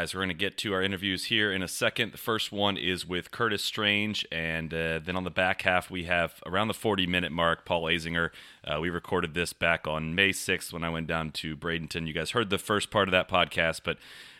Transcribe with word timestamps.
guys, 0.00 0.14
we're 0.14 0.20
going 0.20 0.28
to 0.28 0.34
get 0.34 0.56
to 0.56 0.72
our 0.72 0.80
interviews 0.80 1.26
here 1.26 1.52
in 1.52 1.62
a 1.62 1.68
second. 1.68 2.10
The 2.10 2.16
first 2.16 2.50
one 2.50 2.78
is 2.78 3.06
with 3.06 3.30
Curtis 3.30 3.62
Strange, 3.62 4.26
and 4.32 4.72
uh, 4.72 4.98
then 4.98 5.14
on 5.14 5.24
the 5.24 5.30
back 5.30 5.60
half, 5.60 5.90
we 5.90 6.04
have 6.04 6.42
around 6.46 6.68
the 6.68 6.74
40 6.74 7.06
minute 7.06 7.30
mark, 7.30 7.66
Paul 7.66 7.82
Azinger. 7.82 8.30
Uh, 8.64 8.80
we 8.80 8.88
recorded 8.88 9.34
this 9.34 9.52
back 9.52 9.86
on 9.86 10.14
May 10.14 10.30
6th 10.30 10.72
when 10.72 10.84
I 10.84 10.88
went 10.88 11.06
down 11.06 11.32
to 11.32 11.54
Bradenton. 11.54 12.06
You 12.06 12.14
guys 12.14 12.30
heard 12.30 12.48
the 12.48 12.56
first 12.56 12.90
part 12.90 13.08
of 13.08 13.12
that 13.12 13.28
podcast, 13.28 13.82
but 13.84 13.98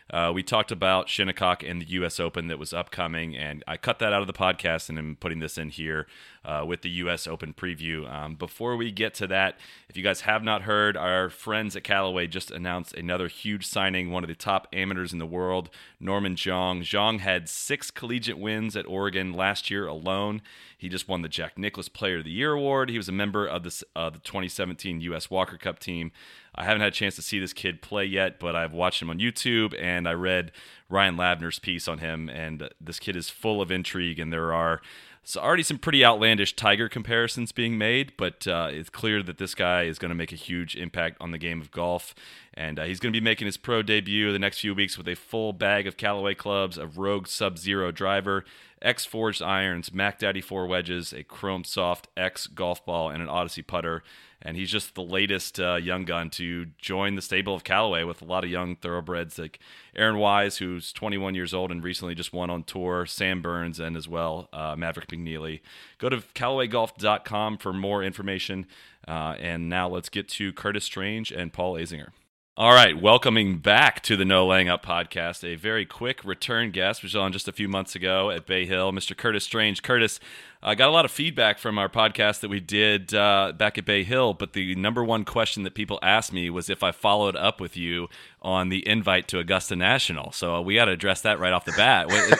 uh, 0.08 0.32
we 0.34 0.42
talked 0.42 0.72
about 0.72 1.10
Shinnecock 1.10 1.62
and 1.62 1.82
the 1.82 1.90
U.S. 1.90 2.18
Open 2.18 2.48
that 2.48 2.58
was 2.58 2.72
upcoming, 2.72 3.36
and 3.36 3.62
I 3.68 3.76
cut 3.76 3.98
that 3.98 4.14
out 4.14 4.22
of 4.22 4.28
the 4.28 4.32
podcast 4.32 4.88
and 4.88 4.98
am 4.98 5.18
putting 5.20 5.40
this 5.40 5.58
in 5.58 5.68
here 5.68 6.06
uh, 6.44 6.64
with 6.66 6.82
the 6.82 6.90
U.S. 6.90 7.26
Open 7.26 7.52
preview. 7.52 8.10
Um, 8.10 8.34
before 8.34 8.76
we 8.76 8.90
get 8.90 9.14
to 9.14 9.26
that, 9.26 9.58
if 9.88 9.96
you 9.96 10.02
guys 10.02 10.22
have 10.22 10.42
not 10.42 10.62
heard, 10.62 10.96
our 10.96 11.28
friends 11.28 11.76
at 11.76 11.84
Callaway 11.84 12.26
just 12.26 12.50
announced 12.50 12.94
another 12.94 13.28
huge 13.28 13.66
signing, 13.66 14.10
one 14.10 14.24
of 14.24 14.28
the 14.28 14.34
top 14.34 14.66
amateurs 14.72 15.12
in 15.12 15.18
the 15.18 15.26
world, 15.26 15.68
Norman 15.98 16.36
Xiong. 16.36 16.80
Xiong 16.80 17.20
had 17.20 17.48
six 17.48 17.90
collegiate 17.90 18.38
wins 18.38 18.74
at 18.76 18.86
Oregon 18.86 19.32
last 19.32 19.70
year 19.70 19.86
alone. 19.86 20.40
He 20.76 20.88
just 20.88 21.08
won 21.08 21.20
the 21.20 21.28
Jack 21.28 21.58
Nicklaus 21.58 21.90
Player 21.90 22.18
of 22.18 22.24
the 22.24 22.30
Year 22.30 22.52
award. 22.52 22.88
He 22.88 22.96
was 22.96 23.08
a 23.08 23.12
member 23.12 23.46
of 23.46 23.64
the, 23.64 23.82
uh, 23.94 24.08
the 24.08 24.18
2017 24.20 25.02
U.S. 25.02 25.28
Walker 25.28 25.58
Cup 25.58 25.78
team. 25.78 26.10
I 26.54 26.64
haven't 26.64 26.80
had 26.80 26.92
a 26.92 26.96
chance 26.96 27.16
to 27.16 27.22
see 27.22 27.38
this 27.38 27.52
kid 27.52 27.80
play 27.80 28.04
yet, 28.04 28.40
but 28.40 28.56
I've 28.56 28.72
watched 28.72 29.02
him 29.02 29.10
on 29.10 29.18
YouTube 29.18 29.74
and 29.80 30.08
I 30.08 30.12
read 30.12 30.52
Ryan 30.88 31.16
Lavner's 31.16 31.58
piece 31.58 31.86
on 31.86 31.98
him. 31.98 32.28
And 32.28 32.70
this 32.80 32.98
kid 32.98 33.14
is 33.14 33.30
full 33.30 33.62
of 33.62 33.70
intrigue, 33.70 34.18
and 34.18 34.32
there 34.32 34.52
are 34.52 34.80
so 35.22 35.40
already 35.40 35.62
some 35.62 35.78
pretty 35.78 36.04
outlandish 36.04 36.56
Tiger 36.56 36.88
comparisons 36.88 37.52
being 37.52 37.76
made, 37.76 38.12
but 38.16 38.46
uh, 38.46 38.68
it's 38.70 38.90
clear 38.90 39.22
that 39.22 39.38
this 39.38 39.54
guy 39.54 39.82
is 39.82 39.98
going 39.98 40.08
to 40.08 40.14
make 40.14 40.32
a 40.32 40.36
huge 40.36 40.74
impact 40.76 41.18
on 41.20 41.30
the 41.30 41.38
game 41.38 41.60
of 41.60 41.70
golf. 41.70 42.14
And 42.54 42.78
uh, 42.78 42.84
he's 42.84 43.00
going 43.00 43.12
to 43.12 43.20
be 43.20 43.24
making 43.24 43.46
his 43.46 43.56
pro 43.56 43.82
debut 43.82 44.32
the 44.32 44.38
next 44.38 44.60
few 44.60 44.74
weeks 44.74 44.96
with 44.96 45.06
a 45.06 45.14
full 45.14 45.52
bag 45.52 45.86
of 45.86 45.96
Callaway 45.96 46.34
clubs, 46.34 46.78
a 46.78 46.86
Rogue 46.86 47.26
Sub 47.28 47.58
Zero 47.58 47.92
driver, 47.92 48.44
X 48.82 49.04
Forged 49.04 49.42
irons, 49.42 49.92
Mac 49.92 50.18
Daddy 50.18 50.40
4 50.40 50.66
wedges, 50.66 51.12
a 51.12 51.22
Chrome 51.22 51.64
Soft 51.64 52.08
X 52.16 52.46
golf 52.46 52.84
ball, 52.84 53.10
and 53.10 53.22
an 53.22 53.28
Odyssey 53.28 53.62
putter. 53.62 54.02
And 54.42 54.56
he's 54.56 54.70
just 54.70 54.94
the 54.94 55.02
latest 55.02 55.60
uh, 55.60 55.74
young 55.74 56.04
gun 56.04 56.30
to 56.30 56.66
join 56.78 57.14
the 57.14 57.22
stable 57.22 57.54
of 57.54 57.62
Callaway 57.62 58.04
with 58.04 58.22
a 58.22 58.24
lot 58.24 58.42
of 58.42 58.50
young 58.50 58.76
thoroughbreds 58.76 59.38
like 59.38 59.58
Aaron 59.94 60.16
Wise, 60.16 60.58
who's 60.58 60.92
21 60.92 61.34
years 61.34 61.52
old 61.52 61.70
and 61.70 61.84
recently 61.84 62.14
just 62.14 62.32
won 62.32 62.48
on 62.48 62.62
tour, 62.62 63.04
Sam 63.04 63.42
Burns, 63.42 63.78
and 63.78 63.96
as 63.96 64.08
well 64.08 64.48
uh, 64.52 64.74
Maverick 64.76 65.08
McNealy. 65.08 65.60
Go 65.98 66.08
to 66.08 66.18
CallawayGolf.com 66.18 67.58
for 67.58 67.72
more 67.72 68.02
information. 68.02 68.66
Uh, 69.06 69.34
and 69.38 69.68
now 69.68 69.88
let's 69.88 70.08
get 70.08 70.28
to 70.28 70.52
Curtis 70.52 70.84
Strange 70.84 71.32
and 71.32 71.52
Paul 71.52 71.74
Azinger. 71.74 72.08
All 72.56 72.74
right, 72.74 73.00
welcoming 73.00 73.58
back 73.58 74.02
to 74.02 74.16
the 74.16 74.24
No 74.26 74.46
Laying 74.46 74.68
Up 74.68 74.84
podcast, 74.84 75.44
a 75.44 75.54
very 75.54 75.86
quick 75.86 76.22
return 76.24 76.72
guest, 76.72 77.02
which 77.02 77.14
was 77.14 77.20
on 77.20 77.32
just 77.32 77.48
a 77.48 77.52
few 77.52 77.68
months 77.68 77.94
ago 77.94 78.30
at 78.30 78.44
Bay 78.44 78.66
Hill, 78.66 78.92
Mr. 78.92 79.16
Curtis 79.16 79.44
Strange. 79.44 79.82
Curtis, 79.82 80.20
I 80.62 80.74
got 80.74 80.88
a 80.90 80.92
lot 80.92 81.06
of 81.06 81.10
feedback 81.10 81.58
from 81.58 81.78
our 81.78 81.88
podcast 81.88 82.40
that 82.40 82.50
we 82.50 82.60
did 82.60 83.14
uh, 83.14 83.52
back 83.56 83.78
at 83.78 83.86
Bay 83.86 84.04
Hill, 84.04 84.34
but 84.34 84.52
the 84.52 84.74
number 84.74 85.02
one 85.02 85.24
question 85.24 85.62
that 85.62 85.74
people 85.74 85.98
asked 86.02 86.34
me 86.34 86.50
was 86.50 86.68
if 86.68 86.82
I 86.82 86.92
followed 86.92 87.34
up 87.34 87.60
with 87.60 87.78
you 87.78 88.08
on 88.42 88.68
the 88.68 88.86
invite 88.86 89.26
to 89.28 89.38
Augusta 89.38 89.74
National. 89.74 90.32
So 90.32 90.56
uh, 90.56 90.60
we 90.60 90.74
got 90.74 90.84
to 90.84 90.92
address 90.92 91.22
that 91.22 91.38
right 91.38 91.52
off 91.52 91.64
the 91.64 91.72
bat. 91.72 92.10
is, 92.10 92.32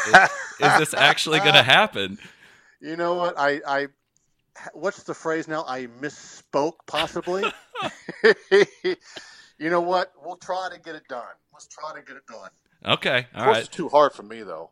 is 0.60 0.78
this 0.78 0.94
actually 0.94 1.38
going 1.38 1.54
to 1.54 1.62
happen? 1.62 2.19
You 2.82 2.97
know 2.97 3.14
what? 3.14 3.38
I, 3.38 3.60
I 3.66 3.86
what's 4.72 5.02
the 5.02 5.12
phrase 5.12 5.47
now? 5.47 5.64
I 5.69 5.87
misspoke, 6.00 6.76
possibly. 6.87 7.44
you 9.58 9.70
know 9.70 9.82
what? 9.82 10.12
We'll 10.25 10.37
try 10.37 10.69
to 10.72 10.81
get 10.81 10.94
it 10.94 11.06
done. 11.08 11.22
Let's 11.52 11.66
try 11.66 11.94
to 11.94 12.02
get 12.02 12.16
it 12.16 12.26
done. 12.26 12.48
Okay, 12.94 13.26
all 13.34 13.41
Of 13.41 13.44
course, 13.44 13.54
right. 13.54 13.64
It's 13.66 13.69
too 13.69 13.88
hard 13.91 14.12
for 14.12 14.22
me 14.22 14.42
though. 14.42 14.70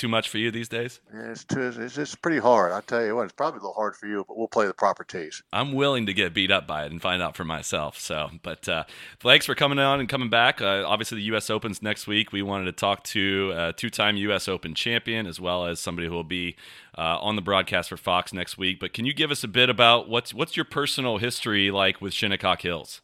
Too 0.00 0.08
much 0.08 0.30
for 0.30 0.38
you 0.38 0.50
these 0.50 0.70
days? 0.70 0.98
Yeah, 1.12 1.30
It's 1.30 1.44
too, 1.44 1.60
it's, 1.60 1.98
it's 1.98 2.14
pretty 2.14 2.38
hard. 2.38 2.72
I 2.72 2.80
tell 2.80 3.04
you 3.04 3.14
what, 3.14 3.24
it's 3.24 3.34
probably 3.34 3.58
a 3.58 3.60
little 3.60 3.74
hard 3.74 3.94
for 3.94 4.06
you, 4.06 4.24
but 4.26 4.38
we'll 4.38 4.48
play 4.48 4.66
the 4.66 4.72
proper 4.72 5.04
tees. 5.04 5.42
I'm 5.52 5.74
willing 5.74 6.06
to 6.06 6.14
get 6.14 6.32
beat 6.32 6.50
up 6.50 6.66
by 6.66 6.86
it 6.86 6.90
and 6.90 7.02
find 7.02 7.20
out 7.20 7.36
for 7.36 7.44
myself. 7.44 7.98
So, 7.98 8.30
but 8.42 8.66
uh, 8.66 8.84
thanks 9.18 9.44
for 9.44 9.54
coming 9.54 9.78
on 9.78 10.00
and 10.00 10.08
coming 10.08 10.30
back. 10.30 10.62
Uh, 10.62 10.84
obviously, 10.86 11.18
the 11.18 11.24
U.S. 11.24 11.50
Opens 11.50 11.82
next 11.82 12.06
week. 12.06 12.32
We 12.32 12.40
wanted 12.40 12.64
to 12.64 12.72
talk 12.72 13.04
to 13.04 13.52
a 13.54 13.72
two-time 13.74 14.16
U.S. 14.16 14.48
Open 14.48 14.74
champion 14.74 15.26
as 15.26 15.38
well 15.38 15.66
as 15.66 15.80
somebody 15.80 16.08
who 16.08 16.14
will 16.14 16.24
be 16.24 16.56
uh, 16.96 17.18
on 17.20 17.36
the 17.36 17.42
broadcast 17.42 17.90
for 17.90 17.98
Fox 17.98 18.32
next 18.32 18.56
week. 18.56 18.80
But 18.80 18.94
can 18.94 19.04
you 19.04 19.12
give 19.12 19.30
us 19.30 19.44
a 19.44 19.48
bit 19.48 19.68
about 19.68 20.08
what's 20.08 20.32
what's 20.32 20.56
your 20.56 20.64
personal 20.64 21.18
history 21.18 21.70
like 21.70 22.00
with 22.00 22.14
Shinnecock 22.14 22.62
Hills? 22.62 23.02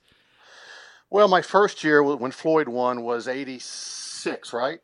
Well, 1.11 1.29
my 1.29 1.43
first 1.43 1.85
year 1.85 2.03
when 2.03 2.31
Floyd 2.31 2.69
won 2.69 3.03
was 3.03 3.29
'86, 3.29 4.55
right? 4.55 4.79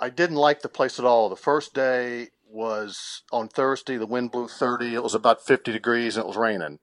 I 0.00 0.10
didn't 0.10 0.36
like 0.36 0.62
the 0.62 0.68
place 0.68 0.98
at 0.98 1.04
all. 1.04 1.28
The 1.28 1.36
first 1.36 1.74
day 1.74 2.28
was 2.48 3.22
on 3.32 3.48
Thursday. 3.48 3.96
The 3.96 4.06
wind 4.06 4.30
blew 4.30 4.48
30. 4.48 4.94
It 4.94 5.02
was 5.02 5.14
about 5.14 5.44
50 5.44 5.72
degrees 5.72 6.16
and 6.16 6.24
it 6.24 6.28
was 6.28 6.36
raining, 6.36 6.78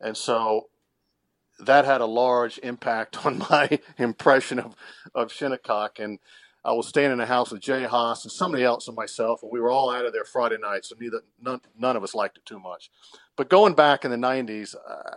and 0.00 0.16
so 0.16 0.68
that 1.58 1.84
had 1.84 2.00
a 2.00 2.06
large 2.06 2.58
impact 2.58 3.24
on 3.26 3.38
my 3.38 3.78
impression 3.98 4.58
of 4.58 4.74
of 5.14 5.32
Shinnecock. 5.32 5.98
And 5.98 6.18
I 6.66 6.72
was 6.72 6.88
staying 6.88 7.12
in 7.12 7.20
a 7.20 7.26
house 7.26 7.52
with 7.52 7.62
Jay 7.62 7.84
Haas 7.84 8.24
and 8.24 8.32
somebody 8.32 8.64
else 8.64 8.88
and 8.88 8.96
myself, 8.96 9.40
and 9.42 9.52
we 9.52 9.60
were 9.60 9.70
all 9.70 9.88
out 9.88 10.04
of 10.04 10.12
there 10.12 10.24
Friday 10.24 10.58
night. 10.58 10.84
So 10.84 10.96
neither 10.98 11.20
none, 11.40 11.60
none 11.78 11.96
of 11.96 12.02
us 12.02 12.14
liked 12.14 12.38
it 12.38 12.44
too 12.44 12.58
much. 12.58 12.90
But 13.36 13.48
going 13.48 13.74
back 13.74 14.04
in 14.04 14.10
the 14.10 14.16
'90s, 14.16 14.74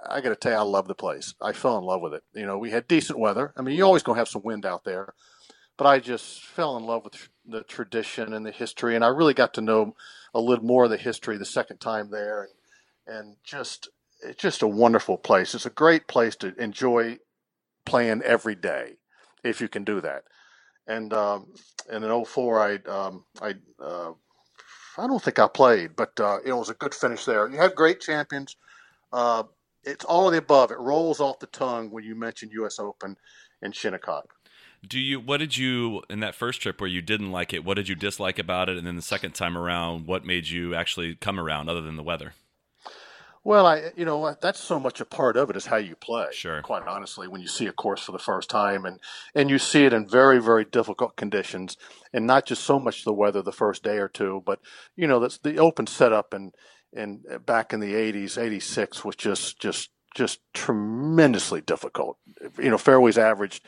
I, 0.08 0.22
got 0.22 0.30
to 0.30 0.36
tell 0.36 0.52
you, 0.52 0.58
I 0.60 0.62
love 0.62 0.88
the 0.88 0.94
place. 0.94 1.34
I 1.42 1.54
fell 1.54 1.78
in 1.80 1.84
love 1.84 2.02
with 2.02 2.14
it. 2.14 2.24
You 2.36 2.46
know, 2.46 2.60
we 2.60 2.70
had 2.70 2.88
decent 2.88 3.18
weather. 3.18 3.52
I 3.58 3.64
mean, 3.64 3.76
you're 3.76 3.88
always 3.88 4.04
gonna 4.04 4.20
have 4.20 4.28
some 4.28 4.44
wind 4.44 4.64
out 4.64 4.84
there, 4.84 5.16
but 5.80 5.88
I 5.88 6.00
just 6.00 6.44
fell 6.44 6.76
in 6.76 6.84
love 6.86 7.06
with 7.06 7.30
the 7.48 7.64
tradition 7.64 8.34
and 8.34 8.46
the 8.46 8.52
history, 8.52 8.96
and 8.96 9.06
I 9.06 9.08
really 9.08 9.34
got 9.34 9.54
to 9.54 9.62
know 9.62 9.96
a 10.34 10.42
little 10.42 10.66
more 10.66 10.84
of 10.84 10.90
the 10.90 10.98
history 10.98 11.38
the 11.38 11.46
second 11.46 11.78
time 11.78 12.12
there, 12.12 12.50
and 13.08 13.18
and 13.18 13.36
just 13.46 13.88
it's 14.22 14.42
just 14.42 14.62
a 14.62 14.68
wonderful 14.68 15.18
place. 15.18 15.56
It's 15.56 15.66
a 15.66 15.70
great 15.70 16.06
place 16.06 16.36
to 16.38 16.54
enjoy 16.62 17.20
playing 17.86 18.22
every 18.24 18.56
day 18.56 18.98
if 19.42 19.62
you 19.62 19.70
can 19.70 19.86
do 19.86 20.02
that. 20.02 20.26
And 20.86 21.14
um, 21.14 21.54
and 21.90 22.04
in 22.04 22.26
04, 22.26 22.60
I 22.60 22.92
um, 22.92 23.24
I 23.42 23.54
uh, 23.82 24.12
I 24.98 25.08
don't 25.08 25.24
think 25.24 25.40
I 25.40 25.48
played, 25.48 25.96
but 25.96 26.20
uh, 26.20 26.40
it 26.44 26.52
was 26.52 26.70
a 26.70 26.74
good 26.74 26.94
finish 26.94 27.24
there. 27.24 27.50
You 27.50 27.58
have 27.58 27.74
great 27.74 28.02
champions. 28.02 28.58
Uh, 29.14 29.44
it's 29.86 30.04
all 30.04 30.28
of 30.28 30.34
the 30.34 30.40
above. 30.40 30.72
It 30.72 30.80
rolls 30.80 31.22
off 31.22 31.40
the 31.40 31.48
tongue 31.48 31.90
when 31.90 32.04
you 32.04 32.16
mention 32.16 32.50
U.S. 32.52 32.80
Open 32.80 33.16
and 33.62 33.74
Shinnecock. 33.74 34.34
Do 34.88 35.00
you? 35.00 35.20
What 35.20 35.38
did 35.38 35.58
you 35.58 36.04
in 36.10 36.20
that 36.22 36.36
first 36.36 36.62
trip 36.62 36.80
where 36.80 36.90
you 36.90 37.02
didn't 37.02 37.32
like 37.32 37.54
it? 37.54 37.66
What 37.66 37.76
did 37.76 37.90
you 37.90 37.96
dislike 37.96 38.40
about 38.40 38.70
it? 38.70 38.78
And 38.78 38.88
then 38.88 38.96
the 38.96 39.02
second 39.02 39.34
time 39.34 39.58
around, 39.58 40.08
what 40.08 40.26
made 40.26 40.48
you 40.48 40.74
actually 40.74 41.16
come 41.16 41.40
around 41.40 41.70
other 41.70 41.82
than 41.82 41.96
the 41.96 42.04
weather? 42.04 42.34
Well, 43.44 43.66
I 43.66 43.92
you 43.96 44.06
know 44.06 44.36
that's 44.42 44.60
so 44.60 44.80
much 44.80 45.00
a 45.00 45.06
part 45.06 45.38
of 45.38 45.50
it 45.50 45.56
is 45.56 45.66
how 45.66 45.78
you 45.78 45.96
play. 45.96 46.28
Sure. 46.32 46.62
Quite 46.62 46.88
honestly, 46.88 47.28
when 47.28 47.42
you 47.42 47.48
see 47.48 47.68
a 47.68 47.72
course 47.72 48.04
for 48.04 48.12
the 48.12 48.20
first 48.20 48.50
time 48.50 48.86
and 48.86 49.00
and 49.34 49.50
you 49.50 49.58
see 49.58 49.86
it 49.86 49.94
in 49.94 50.08
very 50.08 50.42
very 50.42 50.66
difficult 50.66 51.16
conditions, 51.16 51.78
and 52.14 52.28
not 52.28 52.46
just 52.46 52.64
so 52.64 52.80
much 52.80 53.04
the 53.04 53.14
weather 53.14 53.42
the 53.42 53.52
first 53.52 53.84
day 53.84 53.98
or 53.98 54.10
two, 54.10 54.44
but 54.46 54.60
you 54.96 55.08
know 55.08 55.20
that's 55.20 55.38
the 55.38 55.58
open 55.58 55.88
setup 55.88 56.34
and 56.34 56.54
and 56.94 57.24
back 57.46 57.72
in 57.72 57.80
the 57.80 57.94
'80s, 57.94 58.38
'86 58.38 59.06
was 59.06 59.16
just 59.16 59.60
just 59.60 59.90
just 60.16 60.42
tremendously 60.54 61.62
difficult. 61.62 62.18
You 62.58 62.70
know, 62.70 62.78
fairways 62.78 63.18
averaged. 63.18 63.64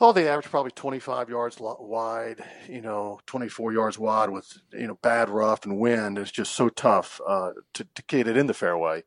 Oh, 0.00 0.12
they 0.12 0.28
averaged 0.28 0.50
probably 0.50 0.70
25 0.72 1.28
yards 1.28 1.58
wide, 1.60 2.42
you 2.68 2.80
know, 2.80 3.20
24 3.26 3.72
yards 3.72 3.98
wide 3.98 4.30
with, 4.30 4.58
you 4.72 4.86
know, 4.86 4.98
bad 5.02 5.28
rough 5.28 5.64
and 5.66 5.78
wind. 5.78 6.18
It's 6.18 6.30
just 6.30 6.54
so 6.54 6.70
tough 6.70 7.20
uh, 7.26 7.52
to, 7.74 7.84
to 7.94 8.02
get 8.08 8.26
it 8.26 8.36
in 8.36 8.46
the 8.46 8.54
fairway. 8.54 9.04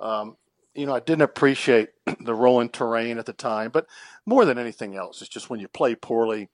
Um, 0.00 0.36
you 0.74 0.86
know, 0.86 0.94
I 0.94 1.00
didn't 1.00 1.22
appreciate 1.22 1.90
the 2.20 2.34
rolling 2.34 2.70
terrain 2.70 3.18
at 3.18 3.26
the 3.26 3.34
time, 3.34 3.70
but 3.70 3.86
more 4.26 4.46
than 4.46 4.58
anything 4.58 4.96
else, 4.96 5.20
it's 5.20 5.30
just 5.30 5.50
when 5.50 5.60
you 5.60 5.68
play 5.68 5.94
poorly, 5.94 6.48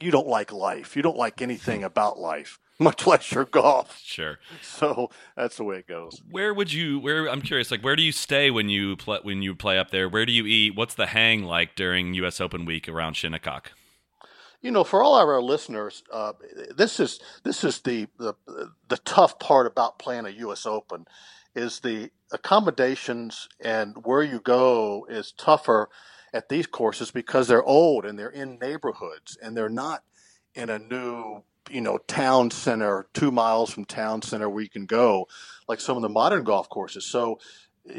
you 0.00 0.12
don't 0.12 0.28
like 0.28 0.52
life. 0.52 0.96
You 0.96 1.02
don't 1.02 1.16
like 1.16 1.42
anything 1.42 1.84
about 1.84 2.18
life, 2.20 2.60
much 2.78 3.06
less 3.06 3.32
your 3.32 3.44
golf. 3.44 4.00
Sure. 4.02 4.38
So 4.62 5.10
that's 5.36 5.56
the 5.56 5.64
way 5.64 5.76
it 5.76 5.86
goes. 5.86 6.22
Where 6.30 6.54
would 6.54 6.72
you? 6.72 6.98
Where 6.98 7.26
I'm 7.26 7.42
curious. 7.42 7.70
Like, 7.70 7.82
where 7.82 7.96
do 7.96 8.02
you 8.02 8.12
stay 8.12 8.50
when 8.50 8.68
you 8.68 8.96
play 8.96 9.18
when 9.22 9.42
you 9.42 9.54
play 9.54 9.78
up 9.78 9.90
there? 9.90 10.08
Where 10.08 10.26
do 10.26 10.32
you 10.32 10.46
eat? 10.46 10.76
What's 10.76 10.94
the 10.94 11.06
hang 11.06 11.44
like 11.44 11.74
during 11.74 12.14
U.S. 12.14 12.40
Open 12.40 12.64
week 12.64 12.88
around 12.88 13.14
Shinnecock? 13.14 13.72
you 14.60 14.72
know, 14.72 14.82
for 14.82 15.02
all 15.02 15.16
of 15.16 15.28
our 15.28 15.40
listeners, 15.40 16.02
uh, 16.12 16.32
this 16.76 16.98
is 16.98 17.20
this 17.44 17.62
is 17.62 17.80
the, 17.80 18.08
the 18.18 18.34
the 18.88 18.96
tough 18.98 19.38
part 19.38 19.66
about 19.66 19.98
playing 19.98 20.26
a 20.26 20.30
U.S. 20.30 20.66
Open, 20.66 21.06
is 21.54 21.80
the 21.80 22.10
accommodations 22.32 23.48
and 23.60 23.96
where 24.04 24.22
you 24.22 24.40
go 24.40 25.06
is 25.08 25.32
tougher 25.32 25.88
at 26.32 26.48
these 26.48 26.66
courses 26.66 27.10
because 27.10 27.48
they're 27.48 27.64
old 27.64 28.04
and 28.04 28.18
they're 28.18 28.28
in 28.28 28.58
neighborhoods 28.58 29.38
and 29.42 29.56
they're 29.56 29.68
not 29.68 30.02
in 30.54 30.68
a 30.68 30.78
new 30.78 31.42
you 31.70 31.80
know 31.80 31.98
town 31.98 32.50
center 32.50 33.06
two 33.14 33.30
miles 33.30 33.70
from 33.70 33.84
town 33.84 34.22
center 34.22 34.48
where 34.48 34.62
you 34.62 34.70
can 34.70 34.86
go 34.86 35.26
like 35.68 35.80
some 35.80 35.96
of 35.96 36.02
the 36.02 36.08
modern 36.08 36.44
golf 36.44 36.68
courses. 36.68 37.04
So 37.04 37.38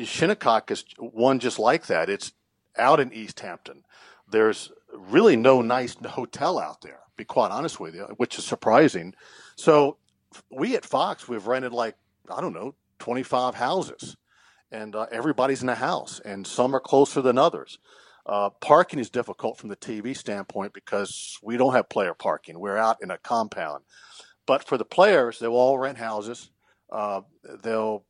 shinnecock 0.03 0.71
is 0.71 0.85
one 0.97 1.39
just 1.39 1.59
like 1.59 1.87
that. 1.87 2.09
It's 2.09 2.33
out 2.77 2.99
in 2.99 3.13
east 3.13 3.39
hampton. 3.39 3.83
There's 4.29 4.71
really 4.93 5.35
no 5.35 5.61
nice 5.61 5.95
hotel 6.05 6.59
out 6.59 6.81
there 6.81 6.99
be 7.15 7.25
quite 7.25 7.51
honest 7.51 7.79
with 7.79 7.93
you 7.93 8.05
which 8.17 8.37
is 8.39 8.45
surprising. 8.45 9.13
So 9.55 9.97
we 10.49 10.75
at 10.75 10.85
fox 10.85 11.27
we've 11.27 11.47
rented 11.47 11.73
like 11.73 11.95
i 12.29 12.41
don't 12.41 12.53
know 12.53 12.75
25 12.99 13.55
houses 13.55 14.15
and 14.71 14.95
uh, 14.95 15.07
everybody's 15.11 15.63
in 15.63 15.69
a 15.69 15.75
house 15.75 16.21
and 16.23 16.45
some 16.45 16.75
are 16.75 16.79
closer 16.79 17.21
than 17.21 17.37
others 17.37 17.79
uh, 18.29 18.51
parking 18.61 18.99
is 18.99 19.09
difficult 19.09 19.57
from 19.57 19.69
the 19.69 19.75
TV 19.75 20.15
standpoint 20.15 20.71
because 20.71 21.39
we 21.41 21.57
don't 21.57 21.73
have 21.73 21.89
player 21.89 22.13
parking. 22.13 22.59
We're 22.59 22.77
out 22.77 22.97
in 23.01 23.09
a 23.09 23.17
compound. 23.17 23.83
But 24.45 24.63
for 24.63 24.77
the 24.77 24.85
players, 24.85 25.39
they'll 25.39 25.53
all 25.53 25.79
rent 25.79 25.97
houses. 25.97 26.51
Uh, 26.91 27.21
they'll, 27.63 28.05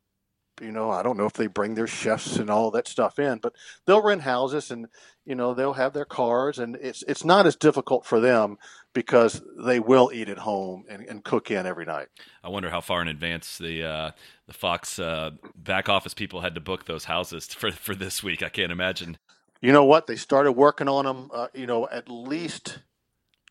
you 0.62 0.74
know, 0.74 0.92
I 0.92 1.04
don't 1.04 1.16
know 1.16 1.26
if 1.26 1.34
they 1.34 1.48
bring 1.48 1.74
their 1.74 1.88
chefs 1.88 2.36
and 2.36 2.50
all 2.50 2.70
that 2.72 2.90
stuff 2.90 3.18
in, 3.18 3.38
but 3.38 3.54
they'll 3.86 4.04
rent 4.04 4.22
houses 4.24 4.72
and, 4.72 4.88
you 5.26 5.36
know, 5.36 5.54
they'll 5.54 5.74
have 5.74 5.94
their 5.94 6.06
cars, 6.06 6.60
and 6.60 6.76
it's 6.82 7.02
it's 7.08 7.24
not 7.24 7.46
as 7.46 7.56
difficult 7.56 8.06
for 8.06 8.20
them 8.20 8.58
because 8.94 9.42
they 9.64 9.80
will 9.80 10.12
eat 10.14 10.28
at 10.28 10.40
home 10.40 10.84
and, 10.90 11.04
and 11.04 11.24
cook 11.24 11.50
in 11.50 11.66
every 11.66 11.86
night. 11.86 12.08
I 12.44 12.50
wonder 12.50 12.70
how 12.70 12.82
far 12.82 13.02
in 13.02 13.08
advance 13.08 13.58
the 13.58 13.84
uh, 13.84 14.12
the 14.48 14.54
Fox 14.54 15.00
uh, 15.00 15.32
back 15.56 15.88
office 15.88 16.14
people 16.14 16.42
had 16.42 16.56
to 16.56 16.62
book 16.62 16.86
those 16.86 17.06
houses 17.06 17.46
for 17.54 17.72
for 17.72 17.96
this 17.96 18.22
week. 18.22 18.44
I 18.44 18.50
can't 18.50 18.72
imagine. 18.72 19.18
You 19.62 19.74
know 19.74 19.84
what? 19.84 20.08
They 20.08 20.16
started 20.16 20.54
working 20.54 20.88
on 20.88 21.06
them, 21.06 21.30
uh, 21.34 21.48
you 21.54 21.68
know, 21.68 21.88
at 21.90 22.10
least 22.10 22.80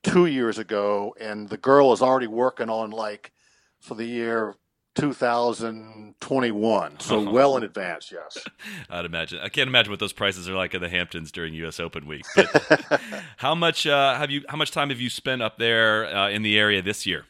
two 0.03 0.27
years 0.27 0.59
ago, 0.59 1.15
and 1.21 1.49
the 1.49 1.57
girl 1.57 1.93
is 1.93 2.01
already 2.01 2.27
working 2.27 2.71
on 2.71 2.91
like 2.91 3.33
for 3.81 3.95
the 3.95 4.07
year 4.07 4.55
2021. 4.95 7.01
So 7.01 7.31
well 7.31 7.57
in 7.57 7.63
advance, 7.63 8.13
yes. 8.13 8.45
I'd 8.91 9.05
imagine. 9.05 9.41
I 9.41 9.49
can't 9.49 9.69
imagine 9.69 9.93
what 9.93 10.01
those 10.01 10.13
prices 10.13 10.49
are 10.49 10.55
like 10.55 10.75
in 10.75 10.81
the 10.81 10.89
Hamptons 10.89 11.31
during 11.31 11.55
U.S. 11.55 11.79
Open 11.79 12.07
week. 12.07 12.25
But 12.35 13.01
how 13.37 13.55
much 13.55 13.87
uh, 13.87 14.17
have 14.17 14.31
you? 14.31 14.43
How 14.49 14.57
much 14.57 14.71
time 14.71 14.89
have 14.89 15.01
you 15.01 15.11
spent 15.11 15.43
up 15.43 15.59
there 15.59 16.07
uh, 16.07 16.31
in 16.31 16.43
the 16.43 16.59
area 16.59 16.83
this 16.83 17.07
year? 17.07 17.27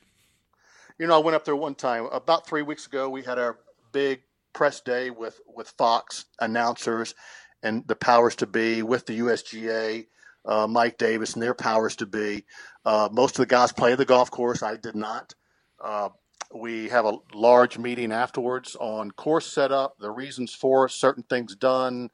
You 0.98 1.06
know, 1.06 1.16
I 1.16 1.18
went 1.18 1.34
up 1.34 1.44
there 1.44 1.56
one 1.56 1.74
time 1.74 2.06
about 2.06 2.46
three 2.46 2.62
weeks 2.62 2.86
ago. 2.86 3.10
We 3.10 3.22
had 3.22 3.38
our 3.38 3.58
big 3.92 4.22
press 4.52 4.80
day 4.80 5.10
with 5.10 5.40
with 5.46 5.68
Fox 5.70 6.26
announcers 6.40 7.14
and 7.62 7.86
the 7.86 7.96
powers 7.96 8.36
to 8.36 8.46
be 8.46 8.82
with 8.82 9.06
the 9.06 9.20
USGA, 9.20 10.06
uh, 10.44 10.66
Mike 10.66 10.98
Davis 10.98 11.34
and 11.34 11.42
their 11.42 11.54
powers 11.54 11.96
to 11.96 12.06
be. 12.06 12.44
Uh, 12.84 13.08
most 13.12 13.32
of 13.32 13.42
the 13.42 13.46
guys 13.46 13.72
play 13.72 13.94
the 13.94 14.04
golf 14.04 14.30
course. 14.30 14.62
I 14.62 14.76
did 14.76 14.94
not. 14.94 15.34
Uh, 15.82 16.10
we 16.54 16.88
have 16.88 17.04
a 17.04 17.18
large 17.34 17.78
meeting 17.78 18.12
afterwards 18.12 18.76
on 18.80 19.10
course 19.10 19.46
setup, 19.46 19.98
the 19.98 20.10
reasons 20.10 20.54
for 20.54 20.88
certain 20.88 21.22
things 21.24 21.54
done, 21.54 22.10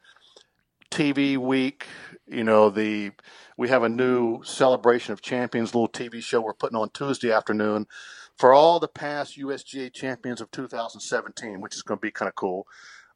TV 0.91 1.37
week. 1.37 1.87
You 2.27 2.45
know, 2.45 2.71
the 2.71 3.13
we 3.57 3.69
have 3.69 3.85
a 3.85 3.89
new 3.89 4.43
celebration 4.43 5.13
of 5.13 5.23
champions 5.23 5.75
little 5.75 5.89
TV 5.89 6.23
show 6.23 6.41
we're 6.41 6.55
putting 6.55 6.77
on 6.77 6.91
Tuesday 6.91 7.31
afternoon 7.31 7.87
for 8.37 8.53
all 8.53 8.81
the 8.81 8.89
past 8.89 9.39
USGA 9.39 9.93
champions 9.93 10.41
of 10.41 10.51
2017, 10.51 11.61
which 11.61 11.75
is 11.75 11.83
going 11.83 11.99
to 11.99 12.03
be 12.03 12.11
kind 12.11 12.29
of 12.29 12.35
cool. 12.35 12.67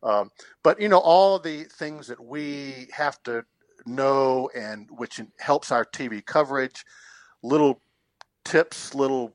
Um, 0.02 0.30
but 0.62 0.80
you 0.80 0.88
know, 0.88 0.98
all 0.98 1.38
the 1.38 1.64
things 1.64 2.06
that 2.08 2.22
we 2.22 2.88
have 2.92 3.22
to 3.24 3.44
know 3.86 4.50
and 4.54 4.88
which 4.90 5.20
helps 5.38 5.72
our 5.72 5.84
TV 5.84 6.24
coverage, 6.24 6.84
little 7.42 7.80
tips, 8.44 8.94
little 8.94 9.34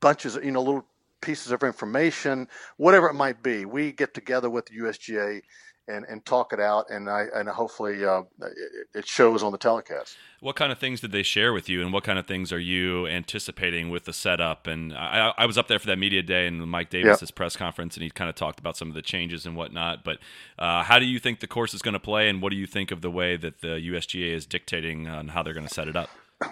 bunches, 0.00 0.36
of, 0.36 0.44
you 0.44 0.50
know, 0.50 0.62
little 0.62 0.86
pieces 1.20 1.52
of 1.52 1.62
information, 1.62 2.48
whatever 2.76 3.08
it 3.08 3.14
might 3.14 3.42
be. 3.42 3.64
We 3.64 3.92
get 3.92 4.14
together 4.14 4.50
with 4.50 4.66
the 4.66 4.78
USGA 4.78 5.40
and, 5.88 6.04
and 6.08 6.24
talk 6.24 6.52
it 6.52 6.60
out, 6.60 6.90
and 6.90 7.08
I 7.08 7.26
and 7.34 7.48
hopefully 7.48 8.04
uh, 8.04 8.22
it, 8.40 8.88
it, 8.94 9.06
shows 9.06 9.42
on 9.42 9.52
the 9.52 9.58
telecast. 9.58 10.16
What 10.40 10.56
kind 10.56 10.72
of 10.72 10.78
things 10.78 11.00
did 11.00 11.12
they 11.12 11.22
share 11.22 11.52
with 11.52 11.68
you, 11.68 11.82
and 11.82 11.92
what 11.92 12.04
kind 12.04 12.18
of 12.18 12.26
things 12.26 12.52
are 12.52 12.58
you 12.58 13.06
anticipating 13.06 13.90
with 13.90 14.04
the 14.04 14.12
setup? 14.12 14.66
And 14.66 14.92
I, 14.92 15.32
I 15.36 15.46
was 15.46 15.56
up 15.56 15.68
there 15.68 15.78
for 15.78 15.86
that 15.86 15.98
media 15.98 16.22
day 16.22 16.46
and 16.46 16.66
Mike 16.66 16.90
Davis's 16.90 17.30
yep. 17.30 17.34
press 17.34 17.56
conference, 17.56 17.96
and 17.96 18.04
he 18.04 18.10
kind 18.10 18.28
of 18.28 18.36
talked 18.36 18.58
about 18.58 18.76
some 18.76 18.88
of 18.88 18.94
the 18.94 19.02
changes 19.02 19.46
and 19.46 19.56
whatnot. 19.56 20.04
But 20.04 20.18
uh, 20.58 20.82
how 20.82 20.98
do 20.98 21.06
you 21.06 21.18
think 21.18 21.40
the 21.40 21.46
course 21.46 21.74
is 21.74 21.82
going 21.82 21.94
to 21.94 22.00
play, 22.00 22.28
and 22.28 22.42
what 22.42 22.50
do 22.50 22.56
you 22.56 22.66
think 22.66 22.90
of 22.90 23.00
the 23.00 23.10
way 23.10 23.36
that 23.36 23.60
the 23.60 23.78
USGA 23.78 24.32
is 24.32 24.46
dictating 24.46 25.06
on 25.06 25.28
how 25.28 25.42
they're 25.42 25.54
going 25.54 25.66
to 25.66 25.74
set 25.74 25.88
it 25.88 25.96
up? 25.96 26.10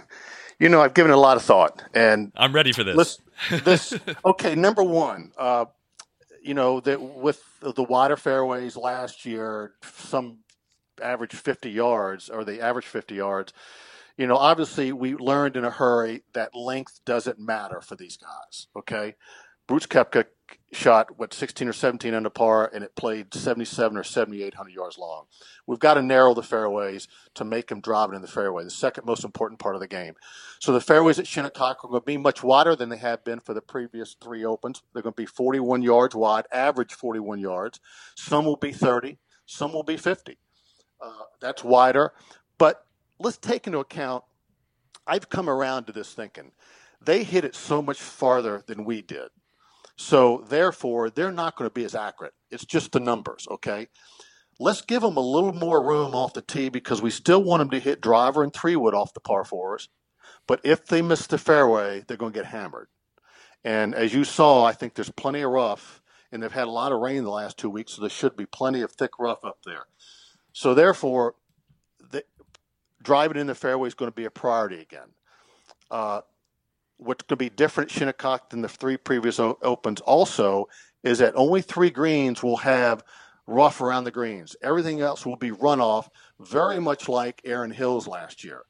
You 0.60 0.68
know, 0.68 0.80
I've 0.80 0.94
given 0.94 1.10
it 1.10 1.14
a 1.14 1.20
lot 1.20 1.36
of 1.36 1.42
thought, 1.42 1.82
and 1.94 2.30
I'm 2.36 2.52
ready 2.52 2.70
for 2.72 2.84
this. 2.84 3.18
this 3.64 3.92
okay, 4.24 4.54
number 4.54 4.84
one. 4.84 5.32
Uh, 5.36 5.64
you 6.44 6.54
know 6.54 6.80
that 6.80 7.00
with 7.00 7.42
the 7.60 7.82
wider 7.82 8.16
fairways 8.16 8.76
last 8.76 9.24
year, 9.24 9.72
some 9.82 10.40
average 11.02 11.32
50 11.34 11.70
yards 11.70 12.28
or 12.28 12.44
the 12.44 12.60
average 12.60 12.86
50 12.86 13.14
yards. 13.14 13.52
You 14.16 14.26
know, 14.26 14.36
obviously 14.36 14.92
we 14.92 15.16
learned 15.16 15.56
in 15.56 15.64
a 15.64 15.70
hurry 15.70 16.22
that 16.34 16.54
length 16.54 17.00
doesn't 17.04 17.38
matter 17.40 17.80
for 17.80 17.96
these 17.96 18.16
guys. 18.16 18.68
Okay, 18.76 19.14
Brooks 19.66 19.86
Koepka 19.86 20.26
shot 20.72 21.18
what 21.18 21.32
16 21.32 21.68
or 21.68 21.72
17 21.72 22.12
under 22.12 22.28
par, 22.28 22.70
and 22.74 22.84
it 22.84 22.94
played 22.96 23.32
77 23.32 23.96
or 23.96 24.02
7800 24.02 24.74
yards 24.74 24.98
long. 24.98 25.24
We've 25.66 25.78
got 25.78 25.94
to 25.94 26.02
narrow 26.02 26.34
the 26.34 26.42
fairways 26.42 27.08
to 27.34 27.44
make 27.44 27.68
them 27.68 27.80
drive 27.80 28.12
it 28.12 28.16
in 28.16 28.22
the 28.22 28.28
fairway. 28.28 28.64
The 28.64 28.70
second 28.70 29.06
most 29.06 29.24
important 29.24 29.60
part 29.60 29.74
of 29.74 29.80
the 29.80 29.86
game. 29.86 30.14
So 30.58 30.72
the 30.72 30.80
fairways 30.80 31.18
at 31.18 31.26
Shinnecock 31.26 31.82
are 31.82 31.88
going 31.88 32.00
to 32.02 32.04
be 32.04 32.18
much 32.18 32.42
wider 32.42 32.76
than 32.76 32.90
they 32.90 32.98
have 32.98 33.24
been 33.24 33.40
for 33.40 33.54
the 33.54 33.62
previous 33.62 34.16
three 34.22 34.44
opens. 34.44 34.82
They're 34.92 35.02
going 35.02 35.14
to 35.14 35.22
be 35.22 35.26
41 35.26 35.82
yards 35.82 36.14
wide, 36.14 36.44
average 36.52 36.92
41 36.92 37.38
yards. 37.38 37.80
Some 38.16 38.44
will 38.44 38.56
be 38.56 38.72
30, 38.72 39.18
some 39.46 39.72
will 39.72 39.82
be 39.82 39.96
50. 39.96 40.36
Uh, 41.00 41.10
that's 41.40 41.64
wider, 41.64 42.12
but 42.58 42.86
let's 43.18 43.38
take 43.38 43.66
into 43.66 43.78
account. 43.78 44.24
I've 45.06 45.28
come 45.28 45.48
around 45.48 45.84
to 45.86 45.92
this 45.92 46.12
thinking 46.12 46.52
they 47.04 47.22
hit 47.22 47.44
it 47.44 47.54
so 47.54 47.82
much 47.82 48.00
farther 48.00 48.62
than 48.66 48.84
we 48.84 49.02
did. 49.02 49.28
So 49.96 50.44
therefore, 50.48 51.10
they're 51.10 51.32
not 51.32 51.56
going 51.56 51.68
to 51.68 51.74
be 51.74 51.84
as 51.84 51.94
accurate. 51.94 52.34
It's 52.50 52.64
just 52.64 52.92
the 52.92 53.00
numbers, 53.00 53.46
okay? 53.50 53.88
Let's 54.58 54.82
give 54.82 55.02
them 55.02 55.16
a 55.16 55.20
little 55.20 55.52
more 55.52 55.84
room 55.84 56.14
off 56.14 56.34
the 56.34 56.42
tee 56.42 56.68
because 56.68 57.02
we 57.02 57.10
still 57.10 57.42
want 57.42 57.60
them 57.60 57.70
to 57.70 57.80
hit 57.80 58.00
driver 58.00 58.42
and 58.42 58.52
three 58.52 58.76
wood 58.76 58.94
off 58.94 59.14
the 59.14 59.20
par 59.20 59.44
fours. 59.44 59.88
But 60.46 60.60
if 60.64 60.86
they 60.86 61.02
miss 61.02 61.26
the 61.26 61.38
fairway, 61.38 62.04
they're 62.06 62.16
going 62.16 62.32
to 62.32 62.38
get 62.38 62.46
hammered. 62.46 62.88
And 63.64 63.94
as 63.94 64.12
you 64.12 64.24
saw, 64.24 64.64
I 64.64 64.72
think 64.72 64.94
there's 64.94 65.10
plenty 65.10 65.40
of 65.40 65.50
rough, 65.50 66.02
and 66.30 66.42
they've 66.42 66.52
had 66.52 66.68
a 66.68 66.70
lot 66.70 66.92
of 66.92 67.00
rain 67.00 67.24
the 67.24 67.30
last 67.30 67.56
two 67.56 67.70
weeks, 67.70 67.92
so 67.92 68.02
there 68.02 68.10
should 68.10 68.36
be 68.36 68.46
plenty 68.46 68.82
of 68.82 68.92
thick 68.92 69.18
rough 69.18 69.44
up 69.44 69.58
there. 69.64 69.86
So 70.52 70.74
therefore, 70.74 71.34
the, 72.10 72.24
driving 73.02 73.38
in 73.38 73.46
the 73.46 73.54
fairway 73.54 73.88
is 73.88 73.94
going 73.94 74.10
to 74.10 74.14
be 74.14 74.26
a 74.26 74.30
priority 74.30 74.80
again. 74.80 75.08
Uh, 75.90 76.20
what's 76.96 77.22
going 77.24 77.36
to 77.38 77.44
be 77.44 77.50
different 77.50 77.90
Shinnecock 77.90 78.50
than 78.50 78.62
the 78.62 78.68
three 78.68 78.96
previous 78.96 79.38
opens 79.38 80.00
also 80.02 80.68
is 81.02 81.18
that 81.18 81.34
only 81.36 81.60
three 81.60 81.90
greens 81.90 82.42
will 82.42 82.58
have 82.58 83.04
rough 83.46 83.80
around 83.80 84.04
the 84.04 84.10
greens. 84.10 84.56
Everything 84.62 85.00
else 85.00 85.26
will 85.26 85.36
be 85.36 85.50
runoff, 85.50 86.08
very 86.40 86.80
much 86.80 87.08
like 87.08 87.42
Erin 87.44 87.70
Hills 87.70 88.06
last 88.06 88.42
year. 88.42 88.62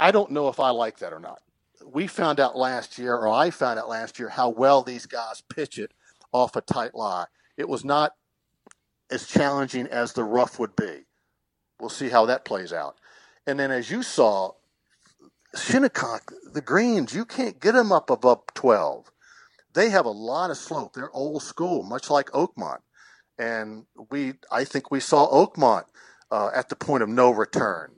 I 0.00 0.10
don't 0.10 0.30
know 0.30 0.48
if 0.48 0.58
I 0.58 0.70
like 0.70 0.98
that 0.98 1.12
or 1.12 1.20
not. 1.20 1.42
We 1.84 2.06
found 2.06 2.40
out 2.40 2.56
last 2.56 2.98
year, 2.98 3.14
or 3.14 3.28
I 3.28 3.50
found 3.50 3.78
out 3.78 3.88
last 3.88 4.18
year, 4.18 4.28
how 4.28 4.48
well 4.48 4.82
these 4.82 5.06
guys 5.06 5.42
pitch 5.54 5.78
it 5.78 5.92
off 6.32 6.56
a 6.56 6.60
tight 6.60 6.94
lie. 6.94 7.26
It 7.56 7.68
was 7.68 7.84
not 7.84 8.12
as 9.10 9.26
challenging 9.26 9.86
as 9.88 10.12
the 10.12 10.24
rough 10.24 10.58
would 10.58 10.74
be. 10.74 11.04
We'll 11.78 11.90
see 11.90 12.08
how 12.08 12.26
that 12.26 12.44
plays 12.44 12.72
out. 12.72 12.96
And 13.46 13.58
then, 13.58 13.70
as 13.70 13.90
you 13.90 14.02
saw, 14.02 14.52
Shinnecock, 15.56 16.32
the 16.52 16.60
greens, 16.60 17.14
you 17.14 17.24
can't 17.24 17.60
get 17.60 17.72
them 17.72 17.92
up 17.92 18.10
above 18.10 18.42
12. 18.54 19.10
They 19.74 19.90
have 19.90 20.06
a 20.06 20.10
lot 20.10 20.50
of 20.50 20.56
slope. 20.56 20.94
They're 20.94 21.10
old 21.12 21.42
school, 21.42 21.82
much 21.82 22.10
like 22.10 22.26
Oakmont. 22.30 22.80
And 23.38 23.86
we, 24.10 24.34
I 24.50 24.64
think 24.64 24.90
we 24.90 25.00
saw 25.00 25.28
Oakmont 25.30 25.84
uh, 26.30 26.50
at 26.54 26.68
the 26.68 26.76
point 26.76 27.02
of 27.02 27.08
no 27.08 27.30
return. 27.30 27.92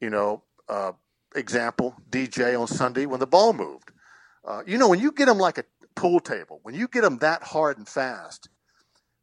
You 0.00 0.10
know, 0.10 0.42
uh, 0.68 0.92
example, 1.34 1.96
DJ 2.10 2.58
on 2.58 2.66
Sunday 2.66 3.06
when 3.06 3.20
the 3.20 3.26
ball 3.26 3.52
moved. 3.52 3.90
Uh, 4.44 4.62
you 4.66 4.76
know, 4.76 4.88
when 4.88 5.00
you 5.00 5.12
get 5.12 5.26
them 5.26 5.38
like 5.38 5.58
a 5.58 5.64
pool 5.94 6.20
table, 6.20 6.60
when 6.62 6.74
you 6.74 6.88
get 6.88 7.02
them 7.02 7.18
that 7.18 7.42
hard 7.42 7.78
and 7.78 7.88
fast, 7.88 8.48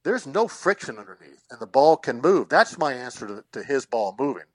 there's 0.04 0.26
no 0.26 0.48
friction 0.48 0.98
underneath, 0.98 1.44
and 1.52 1.60
the 1.60 1.68
ball 1.68 1.96
can 1.96 2.22
move. 2.22 2.50
That's 2.50 2.78
my 2.80 2.94
answer 2.94 3.28
to, 3.28 3.44
to 3.52 3.64
his 3.64 3.86
ball 3.86 4.16
moving, 4.18 4.46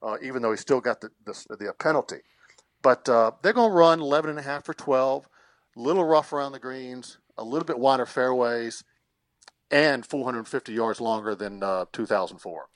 uh, 0.00 0.18
even 0.22 0.40
though 0.40 0.52
he 0.52 0.56
still 0.56 0.80
got 0.80 1.00
the, 1.00 1.10
the, 1.24 1.56
the 1.56 1.74
penalty. 1.80 2.20
But 2.84 3.08
uh, 3.08 3.32
they're 3.40 3.54
going 3.54 3.70
to 3.70 3.76
run 3.76 4.00
11 4.00 4.28
and 4.28 4.38
a 4.38 4.42
half 4.42 4.66
for 4.66 4.74
12, 4.74 5.26
a 5.74 5.80
little 5.80 6.04
rough 6.04 6.34
around 6.34 6.52
the 6.52 6.58
greens, 6.58 7.16
a 7.38 7.42
little 7.42 7.64
bit 7.64 7.78
wider 7.78 8.04
fairways, 8.04 8.84
and 9.70 10.04
450 10.04 10.72
yards 10.72 11.00
longer 11.00 11.34
than 11.34 11.62
uh, 11.62 11.86
2004 11.92 12.68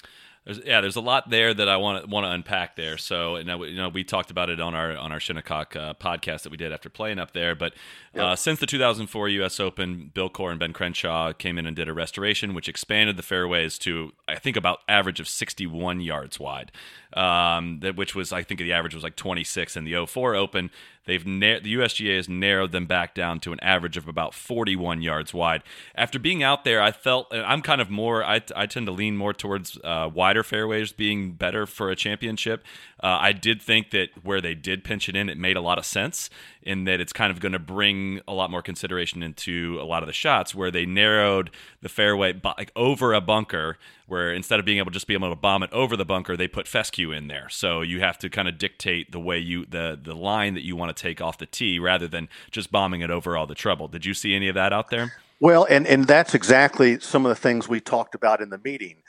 there's, 0.48 0.60
yeah, 0.64 0.80
there's 0.80 0.96
a 0.96 1.02
lot 1.02 1.28
there 1.28 1.52
that 1.52 1.68
I 1.68 1.76
want 1.76 2.04
to 2.04 2.10
want 2.10 2.24
to 2.24 2.30
unpack 2.30 2.74
there. 2.74 2.96
So, 2.96 3.36
you 3.36 3.44
know, 3.44 3.64
you 3.64 3.76
know, 3.76 3.90
we 3.90 4.02
talked 4.02 4.30
about 4.30 4.48
it 4.48 4.60
on 4.60 4.74
our 4.74 4.96
on 4.96 5.12
our 5.12 5.20
Shinnecock 5.20 5.76
uh, 5.76 5.92
podcast 5.94 6.42
that 6.42 6.50
we 6.50 6.56
did 6.56 6.72
after 6.72 6.88
playing 6.88 7.18
up 7.18 7.32
there. 7.32 7.54
But 7.54 7.74
uh, 8.16 8.34
since 8.34 8.58
the 8.58 8.64
2004 8.64 9.28
U.S. 9.28 9.60
Open, 9.60 10.10
Bill 10.14 10.30
Coore 10.30 10.50
and 10.50 10.58
Ben 10.58 10.72
Crenshaw 10.72 11.34
came 11.34 11.58
in 11.58 11.66
and 11.66 11.76
did 11.76 11.86
a 11.86 11.92
restoration, 11.92 12.54
which 12.54 12.66
expanded 12.66 13.18
the 13.18 13.22
fairways 13.22 13.78
to 13.80 14.12
I 14.26 14.36
think 14.36 14.56
about 14.56 14.80
average 14.88 15.20
of 15.20 15.28
61 15.28 16.00
yards 16.00 16.40
wide, 16.40 16.72
um, 17.14 17.80
that 17.80 17.96
which 17.96 18.14
was 18.14 18.32
I 18.32 18.42
think 18.42 18.60
the 18.60 18.72
average 18.72 18.94
was 18.94 19.02
like 19.02 19.16
26 19.16 19.76
in 19.76 19.84
the 19.84 20.06
04 20.06 20.34
Open. 20.34 20.70
They've 21.08 21.26
na- 21.26 21.58
the 21.62 21.74
USGA 21.74 22.16
has 22.16 22.28
narrowed 22.28 22.70
them 22.70 22.84
back 22.84 23.14
down 23.14 23.40
to 23.40 23.52
an 23.52 23.60
average 23.60 23.96
of 23.96 24.08
about 24.08 24.34
41 24.34 25.00
yards 25.00 25.32
wide. 25.32 25.62
After 25.94 26.18
being 26.18 26.42
out 26.42 26.64
there, 26.64 26.82
I 26.82 26.92
felt 26.92 27.28
I'm 27.32 27.62
kind 27.62 27.80
of 27.80 27.88
more. 27.88 28.22
I, 28.22 28.42
I 28.54 28.66
tend 28.66 28.84
to 28.86 28.92
lean 28.92 29.16
more 29.16 29.32
towards 29.32 29.78
uh, 29.82 30.10
wider 30.12 30.42
fairways 30.42 30.92
being 30.92 31.32
better 31.32 31.64
for 31.64 31.90
a 31.90 31.96
championship. 31.96 32.62
Uh, 33.02 33.16
I 33.20 33.32
did 33.32 33.62
think 33.62 33.90
that 33.92 34.10
where 34.22 34.42
they 34.42 34.54
did 34.54 34.84
pinch 34.84 35.08
it 35.08 35.16
in, 35.16 35.30
it 35.30 35.38
made 35.38 35.56
a 35.56 35.62
lot 35.62 35.78
of 35.78 35.86
sense 35.86 36.28
in 36.60 36.84
that 36.84 37.00
it's 37.00 37.14
kind 37.14 37.30
of 37.30 37.40
going 37.40 37.52
to 37.52 37.58
bring 37.58 38.20
a 38.28 38.34
lot 38.34 38.50
more 38.50 38.60
consideration 38.60 39.22
into 39.22 39.78
a 39.80 39.84
lot 39.84 40.02
of 40.02 40.08
the 40.08 40.12
shots 40.12 40.54
where 40.54 40.70
they 40.70 40.84
narrowed 40.84 41.50
the 41.80 41.88
fairway 41.88 42.38
like 42.44 42.70
over 42.76 43.14
a 43.14 43.20
bunker 43.22 43.78
where 44.08 44.32
instead 44.32 44.58
of 44.58 44.64
being 44.64 44.78
able 44.78 44.90
to 44.90 44.94
just 44.94 45.06
be 45.06 45.14
able 45.14 45.30
to 45.30 45.36
bomb 45.36 45.62
it 45.62 45.72
over 45.72 45.96
the 45.96 46.04
bunker 46.04 46.36
they 46.36 46.48
put 46.48 46.66
fescue 46.66 47.12
in 47.12 47.28
there 47.28 47.48
so 47.48 47.82
you 47.82 48.00
have 48.00 48.18
to 48.18 48.28
kind 48.28 48.48
of 48.48 48.58
dictate 48.58 49.12
the 49.12 49.20
way 49.20 49.38
you 49.38 49.64
the 49.66 49.98
the 50.02 50.14
line 50.14 50.54
that 50.54 50.64
you 50.64 50.74
want 50.74 50.94
to 50.94 51.00
take 51.00 51.20
off 51.20 51.38
the 51.38 51.46
tee 51.46 51.78
rather 51.78 52.08
than 52.08 52.28
just 52.50 52.72
bombing 52.72 53.00
it 53.00 53.10
over 53.10 53.36
all 53.36 53.46
the 53.46 53.54
trouble 53.54 53.88
did 53.88 54.04
you 54.04 54.14
see 54.14 54.34
any 54.34 54.48
of 54.48 54.54
that 54.54 54.72
out 54.72 54.90
there 54.90 55.12
well 55.40 55.66
and 55.70 55.86
and 55.86 56.06
that's 56.06 56.34
exactly 56.34 56.98
some 56.98 57.24
of 57.24 57.30
the 57.30 57.36
things 57.36 57.68
we 57.68 57.80
talked 57.80 58.14
about 58.14 58.40
in 58.40 58.50
the 58.50 58.58
meeting 58.58 59.02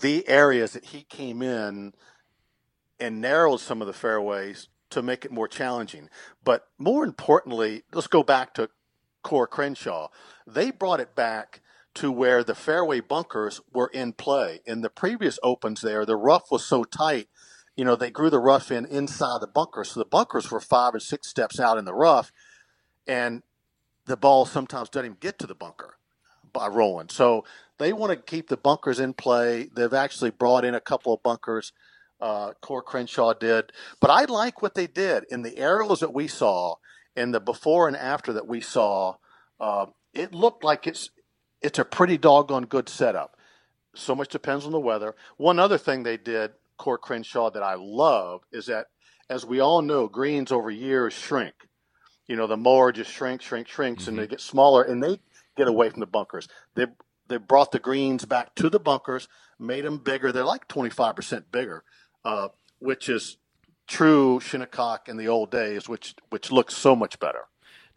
the 0.00 0.26
areas 0.28 0.72
that 0.72 0.86
he 0.86 1.02
came 1.02 1.42
in 1.42 1.92
and 2.98 3.20
narrowed 3.20 3.60
some 3.60 3.80
of 3.80 3.86
the 3.86 3.92
fairways 3.92 4.68
to 4.90 5.02
make 5.02 5.24
it 5.24 5.32
more 5.32 5.48
challenging. 5.48 6.08
But 6.44 6.66
more 6.78 7.04
importantly, 7.04 7.84
let's 7.92 8.06
go 8.06 8.22
back 8.22 8.54
to 8.54 8.68
Coore 9.24 9.48
Crenshaw. 9.48 10.08
They 10.46 10.70
brought 10.70 11.00
it 11.00 11.14
back 11.14 11.60
to 11.94 12.12
where 12.12 12.44
the 12.44 12.54
fairway 12.54 13.00
bunkers 13.00 13.60
were 13.72 13.90
in 13.92 14.12
play. 14.12 14.60
In 14.64 14.80
the 14.80 14.90
previous 14.90 15.38
opens 15.42 15.80
there, 15.80 16.06
the 16.06 16.16
rough 16.16 16.50
was 16.50 16.64
so 16.64 16.84
tight, 16.84 17.28
you 17.76 17.84
know, 17.84 17.96
they 17.96 18.10
grew 18.10 18.30
the 18.30 18.38
rough 18.38 18.70
in 18.70 18.84
inside 18.86 19.40
the 19.40 19.46
bunker. 19.46 19.84
So 19.84 20.00
the 20.00 20.06
bunkers 20.06 20.50
were 20.50 20.60
five 20.60 20.94
or 20.94 21.00
six 21.00 21.28
steps 21.28 21.58
out 21.58 21.78
in 21.78 21.84
the 21.84 21.94
rough, 21.94 22.32
and 23.06 23.42
the 24.06 24.16
ball 24.16 24.46
sometimes 24.46 24.88
doesn't 24.88 25.06
even 25.06 25.16
get 25.20 25.38
to 25.40 25.46
the 25.46 25.54
bunker 25.54 25.96
by 26.52 26.68
rolling. 26.68 27.08
So 27.08 27.44
they 27.78 27.92
want 27.92 28.10
to 28.10 28.16
keep 28.16 28.48
the 28.48 28.56
bunkers 28.56 29.00
in 29.00 29.14
play. 29.14 29.68
They've 29.74 29.92
actually 29.92 30.30
brought 30.30 30.64
in 30.64 30.74
a 30.74 30.80
couple 30.80 31.12
of 31.12 31.22
bunkers 31.22 31.72
uh, 32.20 32.52
Coore 32.62 32.84
Crenshaw 32.84 33.32
did. 33.32 33.72
But 34.00 34.10
I 34.10 34.24
like 34.24 34.62
what 34.62 34.74
they 34.74 34.86
did 34.86 35.24
in 35.30 35.42
the 35.42 35.56
aerials 35.58 36.00
that 36.00 36.12
we 36.12 36.28
saw, 36.28 36.76
in 37.16 37.32
the 37.32 37.40
before 37.40 37.88
and 37.88 37.96
after 37.96 38.32
that 38.32 38.46
we 38.46 38.60
saw. 38.60 39.16
Uh, 39.58 39.86
it 40.12 40.34
looked 40.34 40.64
like 40.64 40.86
it's 40.86 41.10
it's 41.62 41.78
a 41.78 41.84
pretty 41.84 42.18
doggone 42.18 42.66
good 42.66 42.88
setup. 42.88 43.36
So 43.94 44.14
much 44.14 44.28
depends 44.28 44.66
on 44.66 44.72
the 44.72 44.80
weather. 44.80 45.14
One 45.36 45.58
other 45.58 45.78
thing 45.78 46.02
they 46.02 46.16
did, 46.16 46.52
Coore 46.78 46.98
Crenshaw, 46.98 47.50
that 47.50 47.62
I 47.62 47.74
love 47.74 48.42
is 48.52 48.66
that, 48.66 48.86
as 49.28 49.44
we 49.44 49.60
all 49.60 49.82
know, 49.82 50.08
greens 50.08 50.52
over 50.52 50.70
years 50.70 51.12
shrink. 51.12 51.54
You 52.26 52.36
know, 52.36 52.46
the 52.46 52.56
mower 52.56 52.92
just 52.92 53.10
shrinks, 53.10 53.44
shrinks, 53.44 53.70
shrinks, 53.70 54.02
mm-hmm. 54.02 54.10
and 54.10 54.18
they 54.18 54.26
get 54.28 54.40
smaller, 54.40 54.82
and 54.82 55.02
they 55.02 55.18
get 55.56 55.66
away 55.66 55.90
from 55.90 56.00
the 56.00 56.06
bunkers. 56.06 56.48
They 56.74 56.86
they 57.28 57.36
brought 57.36 57.72
the 57.72 57.78
greens 57.78 58.24
back 58.24 58.54
to 58.56 58.68
the 58.68 58.80
bunkers, 58.80 59.28
made 59.58 59.84
them 59.84 59.98
bigger. 59.98 60.32
They're 60.32 60.44
like 60.44 60.66
25% 60.66 61.44
bigger 61.52 61.84
uh, 62.24 62.48
which 62.78 63.08
is 63.08 63.36
true 63.86 64.40
Shinnecock 64.40 65.08
in 65.08 65.16
the 65.16 65.28
old 65.28 65.50
days, 65.50 65.88
which 65.88 66.14
which 66.30 66.50
looks 66.50 66.76
so 66.76 66.94
much 66.94 67.18
better. 67.18 67.44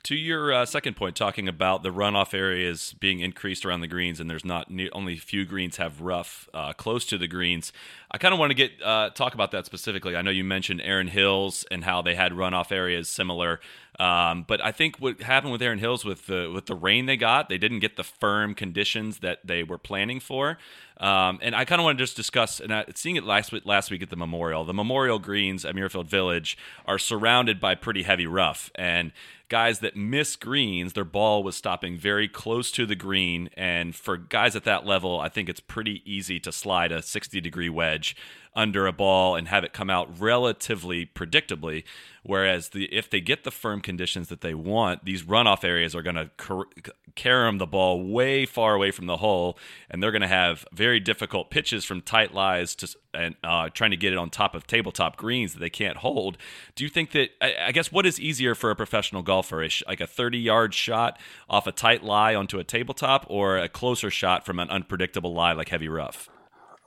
To 0.04 0.16
your 0.16 0.52
uh, 0.52 0.66
second 0.66 0.98
point, 0.98 1.16
talking 1.16 1.48
about 1.48 1.82
the 1.82 1.90
runoff 1.90 2.34
areas 2.34 2.94
being 3.00 3.22
increased 3.22 3.66
around 3.66 3.80
the 3.80 3.88
greens, 3.88 4.20
and 4.20 4.30
there's 4.30 4.44
not 4.44 4.70
ne- 4.70 4.90
only 4.90 5.16
few 5.16 5.46
greens 5.46 5.78
have 5.78 6.02
rough 6.02 6.50
uh, 6.54 6.74
close 6.74 7.06
to 7.06 7.18
the 7.18 7.26
greens. 7.26 7.72
I 8.12 8.18
kind 8.18 8.34
of 8.34 8.40
want 8.40 8.50
to 8.50 8.54
get 8.54 8.72
uh, 8.84 9.12
talk 9.12 9.34
about 9.34 9.52
that 9.52 9.66
specifically. 9.66 10.18
I 10.18 10.22
know 10.22 10.30
you 10.30 10.44
mentioned 10.44 10.82
Erin 10.84 11.08
Hills 11.08 11.66
and 11.72 11.86
how 11.86 12.02
they 12.02 12.16
had 12.16 12.34
runoff 12.34 12.70
areas 12.70 13.08
similar, 13.08 13.62
um, 14.00 14.46
but 14.48 14.64
I 14.64 14.72
think 14.72 14.98
what 14.98 15.22
happened 15.22 15.52
with 15.52 15.62
Erin 15.62 15.80
Hills 15.80 16.04
with 16.04 16.28
the 16.28 16.52
with 16.54 16.66
the 16.66 16.76
rain 16.76 17.06
they 17.06 17.18
got, 17.18 17.50
they 17.50 17.58
didn't 17.58 17.80
get 17.80 17.96
the 17.96 18.04
firm 18.04 18.56
conditions 18.56 19.20
that 19.20 19.40
they 19.46 19.64
were 19.64 19.78
planning 19.78 20.20
for. 20.20 20.58
Um, 20.98 21.40
and 21.42 21.56
I 21.56 21.66
kind 21.66 21.82
of 21.82 21.84
want 21.84 21.98
to 21.98 22.04
just 22.04 22.16
discuss, 22.16 22.60
and 22.60 22.74
I, 22.74 22.86
seeing 22.96 23.16
it 23.16 23.24
last 23.24 23.52
week, 23.52 23.66
last 23.66 23.92
week 23.92 24.02
at 24.02 24.10
the 24.10 24.16
Memorial, 24.16 24.64
the 24.64 24.74
Memorial 24.74 25.20
Greens 25.20 25.66
at 25.66 25.76
Muirfield 25.76 26.08
Village 26.08 26.58
are 26.86 27.00
surrounded 27.00 27.60
by 27.60 27.76
pretty 27.76 28.04
heavy 28.04 28.28
rough, 28.28 28.72
and 28.76 29.12
guys 29.54 29.80
that 29.80 29.96
miss 29.96 30.36
greens, 30.36 30.94
their 30.94 31.04
ball 31.04 31.44
was 31.44 31.56
stopping 31.56 31.96
very 31.96 32.28
close 32.28 32.72
to 32.72 32.88
the 32.88 32.96
green. 32.96 33.50
And 33.56 33.96
for 33.96 34.18
guys 34.18 34.56
at 34.56 34.64
that 34.64 34.84
level, 34.84 35.20
I 35.20 35.30
think 35.30 35.48
it's 35.48 35.60
pretty 35.60 36.02
easy 36.12 36.40
to 36.40 36.52
slide 36.52 36.92
a 36.92 37.04
60 37.04 37.40
degree 37.40 37.70
wedge 37.70 38.16
under 38.56 38.86
a 38.88 38.94
ball 38.94 39.36
and 39.36 39.48
have 39.48 39.64
it 39.64 39.74
come 39.74 39.90
out 39.90 40.20
relatively 40.20 41.06
predictably. 41.06 41.84
Whereas 42.26 42.70
the 42.70 42.86
if 42.86 43.10
they 43.10 43.20
get 43.20 43.44
the 43.44 43.52
firm 43.52 43.82
conditions 43.82 44.30
that 44.30 44.42
they 44.42 44.54
want, 44.54 45.04
these 45.04 45.24
runoff 45.24 45.64
areas 45.64 45.94
are 45.94 46.02
going 46.02 46.16
to 46.16 46.30
car- 46.38 46.68
carom 47.16 47.58
the 47.58 47.68
ball 47.68 48.02
way 48.02 48.46
far 48.46 48.76
away 48.76 48.92
from 48.92 49.08
the 49.08 49.18
hole, 49.18 49.58
and 49.90 50.02
they're 50.02 50.12
going 50.12 50.22
to 50.22 50.28
have 50.28 50.66
very 50.72 51.02
difficult 51.02 51.50
pitches 51.50 51.84
from 51.84 52.02
tight 52.02 52.34
lies 52.34 52.76
to 52.76 52.96
and 53.14 53.36
uh, 53.44 53.70
trying 53.70 53.92
to 53.92 53.98
get 53.98 54.14
it 54.14 54.18
on 54.18 54.30
top 54.30 54.56
of 54.56 54.66
tabletop 54.66 55.18
greens 55.18 55.54
that 55.54 55.60
they 55.60 55.70
can't 55.70 55.98
hold. 55.98 56.38
Do 56.76 56.84
you 56.84 56.90
think 56.90 57.12
that 57.12 57.30
I, 57.42 57.68
I 57.68 57.72
guess 57.72 57.92
what 57.92 58.06
is 58.06 58.20
easier 58.20 58.56
for 58.56 58.72
a 58.72 58.76
professional 58.76 59.22
golfer, 59.22 59.62
is 59.62 59.84
like 59.86 60.02
a 60.02 60.08
30 60.08 60.40
yard 60.40 60.74
shot 60.74 61.20
off 61.50 61.68
a 61.68 61.72
tight 61.74 62.04
lie 62.04 62.34
onto 62.34 62.58
a 62.58 62.64
tabletop, 62.64 63.26
or 63.28 63.58
a 63.58 63.68
closer 63.68 64.10
shot 64.10 64.46
from 64.46 64.60
an 64.60 64.70
unpredictable 64.70 65.34
lie 65.34 65.54
like 65.54 65.70
heavy 65.70 65.90
rough? 65.90 66.30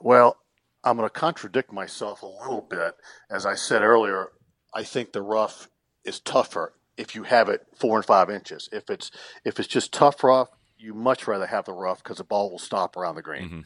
Well, 0.01 0.37
I'm 0.87 0.97
going 0.97 1.07
to 1.07 1.13
contradict 1.13 1.73
myself 1.73 2.21
a 2.21 2.27
little 2.27 2.65
bit. 2.67 2.93
As 3.29 3.45
I 3.45 3.55
said 3.55 3.81
earlier, 3.81 4.29
I 4.73 4.83
think 4.83 5.11
the 5.11 5.21
rough 5.21 5.69
is 6.05 6.19
tougher 6.19 6.73
if 6.95 7.13
you 7.13 7.23
have 7.23 7.49
it 7.49 7.61
four 7.75 7.97
and 7.97 8.05
five 8.05 8.29
inches. 8.29 8.69
If 8.71 8.89
it's 8.89 9.11
if 9.43 9.59
it's 9.59 9.67
just 9.67 9.91
tough 9.91 10.23
rough, 10.23 10.49
you 10.77 10.93
much 10.93 11.27
rather 11.27 11.45
have 11.45 11.65
the 11.65 11.73
rough 11.73 12.03
because 12.03 12.17
the 12.17 12.23
ball 12.23 12.49
will 12.49 12.59
stop 12.59 12.95
around 12.95 13.15
the 13.15 13.21
green. 13.21 13.43
Mm-hmm. 13.43 13.59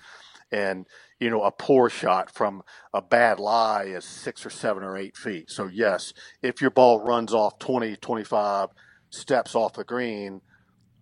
And 0.51 0.85
you 1.19 1.29
know, 1.29 1.43
a 1.43 1.51
poor 1.51 1.89
shot 1.89 2.31
from 2.33 2.63
a 2.93 3.01
bad 3.01 3.39
lie 3.39 3.83
is 3.83 4.03
six 4.03 4.45
or 4.45 4.49
seven 4.49 4.83
or 4.83 4.97
eight 4.97 5.15
feet. 5.15 5.49
So 5.51 5.67
yes, 5.67 6.13
if 6.41 6.59
your 6.59 6.71
ball 6.71 6.99
runs 6.99 7.33
off 7.33 7.59
20, 7.59 7.95
25 7.97 8.69
steps 9.11 9.53
off 9.53 9.73
the 9.73 9.83
green, 9.83 10.41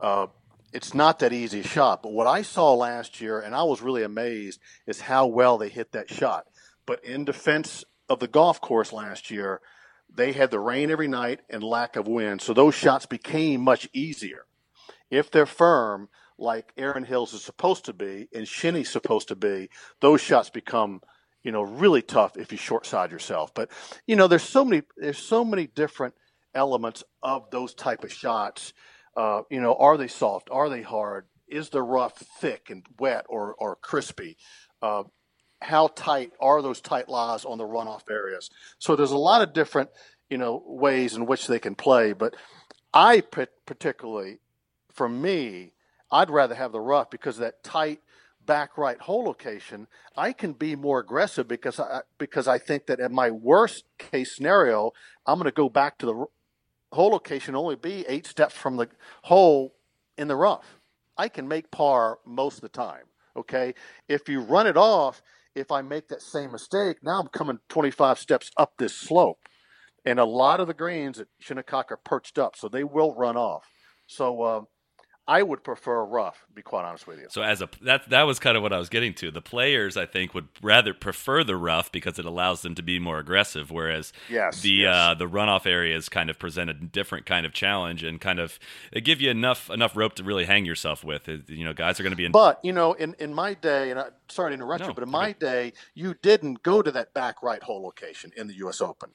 uh, 0.01 0.27
it's 0.73 0.93
not 0.93 1.19
that 1.19 1.33
easy 1.33 1.61
shot. 1.61 2.03
But 2.03 2.13
what 2.13 2.27
I 2.27 2.41
saw 2.41 2.73
last 2.73 3.21
year, 3.21 3.39
and 3.39 3.55
I 3.55 3.63
was 3.63 3.81
really 3.81 4.03
amazed, 4.03 4.59
is 4.87 5.01
how 5.01 5.27
well 5.27 5.57
they 5.57 5.69
hit 5.69 5.91
that 5.93 6.09
shot. 6.09 6.45
But 6.85 7.03
in 7.03 7.25
defense 7.25 7.83
of 8.07 8.19
the 8.19 8.27
golf 8.27 8.61
course 8.61 8.91
last 8.91 9.31
year, 9.31 9.61
they 10.13 10.31
had 10.31 10.51
the 10.51 10.59
rain 10.59 10.89
every 10.89 11.07
night 11.07 11.41
and 11.49 11.63
lack 11.63 11.95
of 11.95 12.07
wind. 12.07 12.41
So 12.41 12.53
those 12.53 12.75
shots 12.75 13.05
became 13.05 13.61
much 13.61 13.87
easier. 13.93 14.45
If 15.11 15.31
they're 15.31 15.45
firm, 15.45 16.09
like 16.37 16.71
Erin 16.77 17.03
Hills 17.03 17.33
is 17.33 17.43
supposed 17.43 17.85
to 17.85 17.93
be 17.93 18.27
and 18.33 18.47
Shinny's 18.47 18.89
supposed 18.89 19.27
to 19.27 19.35
be, 19.35 19.69
those 19.99 20.21
shots 20.21 20.49
become, 20.49 21.01
you 21.43 21.51
know, 21.51 21.61
really 21.61 22.01
tough 22.01 22.37
if 22.37 22.51
you 22.51 22.57
short 22.57 22.85
side 22.85 23.11
yourself. 23.11 23.53
But, 23.53 23.69
you 24.07 24.15
know, 24.15 24.27
there's 24.27 24.43
so 24.43 24.65
many 24.65 24.83
there's 24.97 25.17
so 25.17 25.43
many 25.43 25.67
different 25.67 26.15
elements 26.55 27.03
of 27.21 27.49
those 27.51 27.73
type 27.73 28.03
of 28.03 28.11
shots 28.11 28.73
uh, 29.19 29.41
you 29.49 29.59
know, 29.59 29.75
are 29.75 29.97
they 29.97 30.07
soft? 30.07 30.47
Are 30.49 30.69
they 30.69 30.81
hard? 30.81 31.25
Is 31.49 31.71
the 31.71 31.81
rough 31.81 32.15
thick 32.15 32.69
and 32.69 32.85
wet 32.97 33.25
or, 33.27 33.53
or 33.59 33.75
crispy? 33.75 34.37
Uh, 34.81 35.03
how 35.61 35.87
tight 35.87 36.31
are 36.39 36.61
those 36.61 36.79
tight 36.79 37.09
lies 37.09 37.43
on 37.43 37.57
the 37.57 37.65
runoff 37.65 38.09
areas? 38.09 38.49
So 38.77 38.95
there's 38.95 39.11
a 39.11 39.17
lot 39.17 39.41
of 39.41 39.51
different, 39.51 39.89
you 40.29 40.37
know, 40.37 40.63
ways 40.65 41.17
in 41.17 41.25
which 41.25 41.47
they 41.47 41.59
can 41.59 41.75
play. 41.75 42.13
But 42.13 42.37
I 42.93 43.21
particularly, 43.65 44.37
for 44.93 45.09
me, 45.09 45.73
I'd 46.09 46.29
rather 46.29 46.55
have 46.55 46.71
the 46.71 46.79
rough 46.79 47.09
because 47.09 47.39
that 47.39 47.61
tight 47.61 47.99
back 48.45 48.77
right 48.77 49.01
hole 49.01 49.25
location, 49.25 49.87
I 50.15 50.31
can 50.31 50.53
be 50.53 50.77
more 50.77 50.99
aggressive 50.99 51.45
because 51.45 51.77
I 51.77 52.03
because 52.17 52.47
I 52.47 52.57
think 52.57 52.85
that 52.85 53.01
in 53.01 53.13
my 53.13 53.31
worst 53.31 53.83
case 53.97 54.33
scenario, 54.33 54.93
I'm 55.25 55.39
going 55.39 55.45
to 55.45 55.51
go 55.51 55.67
back 55.67 55.97
to 55.97 56.05
the 56.05 56.25
hole 56.91 57.11
location 57.11 57.55
only 57.55 57.75
be 57.75 58.05
eight 58.07 58.25
steps 58.27 58.55
from 58.55 58.77
the 58.77 58.89
hole 59.23 59.75
in 60.17 60.27
the 60.27 60.35
rough. 60.35 60.79
I 61.17 61.27
can 61.29 61.47
make 61.47 61.71
par 61.71 62.19
most 62.25 62.55
of 62.55 62.61
the 62.61 62.69
time. 62.69 63.03
Okay. 63.35 63.73
If 64.07 64.27
you 64.29 64.41
run 64.41 64.67
it 64.67 64.77
off, 64.77 65.21
if 65.55 65.71
I 65.71 65.81
make 65.81 66.07
that 66.09 66.21
same 66.21 66.51
mistake, 66.51 66.97
now 67.03 67.19
I'm 67.19 67.27
coming 67.27 67.59
25 67.69 68.19
steps 68.19 68.51
up 68.57 68.73
this 68.77 68.95
slope. 68.95 69.39
and 70.05 70.19
a 70.19 70.25
lot 70.25 70.59
of 70.59 70.67
the 70.67 70.73
greens 70.73 71.19
at 71.19 71.27
Shinnecock 71.39 71.91
are 71.91 71.97
perched 71.97 72.39
up, 72.39 72.55
so 72.55 72.69
they 72.69 72.83
will 72.83 73.13
run 73.15 73.37
off. 73.37 73.65
So 74.07 74.41
uh, 74.41 74.61
I 75.29 75.43
would 75.43 75.63
prefer 75.63 76.03
rough. 76.03 76.45
To 76.47 76.53
be 76.53 76.61
quite 76.63 76.85
honest 76.85 77.05
with 77.07 77.19
you. 77.19 77.27
So 77.29 77.43
as 77.43 77.61
a 77.61 77.69
that 77.83 78.09
that 78.09 78.23
was 78.23 78.39
kind 78.39 78.57
of 78.57 78.63
what 78.63 78.73
I 78.73 78.79
was 78.79 78.89
getting 78.89 79.13
to. 79.15 79.29
The 79.31 79.41
players, 79.41 79.95
I 79.95 80.07
think, 80.07 80.33
would 80.33 80.47
rather 80.61 80.93
prefer 80.93 81.43
the 81.43 81.55
rough 81.55 81.91
because 81.91 82.17
it 82.17 82.25
allows 82.25 82.63
them 82.63 82.73
to 82.75 82.81
be 82.81 82.97
more 82.99 83.19
aggressive, 83.19 83.69
whereas 83.69 84.11
yes, 84.27 84.61
the 84.61 84.69
yes. 84.71 84.95
Uh, 84.95 85.13
the 85.13 85.27
runoff 85.27 85.67
areas 85.67 86.09
kind 86.09 86.29
of 86.29 86.39
present 86.39 86.69
a 86.69 86.73
different 86.73 87.27
kind 87.27 87.45
of 87.45 87.53
challenge 87.53 88.03
and 88.03 88.19
kind 88.19 88.39
of 88.39 88.59
they 88.91 89.01
give 89.01 89.21
you 89.21 89.29
enough 89.29 89.69
enough 89.69 89.95
rope 89.95 90.15
to 90.15 90.23
really 90.23 90.45
hang 90.45 90.65
yourself 90.65 91.03
with. 91.03 91.29
It, 91.29 91.49
you 91.49 91.63
know, 91.63 91.73
guys 91.73 91.99
are 91.99 92.03
going 92.03 92.11
to 92.11 92.17
be 92.17 92.25
in. 92.25 92.31
But 92.31 92.59
you 92.63 92.73
know, 92.73 92.93
in 92.93 93.15
in 93.19 93.33
my 93.33 93.53
day, 93.53 93.91
and 93.91 93.99
I, 93.99 94.07
sorry 94.29 94.49
to 94.51 94.55
interrupt 94.55 94.81
No, 94.81 94.87
you, 94.87 94.93
but 94.93 95.03
in 95.03 95.11
my 95.11 95.33
day, 95.33 95.73
you 95.93 96.15
didn't 96.21 96.63
go 96.63 96.81
to 96.81 96.91
that 96.91 97.13
back 97.13 97.43
right 97.43 97.61
hole 97.61 97.83
location 97.83 98.31
in 98.35 98.47
the 98.47 98.55
U.S. 98.55 98.81
Open 98.81 99.11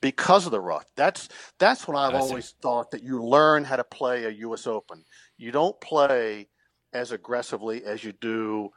because 0.00 0.46
of 0.46 0.52
the 0.52 0.60
rough. 0.60 0.86
That's 0.96 1.28
that's 1.58 1.86
when 1.86 1.96
I've 1.96 2.14
I 2.14 2.20
see. 2.20 2.26
always 2.28 2.54
thought 2.62 2.90
that 2.92 3.02
you 3.02 3.22
learn 3.22 3.64
how 3.64 3.76
to 3.76 3.84
play 3.84 4.24
a 4.24 4.30
U.S. 4.30 4.66
Open. 4.66 5.04
You 5.38 5.52
don't 5.52 5.80
play 5.80 6.48
as 6.92 7.12
aggressively 7.12 7.84
as 7.84 8.02
you 8.02 8.12
do 8.12 8.70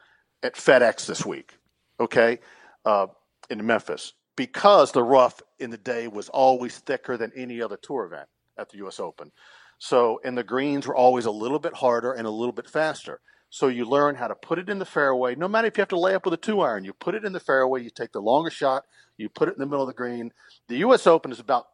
at 0.44 0.56
FedEx 0.56 1.06
this 1.06 1.25
week, 1.25 1.58
okay, 2.00 2.39
uh, 2.86 3.08
in 3.50 3.65
Memphis, 3.65 4.13
because 4.36 4.91
the 4.91 5.03
rough 5.03 5.41
in 5.60 5.72
the 5.72 5.77
day 5.77 6.08
was 6.08 6.30
always 6.30 6.77
thicker 6.77 7.18
than 7.18 7.32
any 7.36 7.62
other 7.62 7.77
tour 7.77 8.06
event 8.06 8.30
at 8.58 8.70
the 8.70 8.77
U.S. 8.77 9.00
Open. 9.00 9.32
So, 9.80 10.22
and 10.24 10.38
the 10.38 10.44
greens 10.44 10.86
were 10.86 10.96
always 10.96 11.25
a 11.25 11.32
little 11.32 11.60
bit 11.60 11.74
harder 11.74 12.13
and 12.13 12.27
a 12.27 12.32
little 12.32 12.53
bit 12.53 12.70
faster. 12.70 13.20
So 13.50 13.68
you 13.68 13.84
learn 13.84 14.15
how 14.15 14.27
to 14.27 14.36
put 14.36 14.60
it 14.60 14.70
in 14.70 14.80
the 14.80 14.86
fairway. 14.86 15.36
No 15.36 15.48
matter 15.48 15.68
if 15.68 15.77
you 15.77 15.82
have 15.82 15.89
to 15.89 16.00
lay 16.00 16.13
up 16.13 16.24
with 16.24 16.34
a 16.34 16.38
two 16.38 16.62
iron, 16.62 16.86
you 16.86 16.94
put 16.94 17.15
it 17.15 17.25
in 17.25 17.34
the 17.34 17.39
fairway. 17.39 17.84
You 17.84 17.89
take 17.89 18.13
the 18.13 18.22
longer 18.22 18.50
shot. 18.50 18.86
You 19.18 19.27
put 19.27 19.50
it 19.50 19.56
in 19.56 19.60
the 19.60 19.65
middle 19.65 19.82
of 19.82 19.88
the 19.88 19.94
green. 19.94 20.32
The 20.70 20.77
U.S. 20.77 21.06
Open 21.06 21.32
is 21.32 21.39
about 21.39 21.65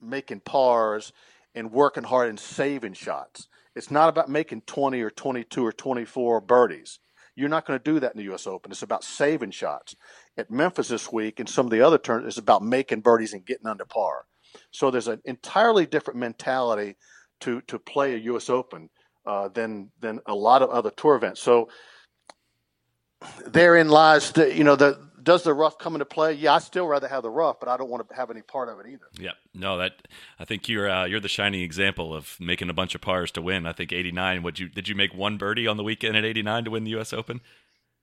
making 0.00 0.40
pars 0.40 1.12
and 1.54 1.72
working 1.72 2.04
hard 2.04 2.28
and 2.28 2.38
saving 2.38 2.92
shots. 2.92 3.48
It's 3.76 3.90
not 3.90 4.08
about 4.08 4.30
making 4.30 4.62
20 4.62 5.00
or 5.02 5.10
22 5.10 5.64
or 5.64 5.72
24 5.72 6.40
birdies. 6.40 6.98
You're 7.36 7.50
not 7.50 7.66
going 7.66 7.78
to 7.78 7.84
do 7.84 8.00
that 8.00 8.12
in 8.12 8.18
the 8.18 8.24
U.S. 8.24 8.46
Open. 8.46 8.72
It's 8.72 8.82
about 8.82 9.04
saving 9.04 9.50
shots. 9.50 9.94
At 10.38 10.50
Memphis 10.50 10.88
this 10.88 11.12
week 11.12 11.38
and 11.38 11.48
some 11.48 11.66
of 11.66 11.70
the 11.70 11.82
other 11.82 11.98
turns, 11.98 12.26
it's 12.26 12.38
about 12.38 12.62
making 12.62 13.02
birdies 13.02 13.34
and 13.34 13.44
getting 13.44 13.66
under 13.66 13.84
par. 13.84 14.24
So 14.70 14.90
there's 14.90 15.08
an 15.08 15.20
entirely 15.26 15.84
different 15.84 16.18
mentality 16.18 16.96
to 17.40 17.60
to 17.62 17.78
play 17.78 18.14
a 18.14 18.18
U.S. 18.18 18.48
Open 18.48 18.88
uh, 19.26 19.48
than 19.48 19.90
than 20.00 20.20
a 20.26 20.34
lot 20.34 20.62
of 20.62 20.70
other 20.70 20.90
tour 20.90 21.14
events. 21.14 21.42
So 21.42 21.68
therein 23.46 23.88
lies 23.88 24.32
the 24.32 24.54
you 24.54 24.64
know 24.64 24.76
the 24.76 25.05
does 25.26 25.42
the 25.42 25.52
rough 25.52 25.76
come 25.76 25.94
into 25.94 26.04
play? 26.04 26.32
Yeah, 26.32 26.54
I 26.54 26.58
still 26.60 26.86
rather 26.86 27.08
have 27.08 27.24
the 27.24 27.30
rough, 27.30 27.58
but 27.58 27.68
I 27.68 27.76
don't 27.76 27.90
want 27.90 28.08
to 28.08 28.14
have 28.14 28.30
any 28.30 28.42
part 28.42 28.68
of 28.68 28.78
it 28.78 28.86
either. 28.86 29.06
Yeah, 29.18 29.32
no, 29.52 29.76
that 29.76 30.06
I 30.38 30.44
think 30.44 30.68
you're 30.68 30.88
uh, 30.88 31.04
you're 31.04 31.20
the 31.20 31.28
shining 31.28 31.62
example 31.62 32.14
of 32.14 32.36
making 32.40 32.70
a 32.70 32.72
bunch 32.72 32.94
of 32.94 33.00
pars 33.00 33.32
to 33.32 33.42
win. 33.42 33.66
I 33.66 33.72
think 33.72 33.92
89. 33.92 34.42
Would 34.44 34.58
you 34.60 34.68
did 34.68 34.88
you 34.88 34.94
make 34.94 35.12
one 35.12 35.36
birdie 35.36 35.66
on 35.66 35.76
the 35.76 35.82
weekend 35.82 36.16
at 36.16 36.24
89 36.24 36.64
to 36.64 36.70
win 36.70 36.84
the 36.84 36.92
U.S. 36.92 37.12
Open? 37.12 37.40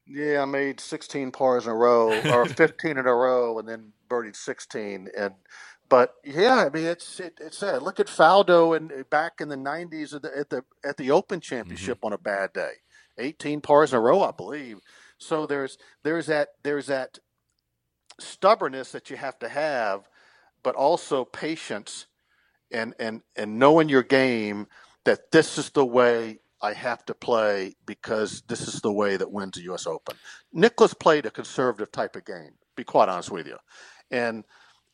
Yeah, 0.05 0.41
I 0.41 0.45
made 0.45 0.81
16 0.81 1.31
pars 1.31 1.63
in 1.63 1.71
a 1.71 1.75
row, 1.75 2.11
or 2.29 2.45
15 2.49 2.91
in 2.91 3.07
a 3.07 3.13
row, 3.13 3.57
and 3.57 3.69
then 3.69 3.93
birdied 4.09 4.35
16. 4.35 5.07
And 5.17 5.35
but 5.87 6.15
yeah, 6.25 6.65
I 6.65 6.69
mean 6.69 6.85
it's 6.85 7.21
it, 7.21 7.39
it's 7.39 7.63
uh, 7.63 7.77
look 7.77 8.01
at 8.01 8.07
Faldo 8.07 8.75
and 8.75 9.09
back 9.09 9.39
in 9.39 9.47
the 9.47 9.55
90s 9.55 10.13
at 10.13 10.23
the 10.23 10.37
at 10.37 10.49
the, 10.49 10.63
at 10.83 10.97
the 10.97 11.09
Open 11.09 11.39
Championship 11.39 11.99
on 12.03 12.11
a 12.11 12.17
bad 12.17 12.51
day, 12.51 12.73
18 13.17 13.61
pars 13.61 13.93
in 13.93 13.97
a 13.97 14.01
row, 14.01 14.21
I 14.21 14.31
believe. 14.31 14.79
So 15.17 15.45
there's 15.45 15.77
there's 16.03 16.27
that 16.27 16.49
there's 16.63 16.87
that 16.87 17.19
stubbornness 18.19 18.91
that 18.91 19.09
you 19.09 19.17
have 19.17 19.39
to 19.39 19.49
have, 19.49 20.09
but 20.63 20.75
also 20.75 21.25
patience 21.25 22.07
and 22.71 22.93
and 22.99 23.21
and 23.35 23.59
knowing 23.59 23.89
your 23.89 24.03
game 24.03 24.67
that 25.05 25.31
this 25.31 25.57
is 25.57 25.69
the 25.71 25.85
way 25.85 26.39
I 26.61 26.73
have 26.73 27.05
to 27.05 27.13
play 27.13 27.75
because 27.85 28.43
this 28.47 28.67
is 28.67 28.81
the 28.81 28.91
way 28.91 29.17
that 29.17 29.31
wins 29.31 29.53
the 29.57 29.63
U.S. 29.63 29.87
Open. 29.87 30.17
Nicklaus 30.53 30.93
played 30.93 31.25
a 31.25 31.31
conservative 31.31 31.91
type 31.91 32.15
of 32.15 32.25
game. 32.25 32.51
Be 32.75 32.83
quite 32.83 33.09
honest 33.09 33.31
with 33.31 33.47
you, 33.47 33.57
and 34.11 34.43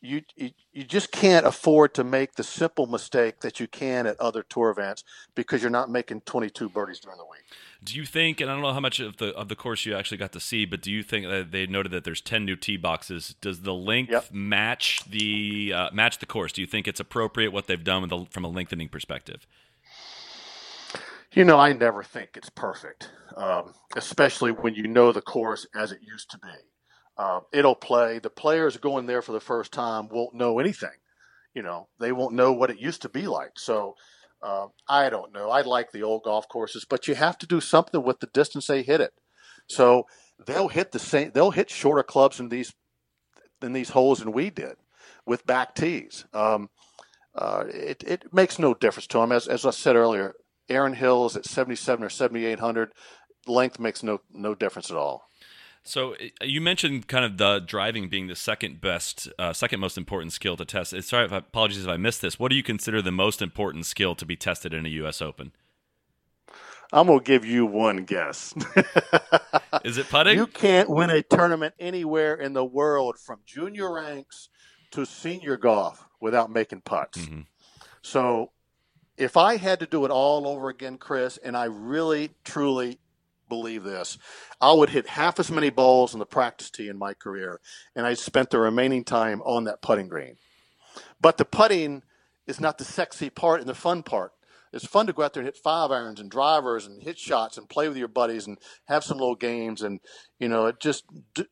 you, 0.00 0.22
you 0.36 0.50
you 0.72 0.84
just 0.84 1.12
can't 1.12 1.46
afford 1.46 1.94
to 1.94 2.04
make 2.04 2.34
the 2.34 2.44
simple 2.44 2.86
mistake 2.86 3.40
that 3.40 3.60
you 3.60 3.66
can 3.68 4.06
at 4.06 4.18
other 4.20 4.42
tour 4.42 4.70
events 4.70 5.04
because 5.34 5.62
you're 5.62 5.70
not 5.70 5.90
making 5.90 6.22
22 6.22 6.68
birdies 6.68 7.00
during 7.00 7.18
the 7.18 7.24
week. 7.24 7.44
Do 7.82 7.96
you 7.96 8.04
think, 8.06 8.40
and 8.40 8.50
I 8.50 8.54
don't 8.54 8.62
know 8.62 8.72
how 8.72 8.80
much 8.80 9.00
of 9.00 9.16
the 9.18 9.34
of 9.36 9.48
the 9.48 9.56
course 9.56 9.86
you 9.86 9.94
actually 9.96 10.18
got 10.18 10.32
to 10.32 10.40
see, 10.40 10.64
but 10.66 10.82
do 10.82 10.90
you 10.92 11.02
think 11.02 11.26
that 11.26 11.50
they 11.50 11.66
noted 11.66 11.92
that 11.92 12.04
there's 12.04 12.20
10 12.20 12.44
new 12.44 12.56
tee 12.56 12.76
boxes? 12.76 13.34
Does 13.40 13.62
the 13.62 13.74
length 13.74 14.10
Yep. 14.10 14.26
match 14.32 15.02
the 15.08 15.72
uh, 15.74 15.90
match 15.92 16.18
the 16.18 16.26
course? 16.26 16.52
Do 16.52 16.60
you 16.60 16.66
think 16.66 16.88
it's 16.88 17.00
appropriate 17.00 17.52
what 17.52 17.66
they've 17.66 17.82
done 17.82 18.02
with 18.02 18.10
the, 18.10 18.26
from 18.30 18.44
a 18.44 18.48
lengthening 18.48 18.88
perspective? 18.88 19.46
You 21.32 21.44
know, 21.44 21.58
I 21.58 21.72
never 21.72 22.02
think 22.02 22.30
it's 22.36 22.50
perfect, 22.50 23.10
um, 23.36 23.74
especially 23.96 24.50
when 24.52 24.74
you 24.74 24.88
know 24.88 25.12
the 25.12 25.22
course 25.22 25.66
as 25.74 25.92
it 25.92 26.00
used 26.02 26.30
to 26.32 26.38
be. 26.38 26.48
Uh, 27.20 27.40
it'll 27.52 27.74
play. 27.74 28.18
The 28.18 28.30
players 28.30 28.78
going 28.78 29.04
there 29.04 29.20
for 29.20 29.32
the 29.32 29.40
first 29.40 29.72
time 29.72 30.08
won't 30.08 30.34
know 30.34 30.58
anything. 30.58 30.96
You 31.54 31.60
know, 31.60 31.88
they 31.98 32.12
won't 32.12 32.34
know 32.34 32.50
what 32.54 32.70
it 32.70 32.80
used 32.80 33.02
to 33.02 33.10
be 33.10 33.26
like. 33.26 33.58
So 33.58 33.94
uh, 34.42 34.68
I 34.88 35.10
don't 35.10 35.30
know. 35.30 35.50
I 35.50 35.60
like 35.60 35.92
the 35.92 36.02
old 36.02 36.22
golf 36.22 36.48
courses, 36.48 36.86
but 36.88 37.06
you 37.06 37.14
have 37.14 37.36
to 37.38 37.46
do 37.46 37.60
something 37.60 38.02
with 38.02 38.20
the 38.20 38.28
distance 38.28 38.68
they 38.68 38.82
hit 38.82 39.02
it. 39.02 39.12
So 39.66 40.06
they'll 40.46 40.68
hit 40.68 40.92
the 40.92 40.98
same. 40.98 41.32
They'll 41.34 41.50
hit 41.50 41.68
shorter 41.68 42.02
clubs 42.02 42.40
in 42.40 42.48
these 42.48 42.72
than 43.60 43.74
these 43.74 43.90
holes 43.90 44.20
than 44.20 44.32
we 44.32 44.48
did 44.48 44.76
with 45.26 45.44
back 45.44 45.74
tees. 45.74 46.24
Um, 46.32 46.70
uh, 47.34 47.64
it, 47.68 48.02
it 48.02 48.32
makes 48.32 48.58
no 48.58 48.72
difference 48.72 49.06
to 49.08 49.18
them. 49.18 49.30
As, 49.30 49.46
as 49.46 49.66
I 49.66 49.70
said 49.72 49.94
earlier, 49.94 50.36
Erin 50.70 50.94
Hill 50.94 51.26
is 51.26 51.36
at 51.36 51.44
77 51.44 52.02
or 52.02 52.08
7,800. 52.08 52.92
Length 53.46 53.78
makes 53.78 54.02
no 54.02 54.22
no 54.32 54.54
difference 54.54 54.90
at 54.90 54.96
all. 54.96 55.29
So 55.82 56.14
uh, 56.14 56.44
you 56.44 56.60
mentioned 56.60 57.08
kind 57.08 57.24
of 57.24 57.38
the 57.38 57.58
driving 57.60 58.08
being 58.08 58.26
the 58.26 58.36
second 58.36 58.80
best, 58.80 59.28
uh, 59.38 59.52
second 59.52 59.80
most 59.80 59.96
important 59.96 60.32
skill 60.32 60.56
to 60.56 60.64
test. 60.64 60.94
Sorry, 61.02 61.24
if 61.24 61.32
I, 61.32 61.38
apologies 61.38 61.84
if 61.84 61.88
I 61.88 61.96
missed 61.96 62.22
this. 62.22 62.38
What 62.38 62.50
do 62.50 62.56
you 62.56 62.62
consider 62.62 63.00
the 63.02 63.12
most 63.12 63.40
important 63.40 63.86
skill 63.86 64.14
to 64.16 64.26
be 64.26 64.36
tested 64.36 64.74
in 64.74 64.84
a 64.86 64.90
U.S. 64.90 65.22
Open? 65.22 65.52
I'm 66.92 67.06
gonna 67.06 67.20
give 67.20 67.44
you 67.44 67.66
one 67.66 68.04
guess. 68.04 68.52
Is 69.84 69.96
it 69.96 70.08
putting? 70.08 70.36
you 70.36 70.46
can't 70.46 70.90
win 70.90 71.08
a 71.10 71.22
tournament 71.22 71.74
anywhere 71.78 72.34
in 72.34 72.52
the 72.52 72.64
world 72.64 73.16
from 73.18 73.40
junior 73.46 73.92
ranks 73.92 74.48
to 74.90 75.06
senior 75.06 75.56
golf 75.56 76.08
without 76.20 76.50
making 76.50 76.80
putts. 76.80 77.18
Mhm. 77.18 77.46
So 78.02 78.50
if 79.16 79.36
I 79.36 79.56
had 79.56 79.78
to 79.80 79.86
do 79.86 80.04
it 80.04 80.10
all 80.10 80.48
over 80.48 80.68
again, 80.68 80.98
Chris, 80.98 81.36
and 81.36 81.56
I 81.56 81.66
really 81.66 82.30
truly 82.42 82.98
believe 83.50 83.82
this, 83.82 84.16
I 84.62 84.72
would 84.72 84.88
hit 84.88 85.06
half 85.06 85.38
as 85.38 85.50
many 85.50 85.68
balls 85.68 86.14
on 86.14 86.18
the 86.18 86.24
practice 86.26 86.70
tee 86.70 86.88
in 86.88 86.96
my 86.96 87.12
career, 87.12 87.60
and 87.94 88.06
I 88.06 88.14
spent 88.14 88.48
the 88.48 88.58
remaining 88.58 89.04
time 89.04 89.42
on 89.42 89.64
that 89.64 89.82
putting 89.82 90.08
green. 90.08 90.36
But 91.20 91.36
the 91.36 91.44
putting 91.44 92.02
is 92.46 92.60
not 92.60 92.78
the 92.78 92.84
sexy 92.84 93.28
part 93.28 93.60
and 93.60 93.68
the 93.68 93.74
fun 93.74 94.02
part. 94.02 94.32
It's 94.72 94.86
fun 94.86 95.06
to 95.08 95.12
go 95.12 95.24
out 95.24 95.34
there 95.34 95.42
and 95.42 95.48
hit 95.48 95.56
five 95.56 95.90
irons 95.90 96.20
and 96.20 96.30
drivers 96.30 96.86
and 96.86 97.02
hit 97.02 97.18
shots 97.18 97.58
and 97.58 97.68
play 97.68 97.88
with 97.88 97.96
your 97.96 98.08
buddies 98.08 98.46
and 98.46 98.56
have 98.86 99.02
some 99.02 99.18
little 99.18 99.34
games 99.34 99.82
and 99.82 99.98
you 100.38 100.48
know 100.48 100.70
just 100.72 101.04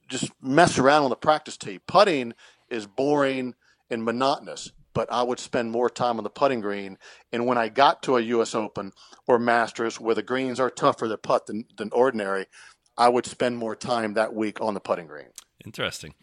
just 0.09 0.31
mess 0.41 0.79
around 0.79 1.03
on 1.03 1.11
the 1.11 1.17
practice 1.17 1.57
tee. 1.57 1.81
Putting 1.81 2.35
is 2.71 2.87
boring 2.87 3.55
and 3.91 4.05
monotonous, 4.05 4.71
but 4.99 5.13
I 5.13 5.23
would 5.23 5.39
spend 5.39 5.71
more 5.71 5.89
time 5.89 6.19
on 6.19 6.25
the 6.25 6.29
putting 6.29 6.61
green. 6.61 6.99
And 7.33 7.47
when 7.47 7.57
I 7.57 7.69
got 7.69 8.03
to 8.03 8.17
a 8.17 8.21
U.S. 8.21 8.53
Open 8.53 8.91
or 9.29 9.39
Masters 9.39 10.01
where 10.01 10.17
the 10.17 10.25
greens 10.25 10.59
are 10.59 10.71
tougher 10.71 11.07
to 11.07 11.17
putt 11.17 11.47
than, 11.47 11.67
than 11.77 11.91
ordinary, 11.93 12.47
I 12.97 13.09
would 13.09 13.25
spend 13.25 13.59
more 13.59 13.77
time 13.77 14.15
that 14.15 14.35
week 14.35 14.61
on 14.61 14.75
the 14.75 14.81
putting 14.81 15.07
green. 15.07 15.29
Interesting. 15.65 16.15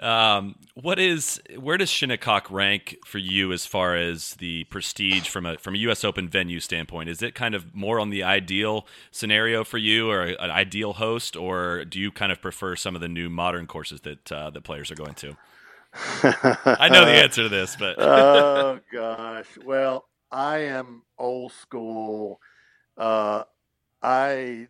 Um, 0.00 0.56
what 0.74 0.98
is 0.98 1.40
where 1.56 1.78
does 1.78 1.90
Shinnecock 1.90 2.50
rank 2.50 2.96
for 3.06 3.18
you 3.18 3.52
as 3.52 3.66
far 3.66 3.94
as 3.94 4.34
the 4.40 4.64
prestige 4.64 5.28
from 5.28 5.46
a 5.46 5.56
from 5.58 5.76
a 5.76 5.78
U.S. 5.78 6.02
Open 6.02 6.28
venue 6.28 6.58
standpoint? 6.58 7.08
Is 7.08 7.22
it 7.22 7.36
kind 7.36 7.54
of 7.54 7.72
more 7.72 8.00
on 8.00 8.10
the 8.10 8.24
ideal 8.24 8.84
scenario 9.12 9.62
for 9.62 9.78
you, 9.78 10.10
or 10.10 10.22
an 10.24 10.50
ideal 10.50 10.94
host, 10.94 11.36
or 11.36 11.84
do 11.84 12.00
you 12.00 12.10
kind 12.10 12.32
of 12.32 12.42
prefer 12.42 12.74
some 12.74 12.96
of 12.96 13.00
the 13.00 13.06
new 13.06 13.30
modern 13.30 13.68
courses 13.68 14.00
that 14.00 14.32
uh, 14.32 14.50
that 14.50 14.64
players 14.64 14.90
are 14.90 14.96
going 14.96 15.14
to? 15.14 15.36
I 15.94 16.88
know 16.90 17.04
the 17.04 17.12
answer 17.22 17.44
to 17.44 17.48
this, 17.48 17.76
but 17.76 17.96
oh 17.98 18.80
gosh. 18.92 19.46
Well, 19.64 20.08
I 20.30 20.58
am 20.58 21.02
old 21.18 21.52
school. 21.52 22.40
Uh, 22.96 23.44
I 24.02 24.68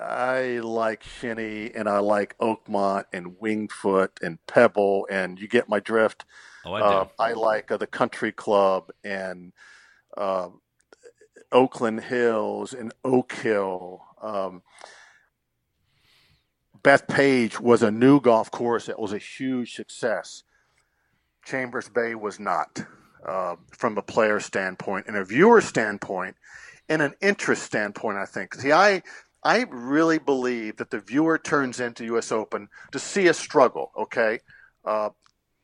I 0.00 0.60
like 0.62 1.02
Shinny 1.02 1.72
and 1.74 1.88
I 1.88 1.98
like 1.98 2.38
Oakmont 2.38 3.04
and 3.12 3.36
Wingfoot 3.42 4.22
and 4.22 4.38
Pebble 4.46 5.06
and 5.10 5.38
you 5.38 5.48
get 5.48 5.68
my 5.68 5.80
drift. 5.80 6.24
oh, 6.64 6.72
I 6.72 6.80
do. 6.80 6.86
Uh, 6.86 7.06
I 7.18 7.32
like 7.32 7.70
uh, 7.70 7.76
the 7.76 7.86
Country 7.86 8.32
Club 8.32 8.90
and 9.02 9.52
uh, 10.16 10.48
Oakland 11.52 12.02
Hills 12.02 12.72
and 12.72 12.92
Oak 13.04 13.32
Hill. 13.32 14.02
Um, 14.22 14.62
Bethpage 16.84 17.58
was 17.58 17.82
a 17.82 17.90
new 17.90 18.20
golf 18.20 18.50
course 18.50 18.86
that 18.86 19.00
was 19.00 19.12
a 19.12 19.18
huge 19.18 19.74
success. 19.74 20.44
Chambers 21.44 21.88
Bay 21.88 22.14
was 22.14 22.38
not, 22.38 22.84
uh, 23.26 23.56
from 23.70 23.96
a 23.96 24.02
player 24.02 24.38
standpoint 24.38 25.06
and 25.08 25.16
a 25.16 25.24
viewer 25.24 25.62
standpoint, 25.62 26.36
and 26.88 27.00
an 27.00 27.14
interest 27.22 27.62
standpoint. 27.62 28.18
I 28.18 28.26
think. 28.26 28.54
See, 28.54 28.70
I 28.70 29.02
I 29.42 29.64
really 29.70 30.18
believe 30.18 30.76
that 30.76 30.90
the 30.90 31.00
viewer 31.00 31.38
turns 31.38 31.80
into 31.80 32.04
U.S. 32.04 32.30
Open 32.30 32.68
to 32.92 32.98
see 32.98 33.28
a 33.28 33.34
struggle. 33.34 33.90
Okay. 33.96 34.40
Uh, 34.84 35.10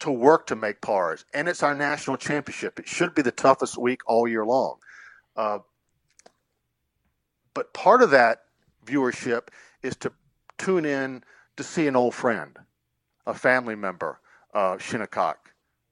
to 0.00 0.10
work 0.10 0.46
to 0.46 0.56
make 0.56 0.80
pars, 0.80 1.26
and 1.34 1.46
it's 1.46 1.62
our 1.62 1.74
national 1.74 2.16
championship. 2.16 2.80
It 2.80 2.88
should 2.88 3.14
be 3.14 3.20
the 3.20 3.30
toughest 3.30 3.76
week 3.76 4.00
all 4.06 4.26
year 4.26 4.46
long. 4.46 4.78
Uh, 5.36 5.58
but 7.52 7.74
part 7.74 8.00
of 8.00 8.12
that 8.12 8.38
viewership 8.86 9.48
is 9.82 9.96
to 9.96 10.12
tune 10.60 10.84
in 10.84 11.24
to 11.56 11.64
see 11.64 11.86
an 11.86 11.96
old 11.96 12.14
friend, 12.14 12.56
a 13.26 13.34
family 13.34 13.74
member, 13.74 14.20
uh, 14.54 14.76
Shinnecock, 14.78 15.36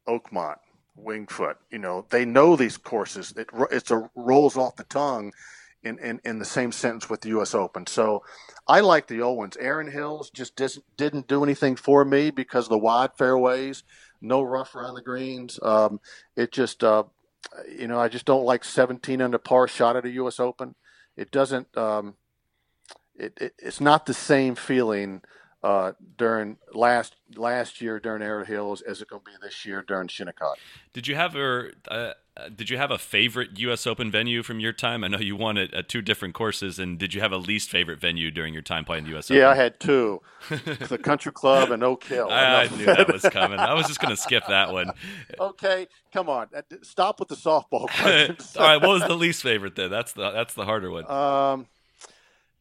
Oakmont, 0.07 0.59
Wingfoot. 0.98 1.57
You 1.70 1.78
know, 1.78 2.07
they 2.11 2.24
know 2.24 2.54
these 2.54 2.76
courses. 2.76 3.33
It 3.37 3.48
it's 3.70 3.90
a 3.90 4.11
rolls 4.14 4.57
off 4.57 4.76
the 4.76 4.85
tongue 4.85 5.33
in, 5.83 5.98
in, 5.98 6.20
in 6.24 6.38
the 6.38 6.44
same 6.44 6.72
sentence 6.72 7.09
with 7.09 7.22
the 7.22 7.31
U.S. 7.31 7.54
Open. 7.54 7.87
So 7.87 8.22
I 8.66 8.81
like 8.81 9.07
the 9.07 9.22
old 9.22 9.38
ones. 9.38 9.57
Erin 9.59 9.90
Hills 9.90 10.31
just 10.31 10.57
dis- 10.57 10.81
didn't 10.96 11.28
do 11.28 11.42
anything 11.42 11.76
for 11.76 12.04
me 12.04 12.31
because 12.31 12.66
of 12.66 12.70
the 12.70 12.78
wide 12.78 13.11
fairways, 13.16 13.85
no 14.20 14.42
rough 14.42 14.74
around 14.74 14.94
the 14.94 15.02
greens. 15.02 15.59
Um, 15.62 16.00
it 16.37 16.52
just, 16.52 16.83
uh, 16.85 17.04
you 17.68 17.87
know, 17.87 17.98
I 17.98 18.09
just 18.09 18.26
don't 18.26 18.44
like 18.44 18.64
17 18.64 19.22
under 19.22 19.38
par 19.38 19.68
shot 19.68 19.96
at 19.96 20.04
a 20.04 20.11
U.S. 20.11 20.40
Open. 20.40 20.74
It 21.16 21.31
doesn't. 21.31 21.76
Um, 21.76 22.14
it, 23.18 23.38
it, 23.40 23.54
it's 23.59 23.81
not 23.81 24.07
the 24.07 24.14
same 24.14 24.54
feeling 24.54 25.22
uh, 25.62 25.92
during 26.16 26.57
last 26.72 27.16
last 27.35 27.81
year 27.81 27.98
during 27.98 28.22
Erin 28.22 28.46
Hills 28.46 28.81
as 28.81 29.00
it's 29.00 29.11
going 29.11 29.22
to 29.24 29.31
be 29.31 29.37
this 29.42 29.66
year 29.66 29.83
during 29.87 30.09
Shinnecock. 30.09 30.57
Did 30.92 31.09
you 31.09 31.16
have 31.16 31.35
a 31.35 31.70
uh, 31.88 32.12
did 32.54 32.70
you 32.70 32.76
have 32.76 32.92
a 32.92 32.98
favorite 32.98 33.59
U.S. 33.59 33.85
Open 33.85 34.11
venue 34.12 34.44
from 34.44 34.61
your 34.61 34.72
time? 34.72 35.02
I 35.02 35.09
know 35.09 35.18
you 35.18 35.35
won 35.35 35.59
at, 35.59 35.74
at, 35.74 35.88
two 35.88 36.00
different 36.00 36.35
courses, 36.35 36.78
and 36.78 36.96
did 36.96 37.12
you 37.12 37.20
have 37.20 37.33
a 37.33 37.37
least 37.37 37.70
favorite 37.70 37.98
venue 37.98 38.31
during 38.31 38.52
your 38.52 38.62
time 38.62 38.85
playing 38.85 39.04
the 39.04 39.11
U.S. 39.11 39.28
Yeah, 39.31 39.46
Open? 39.46 39.59
I 39.59 39.62
had 39.62 39.81
two: 39.81 40.22
the 40.48 40.98
Country 41.02 41.33
Club 41.33 41.72
and 41.72 41.83
Oak 41.83 42.04
Hill. 42.04 42.28
I, 42.31 42.62
I 42.62 42.76
knew 42.76 42.87
that 42.87 43.12
was 43.12 43.22
coming. 43.22 43.59
I 43.59 43.74
was 43.74 43.88
just 43.88 44.00
going 44.00 44.14
to 44.14 44.20
skip 44.20 44.44
that 44.48 44.72
one. 44.72 44.92
okay, 45.40 45.88
come 46.12 46.28
on, 46.28 46.46
stop 46.83 47.18
with 47.18 47.28
the 47.28 47.35
softball 47.35 47.88
questions. 47.88 48.57
All 48.59 48.64
right, 48.64 48.81
what 48.81 48.90
was 48.90 49.02
the 49.02 49.16
least 49.16 49.42
favorite 49.42 49.74
then? 49.74 49.90
That's 49.90 50.12
the 50.12 50.31
that's 50.31 50.54
the 50.54 50.64
harder 50.64 50.92
one. 50.92 51.11
Um, 51.11 51.66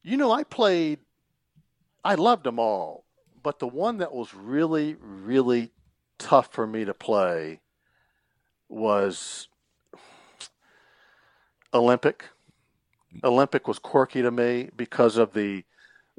you 0.07 0.17
know, 0.17 0.31
I 0.31 0.43
played 0.43 0.99
I 2.03 2.15
loved 2.15 2.45
them 2.45 2.57
all, 2.57 3.03
but 3.43 3.59
the 3.59 3.67
one 3.67 3.97
that 3.97 4.13
was 4.13 4.33
really, 4.33 4.95
really 5.01 5.71
tough 6.17 6.53
for 6.53 6.65
me 6.65 6.85
to 6.85 6.93
play 6.93 7.59
was 8.69 9.49
Olympic. 11.73 12.23
Olympic 13.23 13.67
was 13.67 13.79
quirky 13.79 14.21
to 14.21 14.31
me 14.31 14.69
because 14.75 15.17
of 15.17 15.33
the 15.33 15.65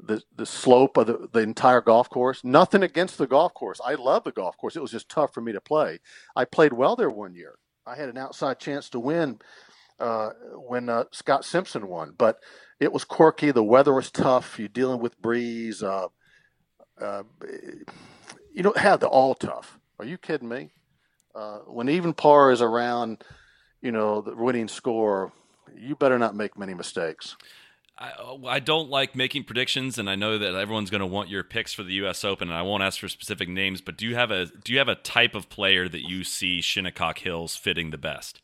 the, 0.01 0.21
the 0.33 0.45
slope 0.45 0.95
of 0.95 1.07
the, 1.07 1.27
the 1.33 1.39
entire 1.39 1.81
golf 1.81 2.09
course. 2.09 2.41
Nothing 2.43 2.83
against 2.83 3.17
the 3.17 3.27
golf 3.27 3.53
course. 3.53 3.81
I 3.83 3.95
love 3.95 4.23
the 4.23 4.31
golf 4.31 4.55
course. 4.55 4.77
It 4.77 4.81
was 4.81 4.91
just 4.91 5.09
tough 5.09 5.33
for 5.33 5.41
me 5.41 5.51
to 5.51 5.59
play. 5.59 5.99
I 6.37 6.45
played 6.45 6.71
well 6.71 6.95
there 6.95 7.09
one 7.09 7.35
year. 7.35 7.55
I 7.85 7.97
had 7.97 8.07
an 8.07 8.17
outside 8.17 8.59
chance 8.59 8.89
to 8.91 8.99
win 8.99 9.39
uh, 9.99 10.29
when 10.67 10.89
uh, 10.89 11.05
Scott 11.11 11.45
Simpson 11.45 11.87
won, 11.87 12.13
but 12.17 12.39
it 12.79 12.93
was 12.93 13.03
quirky. 13.03 13.51
The 13.51 13.63
weather 13.63 13.93
was 13.93 14.11
tough. 14.11 14.57
You're 14.57 14.67
dealing 14.67 14.99
with 14.99 15.21
breeze. 15.21 15.83
Uh, 15.83 16.07
uh, 16.99 17.23
you 18.53 18.63
don't 18.63 18.77
have 18.77 18.99
the 18.99 19.07
all 19.07 19.35
tough. 19.35 19.79
Are 19.99 20.05
you 20.05 20.17
kidding 20.17 20.49
me? 20.49 20.71
Uh, 21.35 21.59
when 21.59 21.89
even 21.89 22.13
par 22.13 22.51
is 22.51 22.61
around, 22.61 23.23
you 23.81 23.91
know, 23.91 24.21
the 24.21 24.35
winning 24.35 24.67
score, 24.67 25.31
you 25.75 25.95
better 25.95 26.17
not 26.17 26.35
make 26.35 26.57
many 26.57 26.73
mistakes. 26.73 27.35
I, 27.97 28.11
I 28.47 28.59
don't 28.59 28.89
like 28.89 29.15
making 29.15 29.43
predictions, 29.43 29.97
and 29.97 30.09
I 30.09 30.15
know 30.15 30.37
that 30.37 30.55
everyone's 30.55 30.89
going 30.89 31.01
to 31.01 31.07
want 31.07 31.29
your 31.29 31.43
picks 31.43 31.73
for 31.73 31.83
the 31.83 31.93
U.S. 31.95 32.23
Open, 32.23 32.47
and 32.47 32.57
I 32.57 32.61
won't 32.61 32.81
ask 32.81 32.99
for 32.99 33.09
specific 33.09 33.49
names. 33.49 33.81
But 33.81 33.97
do 33.97 34.05
you 34.05 34.15
have 34.15 34.31
a 34.31 34.45
do 34.45 34.71
you 34.71 34.79
have 34.79 34.87
a 34.87 34.95
type 34.95 35.35
of 35.35 35.49
player 35.49 35.89
that 35.89 36.07
you 36.07 36.23
see 36.23 36.61
Shinnecock 36.61 37.19
Hills 37.19 37.57
fitting 37.57 37.89
the 37.89 37.97
best? 37.97 38.41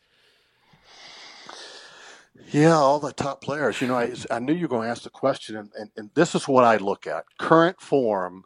Yeah, 2.52 2.76
all 2.76 3.00
the 3.00 3.14
top 3.14 3.42
players. 3.42 3.82
You 3.82 3.88
know, 3.88 3.98
I, 3.98 4.14
I 4.30 4.40
knew 4.40 4.54
you 4.54 4.64
were 4.64 4.68
going 4.70 4.84
to 4.84 4.92
ask 4.92 5.04
the 5.04 5.10
question, 5.10 5.56
and, 5.56 5.72
and, 5.78 5.90
and 5.96 6.10
this 6.16 6.36
is 6.36 6.48
what 6.48 6.64
I 6.64 6.78
look 6.78 7.08
at 7.08 7.26
current 7.40 7.82
form, 7.82 8.44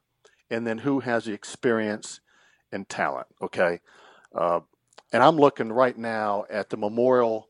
and 0.49 0.65
then 0.65 0.79
who 0.79 1.01
has 1.01 1.25
the 1.25 1.33
experience 1.33 2.19
and 2.71 2.87
talent. 2.87 3.27
Okay. 3.41 3.79
Uh, 4.33 4.61
and 5.11 5.23
I'm 5.23 5.37
looking 5.37 5.71
right 5.71 5.97
now 5.97 6.45
at 6.49 6.69
the 6.69 6.77
memorial, 6.77 7.49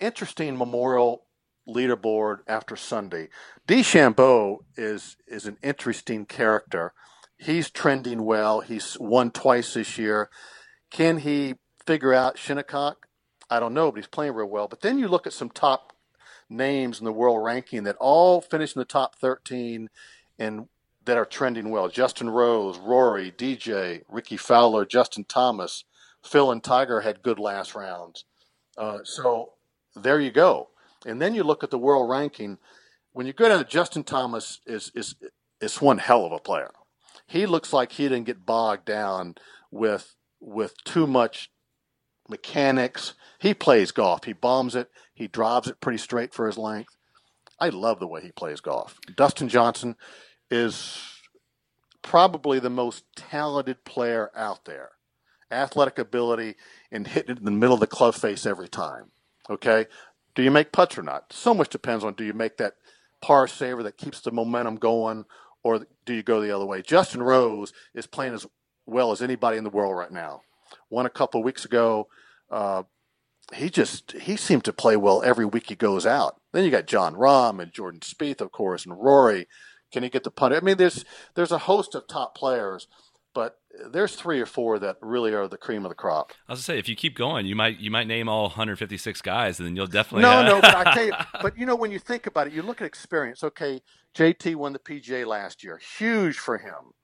interesting 0.00 0.58
memorial 0.58 1.24
leaderboard 1.68 2.38
after 2.46 2.76
Sunday. 2.76 3.28
DeChambeau 3.66 4.58
is 4.76 5.16
is 5.26 5.46
an 5.46 5.56
interesting 5.62 6.26
character. 6.26 6.92
He's 7.38 7.70
trending 7.70 8.24
well. 8.24 8.60
He's 8.60 8.96
won 8.98 9.30
twice 9.30 9.74
this 9.74 9.98
year. 9.98 10.30
Can 10.90 11.18
he 11.18 11.54
figure 11.86 12.14
out 12.14 12.38
Shinnecock? 12.38 13.05
I 13.50 13.60
don't 13.60 13.74
know, 13.74 13.90
but 13.90 13.98
he's 13.98 14.06
playing 14.06 14.34
real 14.34 14.46
well. 14.46 14.68
But 14.68 14.80
then 14.80 14.98
you 14.98 15.08
look 15.08 15.26
at 15.26 15.32
some 15.32 15.50
top 15.50 15.92
names 16.48 16.98
in 16.98 17.04
the 17.04 17.12
world 17.12 17.44
ranking 17.44 17.84
that 17.84 17.96
all 17.96 18.40
finish 18.40 18.74
in 18.74 18.80
the 18.80 18.84
top 18.84 19.16
13 19.16 19.88
and 20.38 20.68
that 21.04 21.16
are 21.16 21.24
trending 21.24 21.70
well. 21.70 21.88
Justin 21.88 22.28
Rose, 22.28 22.78
Rory, 22.78 23.30
DJ, 23.30 24.02
Rickie 24.08 24.36
Fowler, 24.36 24.84
Justin 24.84 25.24
Thomas, 25.24 25.84
Phil 26.22 26.50
and 26.50 26.62
Tiger 26.62 27.00
had 27.00 27.22
good 27.22 27.38
last 27.38 27.74
rounds. 27.74 28.24
Uh, 28.76 28.98
so 29.04 29.52
there 29.94 30.20
you 30.20 30.30
go. 30.30 30.68
And 31.06 31.22
then 31.22 31.34
you 31.34 31.44
look 31.44 31.62
at 31.62 31.70
the 31.70 31.78
world 31.78 32.10
ranking. 32.10 32.58
When 33.12 33.26
you 33.26 33.32
go 33.32 33.48
down 33.48 33.58
to 33.58 33.64
Justin 33.64 34.04
Thomas 34.04 34.60
is 34.66 34.90
is 34.94 35.14
is 35.60 35.80
one 35.80 35.98
hell 35.98 36.26
of 36.26 36.32
a 36.32 36.38
player. 36.38 36.72
He 37.26 37.46
looks 37.46 37.72
like 37.72 37.92
he 37.92 38.04
didn't 38.08 38.24
get 38.26 38.44
bogged 38.44 38.84
down 38.84 39.36
with 39.70 40.16
with 40.40 40.74
too 40.84 41.06
much 41.06 41.50
mechanics. 42.28 43.14
He 43.38 43.54
plays 43.54 43.92
golf. 43.92 44.24
He 44.24 44.32
bombs 44.32 44.74
it. 44.74 44.90
He 45.14 45.28
drives 45.28 45.68
it 45.68 45.80
pretty 45.80 45.98
straight 45.98 46.34
for 46.34 46.46
his 46.46 46.58
length. 46.58 46.96
I 47.58 47.70
love 47.70 48.00
the 48.00 48.06
way 48.06 48.20
he 48.20 48.32
plays 48.32 48.60
golf. 48.60 48.98
Dustin 49.14 49.48
Johnson 49.48 49.96
is 50.50 51.00
probably 52.02 52.58
the 52.58 52.70
most 52.70 53.04
talented 53.16 53.84
player 53.84 54.30
out 54.36 54.64
there. 54.64 54.90
Athletic 55.50 55.98
ability 55.98 56.56
and 56.90 57.06
hitting 57.06 57.36
it 57.36 57.38
in 57.38 57.44
the 57.44 57.50
middle 57.50 57.74
of 57.74 57.80
the 57.80 57.86
club 57.86 58.14
face 58.14 58.46
every 58.46 58.68
time. 58.68 59.10
Okay? 59.48 59.86
Do 60.34 60.42
you 60.42 60.50
make 60.50 60.72
putts 60.72 60.98
or 60.98 61.02
not? 61.02 61.32
So 61.32 61.54
much 61.54 61.70
depends 61.70 62.04
on 62.04 62.14
do 62.14 62.24
you 62.24 62.34
make 62.34 62.58
that 62.58 62.74
par 63.22 63.48
saver 63.48 63.82
that 63.82 63.96
keeps 63.96 64.20
the 64.20 64.30
momentum 64.30 64.76
going 64.76 65.24
or 65.62 65.86
do 66.04 66.14
you 66.14 66.22
go 66.22 66.40
the 66.40 66.54
other 66.54 66.66
way? 66.66 66.82
Justin 66.82 67.22
Rose 67.22 67.72
is 67.94 68.06
playing 68.06 68.34
as 68.34 68.46
well 68.86 69.12
as 69.12 69.22
anybody 69.22 69.56
in 69.56 69.64
the 69.64 69.70
world 69.70 69.96
right 69.96 70.12
now. 70.12 70.42
Won 70.90 71.06
a 71.06 71.10
couple 71.10 71.40
of 71.40 71.44
weeks 71.44 71.64
ago. 71.64 72.08
Uh, 72.50 72.84
he 73.54 73.70
just 73.70 74.12
he 74.12 74.36
seemed 74.36 74.64
to 74.64 74.72
play 74.72 74.96
well 74.96 75.22
every 75.22 75.44
week 75.44 75.68
he 75.68 75.76
goes 75.76 76.06
out. 76.06 76.40
Then 76.52 76.64
you 76.64 76.70
got 76.70 76.86
Jon 76.86 77.14
Rahm 77.14 77.62
and 77.62 77.72
Jordan 77.72 78.00
Spieth, 78.00 78.40
of 78.40 78.52
course, 78.52 78.84
and 78.84 78.98
Rory. 79.00 79.46
Can 79.92 80.02
he 80.02 80.08
get 80.08 80.24
the 80.24 80.30
punt? 80.30 80.54
I 80.54 80.60
mean, 80.60 80.76
there's 80.76 81.04
there's 81.34 81.52
a 81.52 81.58
host 81.58 81.94
of 81.94 82.08
top 82.08 82.34
players, 82.36 82.88
but 83.34 83.58
there's 83.92 84.16
three 84.16 84.40
or 84.40 84.46
four 84.46 84.78
that 84.80 84.96
really 85.00 85.32
are 85.32 85.46
the 85.46 85.56
cream 85.56 85.84
of 85.84 85.90
the 85.90 85.94
crop. 85.94 86.32
I 86.48 86.52
was 86.52 86.58
going 86.58 86.60
to 86.60 86.62
say, 86.64 86.78
if 86.78 86.88
you 86.88 86.96
keep 86.96 87.16
going, 87.16 87.46
you 87.46 87.54
might 87.54 87.78
you 87.78 87.90
might 87.90 88.08
name 88.08 88.28
all 88.28 88.44
156 88.44 89.22
guys, 89.22 89.60
and 89.60 89.66
then 89.66 89.76
you'll 89.76 89.86
definitely 89.86 90.22
no, 90.22 90.42
have... 90.42 90.46
no. 90.46 90.60
But 90.60 90.74
I 90.74 90.94
tell 90.94 91.06
you, 91.06 91.12
but 91.40 91.56
you 91.56 91.66
know, 91.66 91.76
when 91.76 91.92
you 91.92 92.00
think 92.00 92.26
about 92.26 92.48
it, 92.48 92.52
you 92.52 92.62
look 92.62 92.80
at 92.80 92.86
experience. 92.86 93.44
Okay, 93.44 93.80
JT 94.16 94.56
won 94.56 94.72
the 94.72 94.80
PGA 94.80 95.24
last 95.24 95.62
year, 95.62 95.78
huge 95.98 96.36
for 96.36 96.58
him 96.58 96.94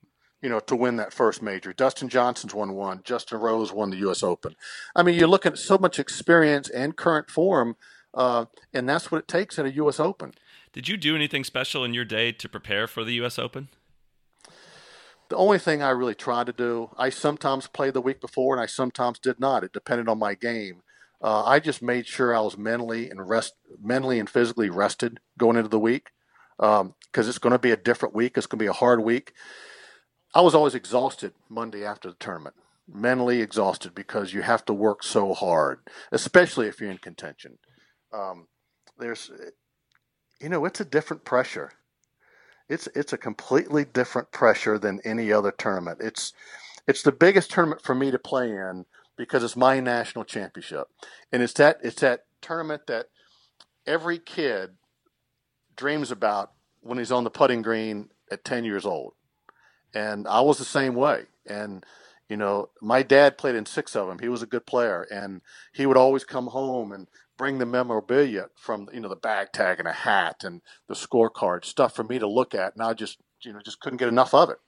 you 0.43 0.49
know, 0.49 0.59
to 0.59 0.77
win 0.77 0.97
that 0.97 1.13
first 1.13 1.41
major. 1.41 1.73
Dustin 1.73 2.09
Johnson's 2.09 2.53
won 2.53 2.75
one. 2.75 3.01
Justin 3.05 3.39
Rose 3.39 3.73
won 3.73 3.91
the 3.91 3.97
U.S. 3.99 4.23
Open. 4.23 4.57
I 4.95 5.03
mean, 5.05 5.15
you're 5.19 5.29
looking 5.29 5.53
at 5.53 5.59
so 5.59 5.79
much 5.79 5.99
experience 6.01 6.69
and 6.69 6.97
current 6.97 7.31
form, 7.31 7.77
uh, 8.13 8.47
and 8.75 8.89
that's 8.89 9.11
what 9.11 9.19
it 9.19 9.29
takes 9.29 9.59
at 9.59 9.67
a 9.67 9.73
U.S. 9.75 10.01
Open. 10.01 10.35
Did 10.73 10.89
you 10.89 10.97
do 10.97 11.15
anything 11.15 11.45
special 11.45 11.85
in 11.85 11.95
your 11.95 12.05
day 12.05 12.33
to 12.33 12.49
prepare 12.49 12.89
for 12.89 13.05
the 13.05 13.13
U.S. 13.15 13.39
Open? 13.39 13.69
The 15.29 15.37
only 15.37 15.59
thing 15.59 15.83
I 15.83 15.91
really 15.91 16.15
tried 16.15 16.47
to 16.47 16.53
do, 16.53 16.91
I 16.99 17.09
sometimes 17.09 17.69
played 17.69 17.95
the 17.95 18.03
week 18.03 18.21
before, 18.21 18.55
and 18.55 18.63
I 18.63 18.67
sometimes 18.67 19.19
did 19.19 19.39
not. 19.39 19.65
It 19.65 19.73
depended 19.73 20.09
on 20.09 20.19
my 20.19 20.35
game. 20.35 20.83
Uh, 21.23 21.45
I 21.45 21.61
just 21.61 21.83
made 21.83 22.07
sure 22.07 22.35
I 22.35 22.41
was 22.41 22.59
mentally 22.59 23.09
and 23.09 23.29
rest, 23.29 23.55
mentally 23.81 24.19
and 24.19 24.29
physically 24.29 24.71
rested 24.71 25.21
going 25.39 25.57
into 25.57 25.69
the 25.69 25.79
week 25.79 26.11
because 26.59 26.81
um, 26.81 26.95
it's 27.15 27.39
going 27.39 27.53
to 27.53 27.61
be 27.61 27.71
a 27.71 27.77
different 27.77 28.15
week. 28.15 28.37
It's 28.37 28.47
going 28.47 28.59
to 28.59 28.63
be 28.63 28.67
a 28.67 28.73
hard 28.73 29.05
week 29.05 29.33
I 30.35 30.41
was 30.41 30.55
always 30.55 30.75
exhausted 30.75 31.35
Monday 31.49 31.85
after 31.85 32.09
the 32.09 32.17
tournament, 32.17 32.57
mentally 32.89 33.41
exhausted 33.41 33.95
because 33.95 34.33
you 34.33 34.43
have 34.43 34.65
to 34.67 34.75
work 34.75 35.03
so 35.03 35.35
hard, 35.35 35.81
especially 36.11 36.69
if 36.69 36.81
you're 36.81 36.91
in 36.91 36.99
contention. 36.99 37.59
Um, 38.13 38.49
there's, 38.99 39.31
you 40.41 40.49
know, 40.49 40.65
it's 40.65 40.81
a 40.81 40.85
different 40.85 41.25
pressure. 41.25 41.73
It's 42.69 42.89
it's 42.95 43.13
a 43.13 43.19
completely 43.19 43.85
different 43.85 44.33
pressure 44.33 44.79
than 44.79 45.01
any 45.05 45.33
other 45.33 45.51
tournament. 45.51 45.99
It's 46.01 46.33
it's 46.87 47.03
the 47.03 47.13
biggest 47.13 47.51
tournament 47.51 47.83
for 47.83 47.95
me 47.95 48.11
to 48.11 48.19
play 48.19 48.51
in, 48.51 48.87
because 49.17 49.45
it's 49.45 49.57
my 49.57 49.81
national 49.81 50.25
championship, 50.25 50.89
and 51.31 51.43
it's 51.43 51.53
that 51.55 51.79
it's 51.83 52.01
that 52.01 52.25
tournament 52.41 52.87
that 52.87 53.07
every 53.87 54.19
kid 54.19 54.71
dreams 55.77 56.11
about 56.11 56.53
when 56.81 56.99
he's 56.99 57.13
on 57.13 57.25
the 57.25 57.31
putting 57.31 57.63
green 57.63 58.09
at 58.31 58.45
10 58.45 58.65
years 58.65 58.87
old. 58.87 59.15
And 59.95 60.27
I 60.29 60.41
was 60.41 60.59
the 60.59 60.65
same 60.65 60.95
way. 60.95 61.25
And 61.47 61.85
you 62.29 62.37
know, 62.37 62.71
my 62.81 63.03
dad 63.03 63.37
played 63.37 63.57
in 63.57 63.67
six 63.67 63.95
of 63.95 64.09
them. 64.09 64.19
He 64.21 64.29
was 64.29 64.43
a 64.43 64.47
good 64.47 64.65
player, 64.67 65.07
and 65.11 65.43
he 65.73 65.85
would 65.87 65.99
always 65.99 66.25
come 66.25 66.47
home 66.49 66.93
and 66.93 67.09
bring 67.37 67.59
the 67.59 67.67
memorabilia 67.67 68.49
from 68.57 68.89
you 68.93 69.01
know 69.01 69.09
the 69.09 69.17
bag 69.17 69.53
tag 69.53 69.79
and 69.79 69.89
a 69.89 69.93
hat 69.93 70.43
and 70.45 70.63
the 70.89 70.95
scorecard 70.95 71.65
stuff 71.65 71.95
for 71.95 72.05
me 72.05 72.19
to 72.19 72.29
look 72.29 72.55
at, 72.55 72.75
and 72.75 72.83
I 72.83 72.95
just 72.95 73.19
you 73.43 73.53
know 73.53 73.61
just 73.65 73.81
couldn't 73.81 73.99
get 73.99 74.09
enough 74.09 74.33
of 74.35 74.51
it. 74.51 74.59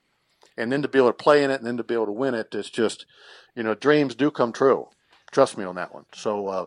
And 0.57 0.71
then 0.71 0.81
to 0.83 0.87
be 0.87 0.99
able 0.99 1.09
to 1.09 1.13
play 1.13 1.43
in 1.43 1.51
it, 1.51 1.55
and 1.59 1.65
then 1.65 1.77
to 1.77 1.83
be 1.83 1.95
able 1.95 2.07
to 2.07 2.11
win 2.11 2.35
it, 2.35 2.53
it's 2.53 2.69
just 2.69 3.05
you 3.55 3.63
know 3.63 3.73
dreams 3.75 4.15
do 4.15 4.29
come 4.31 4.53
true. 4.53 4.87
Trust 5.31 5.57
me 5.57 5.65
on 5.65 5.75
that 5.75 5.93
one. 5.93 6.05
So 6.13 6.47
uh, 6.47 6.65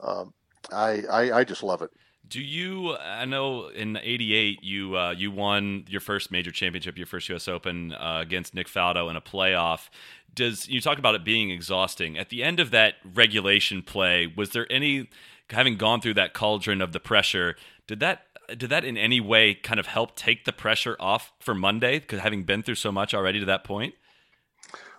uh, 0.00 0.24
I, 0.72 1.02
I 1.10 1.38
I 1.40 1.44
just 1.44 1.62
love 1.62 1.82
it. 1.82 1.90
Do 2.28 2.40
you? 2.40 2.96
I 2.96 3.24
know 3.24 3.68
in 3.68 3.96
'88 3.96 4.62
you 4.62 4.96
uh, 4.96 5.10
you 5.12 5.30
won 5.30 5.84
your 5.88 6.00
first 6.00 6.30
major 6.30 6.50
championship, 6.50 6.98
your 6.98 7.06
first 7.06 7.28
U.S. 7.30 7.48
Open 7.48 7.92
uh, 7.92 8.18
against 8.20 8.54
Nick 8.54 8.68
Faldo 8.68 9.08
in 9.08 9.16
a 9.16 9.20
playoff. 9.20 9.88
Does 10.34 10.68
you 10.68 10.80
talk 10.80 10.98
about 10.98 11.14
it 11.14 11.24
being 11.24 11.50
exhausting 11.50 12.18
at 12.18 12.28
the 12.28 12.42
end 12.42 12.60
of 12.60 12.70
that 12.70 12.94
regulation 13.14 13.82
play? 13.82 14.32
Was 14.36 14.50
there 14.50 14.70
any 14.70 15.08
having 15.50 15.76
gone 15.76 16.00
through 16.00 16.14
that 16.14 16.34
cauldron 16.34 16.82
of 16.82 16.92
the 16.92 17.00
pressure? 17.00 17.56
Did 17.86 18.00
that 18.00 18.26
did 18.48 18.70
that 18.70 18.84
in 18.84 18.96
any 18.96 19.20
way 19.20 19.54
kind 19.54 19.80
of 19.80 19.86
help 19.86 20.16
take 20.16 20.44
the 20.44 20.52
pressure 20.52 20.96
off 21.00 21.32
for 21.40 21.54
Monday? 21.54 21.98
Because 21.98 22.20
having 22.20 22.44
been 22.44 22.62
through 22.62 22.76
so 22.76 22.92
much 22.92 23.14
already 23.14 23.40
to 23.40 23.46
that 23.46 23.64
point. 23.64 23.94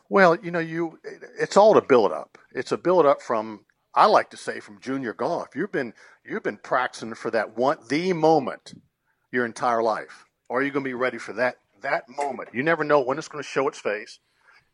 Well, 0.07 0.35
you 0.35 0.49
know, 0.49 0.59
you 0.59 0.99
it's 1.39 1.57
all 1.57 1.73
to 1.75 1.81
build 1.81 2.11
up. 2.11 2.37
It's 2.51 2.71
a 2.71 2.77
build 2.77 3.05
up 3.05 3.21
from 3.21 3.61
I 3.93 4.05
like 4.05 4.29
to 4.31 4.37
say 4.37 4.59
from 4.59 4.79
junior 4.79 5.13
golf. 5.13 5.55
You've 5.55 5.71
been 5.71 5.93
you've 6.29 6.43
been 6.43 6.57
practicing 6.57 7.15
for 7.15 7.31
that 7.31 7.57
one 7.57 7.77
the 7.89 8.13
moment 8.13 8.73
your 9.31 9.45
entire 9.45 9.81
life. 9.81 10.25
Or 10.47 10.59
are 10.59 10.63
you 10.63 10.71
going 10.71 10.83
to 10.83 10.89
be 10.89 10.93
ready 10.93 11.17
for 11.17 11.33
that 11.33 11.57
that 11.81 12.09
moment? 12.09 12.49
You 12.53 12.63
never 12.63 12.83
know 12.83 13.01
when 13.01 13.17
it's 13.17 13.27
going 13.27 13.43
to 13.43 13.49
show 13.49 13.67
its 13.67 13.79
face, 13.79 14.19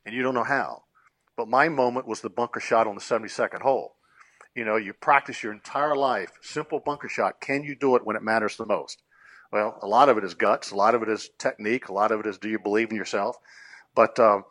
and 0.06 0.15
you 0.15 0.24
don't 0.24 0.34
know 0.34 0.44
how. 0.44 0.84
But 1.38 1.48
my 1.48 1.70
moment 1.70 2.08
was 2.08 2.22
the 2.22 2.30
bunker 2.30 2.60
shot 2.60 2.88
on 2.88 2.96
the 2.96 3.02
72nd 3.02 3.62
hole. 3.62 3.96
You 4.56 4.63
know, 4.63 4.78
you 4.78 4.94
practice 4.94 5.44
your 5.44 5.52
entire 5.52 5.96
life, 5.96 6.32
simple 6.41 6.80
bunker 6.80 7.10
shot. 7.10 7.41
Can 7.41 7.63
you 7.63 7.76
do 7.76 7.96
it 7.98 8.06
when 8.06 8.15
it 8.15 8.24
matters 8.24 8.56
the 8.56 8.65
most? 8.65 9.02
Well, 9.52 9.78
a 9.82 9.88
lot 9.88 10.10
of 10.10 10.18
it 10.18 10.24
is 10.24 10.34
guts, 10.34 10.72
a 10.72 10.76
lot 10.76 10.96
of 10.96 11.04
it 11.04 11.10
is 11.10 11.30
technique, 11.38 11.89
a 11.89 11.94
lot 11.94 12.12
of 12.12 12.22
it 12.22 12.26
is 12.26 12.38
do 12.38 12.50
you 12.50 12.60
believe 12.60 12.89
in 12.89 12.96
yourself. 12.96 13.38
But 13.94 14.18
um, 14.20 14.46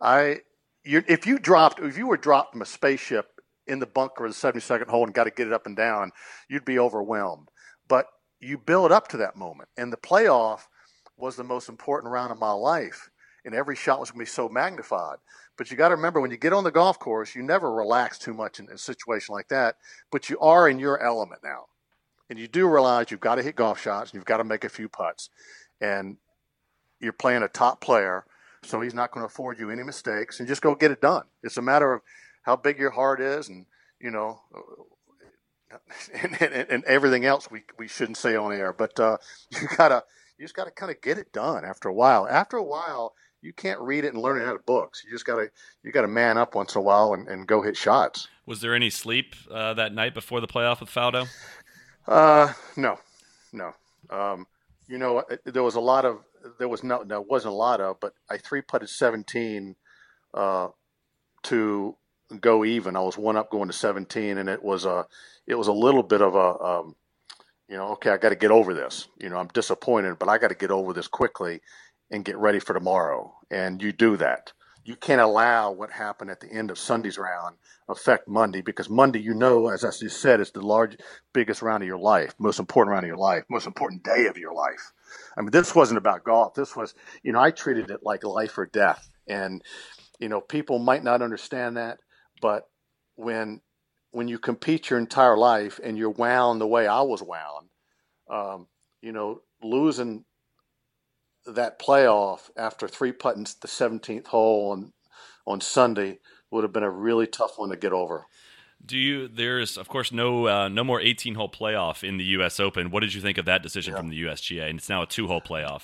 I, 0.00 0.40
if 0.84 1.26
you 1.26 1.38
dropped, 1.38 1.80
if 1.80 1.98
you 1.98 2.06
were 2.06 2.16
dropped 2.16 2.52
from 2.52 2.62
a 2.62 2.66
spaceship 2.66 3.31
in 3.66 3.78
the 3.78 3.86
bunker 3.86 4.26
of 4.26 4.32
the 4.32 4.52
72nd 4.52 4.88
hole 4.88 5.04
and 5.04 5.14
got 5.14 5.24
to 5.24 5.30
get 5.30 5.46
it 5.46 5.52
up 5.52 5.66
and 5.66 5.76
down, 5.76 6.10
you'd 6.48 6.64
be 6.64 6.78
overwhelmed. 6.78 7.48
But 7.88 8.06
you 8.40 8.58
build 8.58 8.92
up 8.92 9.08
to 9.08 9.16
that 9.18 9.36
moment. 9.36 9.68
And 9.76 9.92
the 9.92 9.96
playoff 9.96 10.62
was 11.16 11.36
the 11.36 11.44
most 11.44 11.68
important 11.68 12.12
round 12.12 12.32
of 12.32 12.38
my 12.38 12.52
life. 12.52 13.08
And 13.44 13.54
every 13.54 13.76
shot 13.76 14.00
was 14.00 14.10
going 14.10 14.24
to 14.24 14.30
be 14.30 14.34
so 14.34 14.48
magnified. 14.48 15.18
But 15.56 15.70
you 15.70 15.76
got 15.76 15.88
to 15.88 15.96
remember 15.96 16.20
when 16.20 16.30
you 16.30 16.36
get 16.36 16.52
on 16.52 16.64
the 16.64 16.70
golf 16.70 16.98
course, 16.98 17.34
you 17.34 17.42
never 17.42 17.72
relax 17.72 18.18
too 18.18 18.34
much 18.34 18.58
in, 18.58 18.68
a 18.70 18.78
situation 18.78 19.34
like 19.34 19.48
that. 19.48 19.76
But 20.10 20.30
you 20.30 20.38
are 20.40 20.68
in 20.68 20.78
your 20.78 21.00
element 21.00 21.42
now. 21.44 21.66
And 22.30 22.38
you 22.38 22.48
do 22.48 22.66
realize 22.66 23.10
you've 23.10 23.20
got 23.20 23.36
to 23.36 23.42
hit 23.42 23.56
golf 23.56 23.80
shots 23.80 24.10
and 24.10 24.18
you've 24.18 24.24
got 24.24 24.38
to 24.38 24.44
make 24.44 24.64
a 24.64 24.68
few 24.68 24.88
putts. 24.88 25.28
And 25.80 26.16
you're 27.00 27.12
playing 27.12 27.42
a 27.42 27.48
top 27.48 27.80
player, 27.80 28.24
so 28.62 28.80
he's 28.80 28.94
not 28.94 29.10
going 29.10 29.22
to 29.22 29.26
afford 29.26 29.58
you 29.58 29.70
any 29.70 29.82
mistakes 29.82 30.38
and 30.38 30.48
just 30.48 30.62
go 30.62 30.74
get 30.74 30.92
it 30.92 31.00
done. 31.00 31.24
It's 31.42 31.56
a 31.56 31.62
matter 31.62 31.92
of 31.92 32.00
how 32.42 32.56
big 32.56 32.78
your 32.78 32.90
heart 32.90 33.20
is, 33.20 33.48
and 33.48 33.66
you 34.00 34.10
know, 34.10 34.40
and, 36.14 36.40
and, 36.40 36.70
and 36.70 36.84
everything 36.84 37.24
else 37.24 37.50
we 37.50 37.62
we 37.78 37.88
shouldn't 37.88 38.18
say 38.18 38.36
on 38.36 38.52
air. 38.52 38.72
But 38.72 38.98
uh, 38.98 39.18
you 39.50 39.68
gotta 39.76 40.04
you 40.38 40.44
just 40.44 40.54
gotta 40.54 40.70
kind 40.70 40.90
of 40.90 41.00
get 41.00 41.18
it 41.18 41.32
done 41.32 41.64
after 41.64 41.88
a 41.88 41.94
while. 41.94 42.26
After 42.28 42.56
a 42.56 42.64
while, 42.64 43.14
you 43.40 43.52
can't 43.52 43.80
read 43.80 44.04
it 44.04 44.14
and 44.14 44.22
learn 44.22 44.40
it 44.40 44.46
out 44.46 44.56
of 44.56 44.66
books. 44.66 45.02
You 45.04 45.10
just 45.10 45.26
gotta 45.26 45.50
you 45.82 45.92
gotta 45.92 46.08
man 46.08 46.38
up 46.38 46.54
once 46.54 46.74
in 46.74 46.80
a 46.80 46.82
while 46.82 47.14
and, 47.14 47.28
and 47.28 47.46
go 47.46 47.62
hit 47.62 47.76
shots. 47.76 48.28
Was 48.46 48.60
there 48.60 48.74
any 48.74 48.90
sleep 48.90 49.34
uh, 49.50 49.74
that 49.74 49.94
night 49.94 50.14
before 50.14 50.40
the 50.40 50.48
playoff 50.48 50.80
with 50.80 50.90
Faldo? 50.90 51.28
Uh, 52.06 52.52
no, 52.76 52.98
no. 53.52 53.72
Um, 54.10 54.46
you 54.88 54.98
know, 54.98 55.22
there 55.44 55.62
was 55.62 55.76
a 55.76 55.80
lot 55.80 56.04
of 56.04 56.18
there 56.58 56.68
was 56.68 56.82
no 56.82 57.04
there 57.04 57.20
wasn't 57.20 57.52
a 57.52 57.56
lot 57.56 57.80
of, 57.80 58.00
but 58.00 58.14
I 58.28 58.38
three 58.38 58.62
putted 58.62 58.88
seventeen 58.88 59.76
uh, 60.34 60.68
to 61.44 61.96
go 62.40 62.64
even. 62.64 62.96
I 62.96 63.00
was 63.00 63.18
one 63.18 63.36
up 63.36 63.50
going 63.50 63.68
to 63.68 63.72
17, 63.74 64.38
and 64.38 64.48
it 64.48 64.62
was 64.62 64.84
a 64.84 65.06
it 65.46 65.54
was 65.54 65.68
a 65.68 65.72
little 65.72 66.02
bit 66.02 66.22
of 66.22 66.34
a 66.34 66.64
um, 66.64 66.96
you 67.68 67.76
know 67.76 67.88
okay 67.92 68.10
I 68.10 68.16
got 68.16 68.30
to 68.30 68.36
get 68.36 68.50
over 68.50 68.74
this. 68.74 69.08
You 69.18 69.28
know 69.28 69.36
I'm 69.36 69.48
disappointed, 69.48 70.18
but 70.18 70.28
I 70.28 70.38
got 70.38 70.48
to 70.48 70.54
get 70.54 70.70
over 70.70 70.92
this 70.92 71.08
quickly 71.08 71.60
and 72.10 72.24
get 72.24 72.36
ready 72.36 72.60
for 72.60 72.74
tomorrow. 72.74 73.34
And 73.50 73.82
you 73.82 73.92
do 73.92 74.16
that. 74.18 74.52
You 74.84 74.96
can't 74.96 75.20
allow 75.20 75.70
what 75.70 75.90
happened 75.90 76.30
at 76.30 76.40
the 76.40 76.52
end 76.52 76.70
of 76.70 76.78
Sunday's 76.78 77.16
round 77.16 77.56
affect 77.88 78.28
Monday 78.28 78.60
because 78.60 78.90
Monday, 78.90 79.20
you 79.20 79.34
know, 79.34 79.68
as 79.68 79.84
I 79.84 79.90
just 79.90 80.20
said, 80.20 80.40
is 80.40 80.50
the 80.50 80.60
large, 80.60 80.96
biggest 81.32 81.62
round 81.62 81.82
of 81.82 81.86
your 81.86 81.98
life, 81.98 82.34
most 82.38 82.58
important 82.58 82.92
round 82.92 83.04
of 83.04 83.08
your 83.08 83.16
life, 83.16 83.44
most 83.48 83.66
important 83.66 84.02
day 84.02 84.26
of 84.26 84.36
your 84.36 84.54
life. 84.54 84.92
I 85.36 85.40
mean, 85.40 85.50
this 85.50 85.74
wasn't 85.74 85.98
about 85.98 86.24
golf. 86.24 86.54
This 86.54 86.74
was, 86.74 86.94
you 87.22 87.32
know, 87.32 87.40
I 87.40 87.50
treated 87.50 87.90
it 87.90 88.00
like 88.02 88.24
life 88.24 88.58
or 88.58 88.66
death. 88.66 89.08
And, 89.26 89.62
you 90.18 90.28
know, 90.28 90.40
people 90.40 90.78
might 90.78 91.04
not 91.04 91.22
understand 91.22 91.76
that. 91.76 91.98
But 92.42 92.68
when 93.14 93.62
when 94.10 94.28
you 94.28 94.38
compete 94.38 94.90
your 94.90 94.98
entire 94.98 95.38
life 95.38 95.80
and 95.82 95.96
you're 95.96 96.10
wound 96.10 96.60
the 96.60 96.66
way 96.66 96.86
I 96.86 97.00
was 97.00 97.22
wound, 97.22 97.70
um, 98.28 98.66
you 99.00 99.12
know, 99.12 99.40
losing 99.62 100.26
that 101.46 101.78
playoff 101.78 102.50
after 102.58 102.86
three 102.86 103.12
putting 103.12 103.44
the 103.44 103.68
17th 103.68 104.26
hole 104.26 104.72
on 104.72 104.92
on 105.46 105.62
Sunday 105.62 106.18
would 106.50 106.64
have 106.64 106.72
been 106.72 106.82
a 106.82 106.90
really 106.90 107.26
tough 107.26 107.58
one 107.58 107.70
to 107.70 107.76
get 107.76 107.92
over. 107.92 108.26
Do 108.84 108.98
you? 108.98 109.28
There's 109.28 109.78
of 109.78 109.88
course 109.88 110.12
no 110.12 110.46
uh, 110.48 110.68
no 110.68 110.84
more 110.84 111.00
18 111.00 111.36
hole 111.36 111.48
playoff 111.48 112.06
in 112.06 112.16
the 112.16 112.24
U.S. 112.24 112.60
Open. 112.60 112.90
What 112.90 113.00
did 113.00 113.14
you 113.14 113.20
think 113.20 113.38
of 113.38 113.44
that 113.46 113.62
decision 113.62 113.94
yeah. 113.94 114.00
from 114.00 114.08
the 114.10 114.22
USGA? 114.22 114.68
And 114.68 114.78
it's 114.78 114.88
now 114.88 115.02
a 115.02 115.06
two 115.06 115.28
hole 115.28 115.40
playoff. 115.40 115.82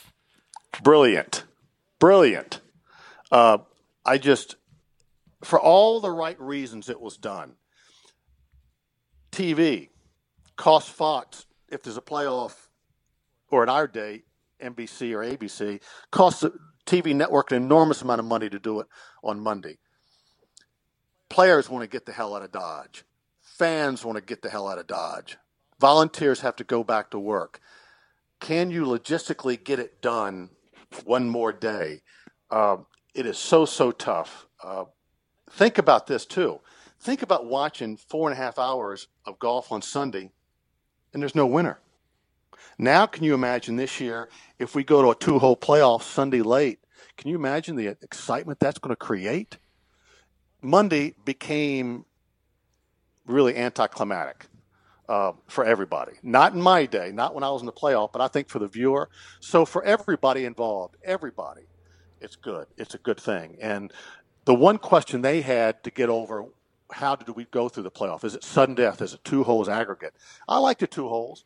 Brilliant, 0.82 1.44
brilliant. 2.00 2.60
Uh, 3.30 3.58
I 4.04 4.18
just 4.18 4.56
for 5.42 5.61
all 5.61 6.01
the 6.01 6.11
right 6.11 6.40
reasons 6.40 6.88
it 6.88 7.01
was 7.01 7.16
done. 7.16 7.55
TV 9.31 9.88
cost 10.57 10.90
Fox, 10.90 11.46
if 11.68 11.83
there's 11.83 11.96
a 11.96 12.03
playoff, 12.03 12.68
or 13.51 13.62
in 13.62 13.68
our 13.68 13.87
day, 13.87 14.24
NBC 14.62 15.12
or 15.14 15.24
ABC, 15.24 15.81
costs 16.11 16.40
the 16.40 16.53
TV 16.85 17.14
network 17.14 17.53
an 17.53 17.62
enormous 17.62 18.03
amount 18.03 18.18
of 18.18 18.27
money 18.27 18.48
to 18.48 18.59
do 18.59 18.81
it 18.81 18.87
on 19.22 19.40
Monday. 19.40 19.79
Players 21.29 21.68
want 21.68 21.83
to 21.83 21.88
get 21.88 22.07
the 22.07 22.12
hell 22.12 22.35
out 22.35 22.42
of 22.42 22.51
Dodge. 22.51 23.05
Fans 23.40 24.05
want 24.05 24.16
to 24.16 24.22
get 24.22 24.42
the 24.42 24.51
hell 24.51 24.68
out 24.68 24.79
of 24.79 24.87
Dodge. 24.87 25.37
Volunteers 25.81 26.40
have 26.40 26.57
to 26.57 26.64
go 26.64 26.83
back 26.83 27.11
to 27.11 27.18
work. 27.18 27.61
Can 28.40 28.70
you 28.70 28.85
logistically 28.85 29.62
get 29.62 29.79
it 29.79 30.01
done 30.01 30.51
one 31.05 31.29
more 31.29 31.53
day? 31.53 32.03
Uh, 32.51 32.79
it 33.14 33.27
is 33.27 33.37
so, 33.37 33.64
so 33.64 33.90
tough. 33.90 34.46
Uh, 34.62 34.85
think 35.50 35.78
about 35.78 36.06
this 36.06 36.26
too. 36.26 36.61
Think 37.00 37.22
about 37.22 37.46
watching 37.46 37.96
four 37.96 38.28
and 38.28 38.38
a 38.38 38.42
half 38.42 38.58
hours 38.58 39.08
of 39.24 39.38
golf 39.38 39.70
on 39.70 39.82
Sunday 39.82 40.30
and 41.12 41.22
there's 41.22 41.34
no 41.34 41.46
winner. 41.46 41.78
Now, 42.78 43.06
can 43.06 43.24
you 43.24 43.34
imagine 43.34 43.76
this 43.76 44.00
year 44.00 44.28
if 44.58 44.74
we 44.74 44.84
go 44.84 45.02
to 45.02 45.11
a 45.11 45.14
two 45.14 45.38
hole 45.38 45.56
playoff 45.56 46.02
Sunday 46.02 46.42
late? 46.42 46.80
Can 47.16 47.30
you 47.30 47.37
imagine 47.37 47.76
the 47.76 47.88
excitement 47.88 48.61
that's 48.61 48.78
going 48.78 48.92
to 48.92 48.96
create? 48.96 49.58
Monday 50.62 51.14
became 51.24 52.04
really 53.26 53.56
anticlimactic 53.56 54.46
uh, 55.08 55.32
for 55.46 55.64
everybody. 55.64 56.12
Not 56.22 56.54
in 56.54 56.61
my 56.61 56.87
day, 56.87 57.11
not 57.12 57.34
when 57.34 57.44
I 57.44 57.50
was 57.50 57.62
in 57.62 57.66
the 57.66 57.72
playoff, 57.72 58.12
but 58.12 58.20
I 58.20 58.28
think 58.28 58.48
for 58.48 58.58
the 58.58 58.68
viewer. 58.68 59.08
So 59.40 59.64
for 59.64 59.82
everybody 59.84 60.44
involved, 60.44 60.96
everybody, 61.04 61.62
it's 62.20 62.37
good. 62.37 62.66
It's 62.76 62.94
a 62.94 62.98
good 62.98 63.20
thing. 63.20 63.56
And 63.61 63.92
the 64.48 64.54
one 64.54 64.78
question 64.78 65.20
they 65.20 65.42
had 65.42 65.84
to 65.84 65.90
get 65.90 66.08
over 66.08 66.46
how 66.90 67.14
did 67.14 67.37
we 67.37 67.44
go 67.44 67.68
through 67.68 67.82
the 67.82 67.90
playoff? 67.90 68.24
Is 68.24 68.34
it 68.34 68.42
sudden 68.42 68.74
death? 68.74 69.02
Is 69.02 69.12
it 69.12 69.22
two 69.22 69.44
holes 69.44 69.68
aggregate? 69.68 70.14
I 70.48 70.56
like 70.56 70.78
the 70.78 70.87
two 70.87 71.06
holes. 71.06 71.44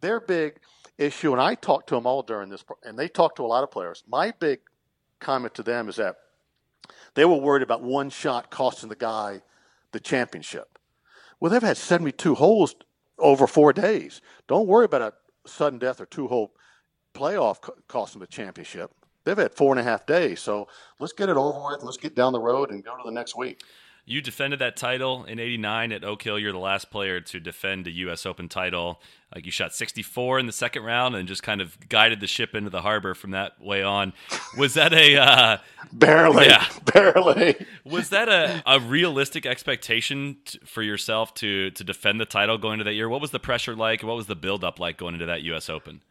Their 0.00 0.20
big 0.20 0.60
issue, 0.96 1.32
and 1.32 1.40
I 1.40 1.56
talked 1.56 1.88
to 1.88 1.96
them 1.96 2.06
all 2.06 2.22
during 2.22 2.50
this, 2.50 2.64
and 2.84 2.96
they 2.96 3.08
talked 3.08 3.38
to 3.38 3.42
a 3.42 3.48
lot 3.48 3.64
of 3.64 3.72
players. 3.72 4.04
My 4.06 4.32
big 4.38 4.60
comment 5.18 5.52
to 5.54 5.64
them 5.64 5.88
is 5.88 5.96
that 5.96 6.14
they 7.14 7.24
were 7.24 7.34
worried 7.34 7.64
about 7.64 7.82
one 7.82 8.08
shot 8.08 8.52
costing 8.52 8.88
the 8.88 8.94
guy 8.94 9.42
the 9.90 9.98
championship. 9.98 10.78
Well, 11.40 11.50
they've 11.50 11.60
had 11.60 11.76
72 11.76 12.36
holes 12.36 12.76
over 13.18 13.48
four 13.48 13.72
days. 13.72 14.20
Don't 14.46 14.68
worry 14.68 14.84
about 14.84 15.02
a 15.02 15.12
sudden 15.44 15.80
death 15.80 16.00
or 16.00 16.06
two 16.06 16.28
hole 16.28 16.52
playoff 17.14 17.68
costing 17.88 18.20
the 18.20 18.28
championship 18.28 18.92
they've 19.24 19.36
had 19.36 19.54
four 19.54 19.72
and 19.72 19.80
a 19.80 19.84
half 19.84 20.06
days. 20.06 20.40
So 20.40 20.68
let's 20.98 21.12
get 21.12 21.28
it 21.28 21.36
over 21.36 21.58
with. 21.64 21.82
Let's 21.82 21.96
get 21.96 22.14
down 22.14 22.32
the 22.32 22.40
road 22.40 22.70
and 22.70 22.84
go 22.84 22.96
to 22.96 23.02
the 23.04 23.12
next 23.12 23.36
week. 23.36 23.62
You 24.06 24.20
defended 24.20 24.58
that 24.58 24.76
title 24.76 25.24
in 25.24 25.38
'89 25.38 25.90
at 25.92 26.04
Oak 26.04 26.22
Hill. 26.22 26.38
You're 26.38 26.52
the 26.52 26.58
last 26.58 26.90
player 26.90 27.22
to 27.22 27.40
defend 27.40 27.86
a 27.86 27.90
U.S. 27.90 28.26
Open 28.26 28.50
title. 28.50 29.00
Like 29.34 29.46
you 29.46 29.50
shot 29.50 29.74
64 29.74 30.40
in 30.40 30.46
the 30.46 30.52
second 30.52 30.84
round 30.84 31.16
and 31.16 31.26
just 31.26 31.42
kind 31.42 31.62
of 31.62 31.88
guided 31.88 32.20
the 32.20 32.26
ship 32.26 32.54
into 32.54 32.68
the 32.68 32.82
harbor 32.82 33.14
from 33.14 33.30
that 33.30 33.58
way 33.60 33.82
on. 33.82 34.12
Was 34.58 34.74
that 34.74 34.92
a 34.92 35.16
uh, 35.16 35.58
barely, 35.92 36.46
yeah. 36.46 36.66
barely? 36.92 37.56
Was 37.84 38.10
that 38.10 38.28
a, 38.28 38.62
a 38.66 38.78
realistic 38.78 39.46
expectation 39.46 40.36
t- 40.44 40.60
for 40.66 40.82
yourself 40.82 41.32
to 41.36 41.70
to 41.70 41.82
defend 41.82 42.20
the 42.20 42.26
title 42.26 42.58
going 42.58 42.74
into 42.74 42.84
that 42.84 42.94
year? 42.94 43.08
What 43.08 43.22
was 43.22 43.30
the 43.30 43.40
pressure 43.40 43.74
like? 43.74 44.02
What 44.02 44.16
was 44.16 44.26
the 44.26 44.36
build 44.36 44.64
up 44.64 44.78
like 44.78 44.98
going 44.98 45.14
into 45.14 45.26
that 45.26 45.40
U.S. 45.44 45.70
Open? 45.70 46.02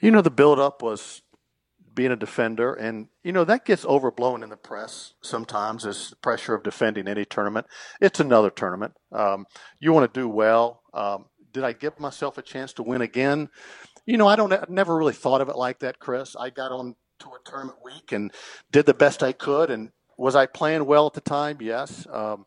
You 0.00 0.10
know, 0.10 0.22
the 0.22 0.30
build 0.30 0.58
up 0.58 0.82
was 0.82 1.20
being 1.94 2.12
a 2.12 2.16
defender, 2.16 2.74
and 2.74 3.08
you 3.22 3.32
know 3.32 3.44
that 3.44 3.64
gets 3.64 3.84
overblown 3.84 4.42
in 4.42 4.50
the 4.50 4.56
press 4.56 5.14
sometimes. 5.22 5.84
As 5.84 6.10
the 6.10 6.16
pressure 6.16 6.54
of 6.54 6.62
defending 6.62 7.08
any 7.08 7.24
tournament. 7.24 7.66
It's 8.00 8.20
another 8.20 8.50
tournament. 8.50 8.94
Um, 9.12 9.46
you 9.78 9.92
want 9.92 10.12
to 10.12 10.20
do 10.20 10.28
well. 10.28 10.82
Um, 10.94 11.26
did 11.52 11.64
I 11.64 11.72
give 11.72 11.98
myself 11.98 12.38
a 12.38 12.42
chance 12.42 12.72
to 12.74 12.82
win 12.82 13.02
again? 13.02 13.48
You 14.06 14.16
know, 14.16 14.28
I 14.28 14.36
don't. 14.36 14.52
I 14.52 14.64
never 14.68 14.96
really 14.96 15.12
thought 15.12 15.40
of 15.40 15.48
it 15.48 15.56
like 15.56 15.80
that, 15.80 15.98
Chris. 15.98 16.36
I 16.36 16.50
got 16.50 16.72
on 16.72 16.96
to 17.20 17.28
a 17.28 17.50
tournament 17.50 17.78
week 17.84 18.12
and 18.12 18.32
did 18.70 18.86
the 18.86 18.94
best 18.94 19.22
I 19.22 19.32
could. 19.32 19.70
And 19.70 19.90
was 20.16 20.36
I 20.36 20.46
playing 20.46 20.86
well 20.86 21.06
at 21.06 21.14
the 21.14 21.20
time? 21.20 21.58
Yes. 21.60 22.06
Um, 22.10 22.46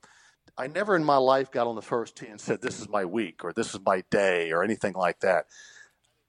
I 0.58 0.68
never 0.68 0.96
in 0.96 1.04
my 1.04 1.18
life 1.18 1.52
got 1.52 1.68
on 1.68 1.76
the 1.76 1.82
first 1.82 2.16
tee 2.16 2.28
and 2.28 2.40
said, 2.40 2.62
"This 2.62 2.80
is 2.80 2.88
my 2.88 3.06
week" 3.06 3.44
or 3.44 3.54
"This 3.54 3.74
is 3.74 3.80
my 3.86 4.04
day" 4.10 4.52
or 4.52 4.64
anything 4.64 4.94
like 4.94 5.20
that. 5.22 5.46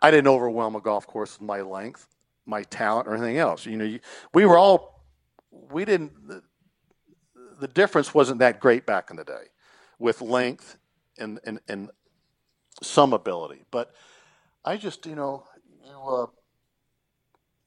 I 0.01 0.11
didn't 0.11 0.29
overwhelm 0.29 0.77
a 0.77 0.81
golf 0.81 1.07
course 1.07 1.39
with 1.39 1.47
my 1.47 1.61
length 1.63 2.09
my 2.47 2.63
talent 2.65 3.09
or 3.09 3.15
anything 3.15 3.39
else. 3.39 3.67
You 3.67 3.77
know, 3.77 3.85
you, 3.85 4.01
we 4.33 4.45
were 4.45 4.59
all 4.59 5.05
we 5.71 5.85
didn't. 5.85 6.13
The, 6.29 6.43
the, 7.61 7.69
difference 7.69 8.13
wasn't 8.13 8.41
that 8.41 8.61
great 8.61 8.87
back 8.87 9.11
in 9.11 9.17
the 9.17 9.25
day, 9.25 9.45
with 9.99 10.21
length 10.21 10.79
and 11.19 11.41
and 11.45 11.61
and 11.69 11.91
some 12.83 13.13
ability. 13.13 13.65
But 13.71 13.93
I 14.65 14.77
just 14.77 15.07
you 15.07 15.15
know 15.15 15.45
you. 15.85 15.93
Uh, 15.93 16.27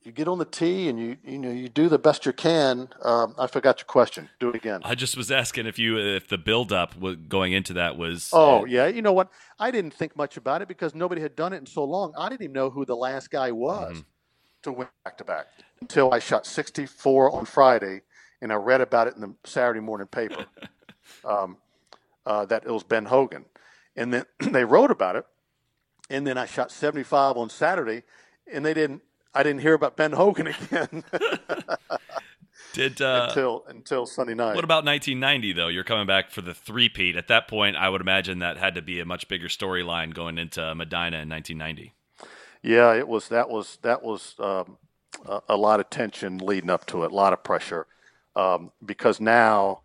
you 0.04 0.13
get 0.13 0.30
on 0.30 0.38
the 0.38 0.46
tee 0.46 0.88
and 0.88 0.98
you 0.98 1.18
you 1.26 1.38
know 1.38 1.52
you 1.52 1.68
do 1.68 1.90
the 1.90 2.00
best 2.00 2.26
you 2.26 2.32
can. 2.32 2.88
Um, 3.04 3.36
I 3.38 3.46
forgot 3.46 3.80
your 3.80 3.88
question. 3.88 4.30
Do 4.40 4.48
it 4.48 4.56
again. 4.56 4.80
I 4.86 4.96
just 4.96 5.18
was 5.18 5.30
asking 5.32 5.66
if 5.66 5.78
you 5.78 5.98
if 5.98 6.30
the 6.30 6.38
build 6.38 6.72
up 6.72 6.94
going 7.28 7.52
into 7.52 7.74
that 7.74 7.98
was. 7.98 8.30
Oh 8.32 8.62
uh, 8.62 8.66
yeah, 8.66 8.88
you 8.88 9.02
know 9.02 9.12
what? 9.12 9.30
I 9.60 9.70
didn't 9.70 9.94
think 9.94 10.16
much 10.16 10.38
about 10.38 10.62
it 10.62 10.70
because 10.70 10.96
nobody 10.96 11.20
had 11.20 11.36
done 11.36 11.52
it 11.52 11.58
in 11.58 11.66
so 11.66 11.84
long. 11.84 12.13
I 12.18 12.30
didn't 12.30 12.44
even 12.44 12.54
know 12.54 12.70
who 12.70 12.86
the 12.86 12.96
last 12.96 13.30
guy 13.30 13.52
was. 13.52 13.98
Mm-hmm 13.98 14.02
to 14.68 14.72
win 14.74 14.88
back 15.04 15.18
to 15.18 15.24
back 15.24 15.48
until 15.82 16.14
I 16.14 16.20
shot 16.20 16.46
64 16.46 17.32
on 17.32 17.46
Friday, 17.46 18.02
and 18.42 18.52
I 18.52 18.56
read 18.56 18.82
about 18.82 19.08
it 19.08 19.16
in 19.16 19.22
the 19.22 19.34
Saturday 19.44 19.80
morning 19.80 20.08
paper. 20.08 20.46
um, 21.26 21.58
uh, 22.26 22.46
that 22.46 22.66
it 22.66 22.72
was 22.72 22.84
Ben 22.84 23.06
Hogan, 23.06 23.46
and 23.96 24.14
then 24.14 24.26
they 24.40 24.66
wrote 24.66 24.92
about 24.92 25.16
it, 25.16 25.26
and 26.10 26.28
then 26.28 26.38
I 26.38 26.46
shot 26.46 26.72
75 26.72 27.38
on 27.38 27.50
Saturday, 27.50 28.04
and 28.52 28.66
they 28.66 28.74
didn't. 28.74 29.02
I 29.34 29.44
didn't 29.44 29.62
hear 29.62 29.74
about 29.74 29.96
Ben 29.96 30.14
Hogan 30.14 30.48
again. 30.72 31.04
Did 32.74 33.02
uh, 33.02 33.28
until 33.30 33.64
until 33.68 34.06
Sunday 34.06 34.34
night. 34.34 34.56
What 34.56 34.64
about 34.64 34.86
1990 34.86 35.54
though? 35.54 35.68
You're 35.68 35.84
coming 35.84 36.06
back 36.06 36.30
for 36.32 36.42
the 36.42 36.54
three-peat. 36.54 37.16
At 37.16 37.28
that 37.30 37.48
point, 37.48 37.76
I 37.76 37.90
would 37.90 38.02
imagine 38.02 38.40
that 38.40 38.58
had 38.58 38.76
to 38.76 38.82
be 38.82 39.00
a 39.00 39.06
much 39.06 39.28
bigger 39.28 39.48
storyline 39.48 40.14
going 40.14 40.38
into 40.38 40.60
Medinah 40.76 41.22
in 41.22 41.30
1990 41.30 41.94
yeah, 42.62 42.93
it 42.93 43.08
was 43.08 43.28
that 43.30 43.50
was 43.50 43.78
that 43.82 44.04
was 44.04 44.36
um, 44.39 44.78
a, 45.26 45.41
a, 45.50 45.58
lot 45.58 45.80
of 45.80 45.89
tension 45.89 46.38
leading 46.38 46.70
up 46.70 46.86
to 46.88 47.04
it, 47.04 47.12
a 47.12 47.15
lot 47.15 47.34
of 47.34 47.43
pressure, 47.43 47.88
um, 48.36 48.72
because 48.86 49.20
now 49.20 49.82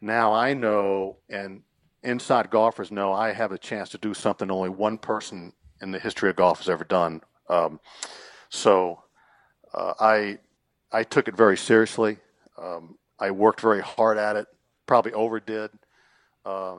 now 0.00 0.32
I 0.32 0.54
know 0.54 1.16
and 1.28 1.62
inside 2.02 2.50
golfers 2.50 2.90
know 2.90 3.12
I 3.12 3.32
have 3.32 3.52
a 3.52 3.58
chance 3.58 3.88
to 3.90 3.98
do 3.98 4.14
something 4.14 4.50
only 4.50 4.68
one 4.68 4.98
person 4.98 5.52
in 5.80 5.90
the 5.90 5.98
history 5.98 6.30
of 6.30 6.36
golf 6.36 6.58
has 6.58 6.68
ever 6.68 6.84
done. 6.84 7.20
Um, 7.48 7.80
so 8.48 9.02
uh, 9.72 9.94
I 10.00 10.38
I 10.92 11.02
took 11.02 11.28
it 11.28 11.36
very 11.36 11.56
seriously. 11.56 12.18
Um, 12.56 12.96
I 13.18 13.30
worked 13.30 13.60
very 13.60 13.82
hard 13.82 14.18
at 14.18 14.36
it. 14.36 14.46
Probably 14.86 15.12
overdid. 15.12 15.70
Uh, 16.44 16.76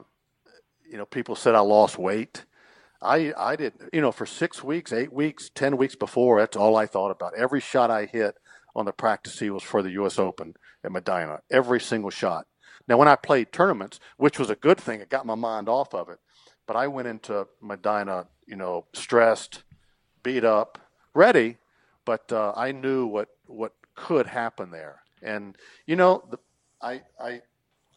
you 0.88 0.96
know, 0.96 1.04
people 1.04 1.34
said 1.34 1.54
I 1.54 1.60
lost 1.60 1.98
weight. 1.98 2.44
I 3.06 3.32
I 3.36 3.56
didn't 3.56 3.90
you 3.92 4.00
know 4.00 4.12
for 4.12 4.26
six 4.26 4.62
weeks, 4.62 4.92
eight 4.92 5.12
weeks, 5.12 5.50
ten 5.54 5.76
weeks 5.76 5.94
before. 5.94 6.40
That's 6.40 6.56
all 6.56 6.76
I 6.76 6.86
thought 6.86 7.10
about. 7.10 7.34
Every 7.36 7.60
shot 7.60 7.90
I 7.90 8.06
hit 8.06 8.36
on 8.74 8.84
the 8.84 8.92
practice 8.92 9.36
tee 9.38 9.50
was 9.50 9.62
for 9.62 9.82
the 9.82 9.90
U.S. 9.92 10.18
Open 10.18 10.54
at 10.84 10.92
Medinah. 10.92 11.40
Every 11.50 11.80
single 11.80 12.10
shot. 12.10 12.46
Now, 12.88 12.96
when 12.98 13.08
I 13.08 13.16
played 13.16 13.52
tournaments, 13.52 13.98
which 14.16 14.38
was 14.38 14.50
a 14.50 14.54
good 14.56 14.78
thing, 14.78 15.00
it 15.00 15.08
got 15.08 15.26
my 15.26 15.34
mind 15.34 15.68
off 15.68 15.94
of 15.94 16.08
it. 16.08 16.18
But 16.66 16.76
I 16.76 16.86
went 16.88 17.08
into 17.08 17.46
Medinah, 17.62 18.26
you 18.46 18.56
know, 18.56 18.86
stressed, 18.92 19.62
beat 20.22 20.44
up, 20.44 20.78
ready, 21.14 21.56
but 22.04 22.30
uh, 22.32 22.52
I 22.56 22.72
knew 22.72 23.06
what 23.06 23.28
what 23.46 23.72
could 23.94 24.26
happen 24.26 24.70
there. 24.70 25.02
And 25.22 25.56
you 25.86 25.96
know, 25.96 26.24
the, 26.30 26.38
I 26.82 27.02
I 27.20 27.40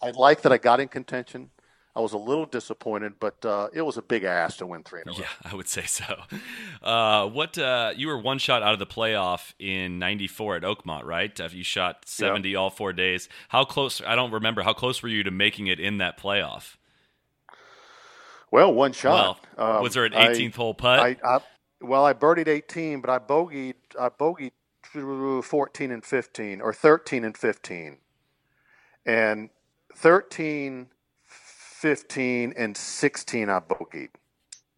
I 0.02 0.12
like 0.12 0.42
that 0.42 0.52
I 0.52 0.58
got 0.58 0.80
in 0.80 0.88
contention. 0.88 1.50
I 1.96 2.02
was 2.02 2.14
a 2.14 2.18
little 2.18 2.46
disappointed, 2.46 3.14
but 3.20 3.44
uh, 3.44 3.70
it 3.74 3.82
was 3.82 3.98
a 3.98 4.02
big 4.02 4.24
ass 4.24 4.58
to 4.58 4.66
win 4.66 4.84
three 4.84 5.02
in 5.02 5.10
a 5.10 5.12
row. 5.12 5.18
Yeah, 5.20 5.28
I 5.52 5.56
would 5.56 5.68
say 5.68 5.84
so. 5.84 6.22
Uh, 6.84 7.28
what 7.28 7.58
uh, 7.58 7.94
you 7.96 8.08
were 8.08 8.18
one 8.18 8.38
shot 8.38 8.62
out 8.62 8.74
of 8.74 8.80
the 8.80 8.86
playoff 8.86 9.54
in 9.60 10.00
'94 10.00 10.58
at 10.58 10.64
Oakmont, 10.64 11.04
right? 11.04 11.38
You 11.54 11.64
shot 11.64 12.08
70 12.08 12.56
all 12.56 12.70
four 12.70 12.94
days, 12.94 13.28
how 13.50 13.66
close? 13.66 14.02
I 14.06 14.16
don't 14.16 14.32
remember. 14.32 14.62
How 14.62 14.74
close 14.74 15.02
were 15.02 15.10
you 15.10 15.24
to 15.24 15.32
making 15.32 15.68
it 15.68 15.80
in 15.80 15.98
that 15.98 16.18
playoff? 16.18 16.76
Well, 18.52 18.74
one 18.74 18.94
shot. 18.94 19.40
Well, 19.58 19.78
um, 19.78 19.84
was 19.84 19.94
there 19.94 20.06
an 20.06 20.14
18th 20.14 20.54
I, 20.54 20.56
hole 20.56 20.74
putt? 20.74 21.00
I, 21.00 21.18
I, 21.24 21.40
well, 21.82 22.06
I 22.06 22.14
birdied 22.14 22.48
18, 22.48 23.02
but 23.02 23.10
I 23.10 23.20
bogeyed. 23.20 23.76
I 24.00 24.10
bogeyed 24.10 24.52
14 25.44 25.92
and 25.92 26.04
15, 26.04 26.62
or 26.62 26.74
13 26.74 27.24
and 27.24 27.38
15, 27.38 27.98
and 29.06 29.50
13 29.96 30.88
15, 31.80 32.54
and 32.58 32.76
16 32.76 33.50
I 33.50 33.60
bogeyed. 33.62 34.10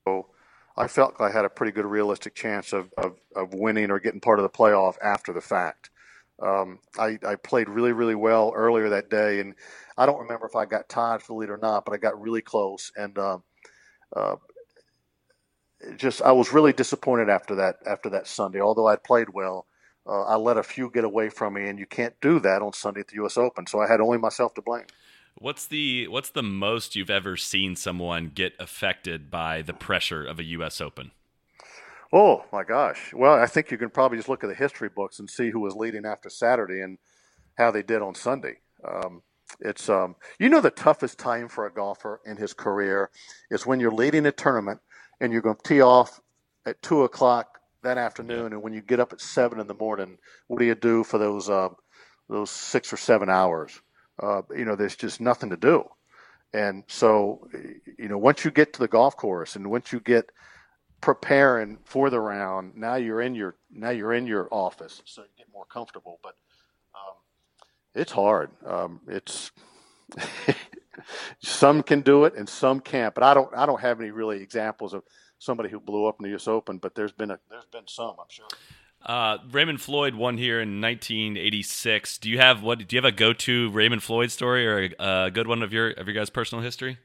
So 0.06 0.28
I 0.78 0.88
felt 0.88 1.20
like 1.20 1.32
I 1.32 1.36
had 1.36 1.46
a 1.46 1.50
pretty 1.50 1.72
good 1.72 1.86
realistic 1.86 2.36
chance 2.36 2.74
of, 2.74 2.94
of, 2.96 3.18
of 3.36 3.56
winning 3.56 3.90
or 3.90 4.00
getting 4.00 4.22
part 4.22 4.38
of 4.38 4.44
the 4.44 4.50
playoff 4.50 4.98
after 5.04 5.34
the 5.34 5.42
fact. 5.42 5.90
Um, 6.40 6.78
I, 7.00 7.18
I 7.28 7.36
played 7.36 7.70
really, 7.70 7.92
really 7.92 8.14
well 8.14 8.54
earlier 8.56 8.90
that 8.90 9.10
day, 9.10 9.40
and 9.40 9.56
I 9.98 10.06
don't 10.06 10.20
remember 10.20 10.46
if 10.46 10.56
I 10.56 10.66
got 10.66 10.90
tied 10.90 11.24
for 11.24 11.34
the 11.34 11.40
lead 11.40 11.50
or 11.50 11.58
not, 11.58 11.86
but 11.86 11.94
I 11.94 11.98
got 11.98 12.22
really 12.22 12.42
close. 12.42 12.92
And 12.96 13.18
uh, 13.18 13.40
uh, 14.16 14.36
just 15.98 16.22
I 16.22 16.32
was 16.32 16.54
really 16.54 16.74
disappointed 16.74 17.30
after 17.30 17.56
that 17.56 17.78
after 17.86 18.10
that 18.12 18.28
Sunday. 18.28 18.62
Although 18.62 18.88
I'd 18.88 19.04
played 19.04 19.30
well, 19.34 19.66
uh, 20.08 20.24
I 20.24 20.36
let 20.36 20.58
a 20.58 20.64
few 20.64 20.90
get 20.92 21.04
away 21.04 21.30
from 21.30 21.56
me, 21.56 21.68
and 21.68 21.80
you 21.80 21.86
can't 21.86 22.14
do 22.22 22.40
that 22.40 22.62
on 22.62 22.74
Sunday 22.74 23.02
at 23.02 23.08
the 23.08 23.16
U.S. 23.16 23.38
Open. 23.38 23.68
So 23.68 23.80
I 23.80 23.88
had 23.88 24.02
only 24.02 24.18
myself 24.18 24.54
to 24.56 24.62
blame. 24.62 24.86
What's 25.38 25.66
the 25.66 26.08
what's 26.08 26.30
the 26.30 26.44
most 26.44 26.96
you've 26.96 27.10
ever 27.10 27.36
seen 27.38 27.76
someone 27.76 28.32
get 28.34 28.54
affected 28.60 29.32
by 29.32 29.62
the 29.62 29.74
pressure 29.74 30.26
of 30.26 30.40
a 30.40 30.44
U.S. 30.44 30.80
Open? 30.80 31.12
Oh 32.14 32.46
my 32.52 32.64
gosh! 32.64 33.14
Well, 33.14 33.34
I 33.34 33.48
think 33.48 33.72
you 33.72 33.78
can 33.78 33.90
probably 33.90 34.18
just 34.18 34.30
look 34.30 34.44
at 34.44 34.48
the 34.48 34.56
history 34.56 34.90
books 34.90 35.20
and 35.20 35.30
see 35.30 35.50
who 35.50 35.60
was 35.60 35.76
leading 35.76 36.06
after 36.06 36.30
Saturday 36.30 36.82
and 36.82 36.98
how 37.58 37.72
they 37.72 37.84
did 37.84 38.02
on 38.02 38.16
Sunday. 38.16 38.58
Um, 38.84 39.24
it's 39.60 39.90
um, 39.90 40.16
you 40.40 40.50
know 40.50 40.62
the 40.62 40.70
toughest 40.72 41.18
time 41.18 41.48
for 41.48 41.66
a 41.66 41.74
golfer 41.74 42.22
in 42.26 42.38
his 42.38 42.54
career 42.54 43.10
is 43.50 43.66
when 43.66 43.80
you're 43.80 43.92
leading 43.92 44.26
a 44.26 44.32
tournament 44.32 44.80
and 45.20 45.32
you're 45.32 45.42
going 45.42 45.56
to 45.56 45.68
tee 45.68 45.82
off 45.82 46.20
at 46.66 46.82
two 46.82 47.04
o'clock 47.04 47.60
that 47.84 47.98
afternoon, 47.98 48.54
and 48.54 48.62
when 48.62 48.74
you 48.74 48.82
get 48.82 49.00
up 49.00 49.14
at 49.14 49.22
seven 49.22 49.60
in 49.60 49.68
the 49.68 49.74
morning, 49.74 50.18
what 50.48 50.60
do 50.60 50.66
you 50.66 50.76
do 50.76 51.04
for 51.04 51.18
those 51.18 51.50
uh, 51.50 51.70
those 52.30 52.50
six 52.50 52.94
or 52.94 52.98
seven 52.98 53.30
hours? 53.30 53.82
Uh, 54.20 54.42
you 54.56 54.66
know, 54.66 54.76
there's 54.76 54.96
just 54.96 55.22
nothing 55.22 55.50
to 55.50 55.58
do. 55.58 55.84
And 56.54 56.84
so, 56.88 57.48
you 57.98 58.10
know, 58.10 58.18
once 58.18 58.44
you 58.44 58.52
get 58.52 58.74
to 58.74 58.80
the 58.80 58.88
golf 58.88 59.16
course 59.16 59.56
and 59.56 59.70
once 59.72 59.92
you 59.94 60.00
get 60.00 60.30
preparing 61.00 61.78
for 61.86 62.10
the 62.10 62.20
round, 62.20 62.76
now 62.76 62.96
you're 62.96 63.22
in 63.22 63.36
your 63.36 63.56
now 63.72 63.90
you're 63.90 64.14
in 64.14 64.28
your 64.28 64.48
office, 64.52 65.02
so 65.06 65.22
you 65.22 65.28
get 65.38 65.48
more 65.54 65.66
comfortable. 65.66 66.20
But 66.22 66.36
um, 66.94 67.16
it's 67.96 68.12
hard. 68.12 68.52
Um, 68.66 69.00
it's 69.08 69.52
some 71.40 71.84
can 71.84 72.02
do 72.02 72.26
it 72.26 72.36
and 72.36 72.48
some 72.48 72.82
can't. 72.82 73.16
But 73.16 73.24
I 73.24 73.34
don't 73.34 73.56
I 73.56 73.66
don't 73.66 73.82
have 73.82 74.02
any 74.02 74.12
really 74.12 74.42
examples 74.42 74.94
of 74.94 75.04
somebody 75.40 75.70
who 75.70 75.80
blew 75.80 76.06
up 76.06 76.18
in 76.20 76.24
the 76.24 76.30
U.S. 76.32 76.50
Open. 76.50 76.78
But 76.80 76.96
there's 76.96 77.14
been 77.14 77.32
a 77.32 77.40
there's 77.50 77.66
been 77.66 77.88
some, 77.88 78.16
I'm 78.20 78.26
sure. 78.30 78.48
Uh, 79.06 79.40
Raymond 79.50 79.82
Floyd 79.82 80.14
won 80.14 80.38
here 80.38 80.62
in 80.62 80.80
1986. 80.80 82.20
Do 82.20 82.30
you 82.30 82.38
have 82.38 82.62
what? 82.62 82.88
Do 82.88 82.96
you 82.96 83.02
have 83.02 83.12
a 83.12 83.16
go-to 83.16 83.72
Raymond 83.72 84.04
Floyd 84.04 84.32
story 84.32 84.68
or 84.68 84.90
a, 85.00 85.26
a 85.26 85.32
good 85.32 85.48
one 85.48 85.64
of 85.64 85.74
your 85.74 85.90
of 85.92 86.08
your 86.08 86.14
guys' 86.14 86.30
personal 86.30 86.64
history? 86.64 87.00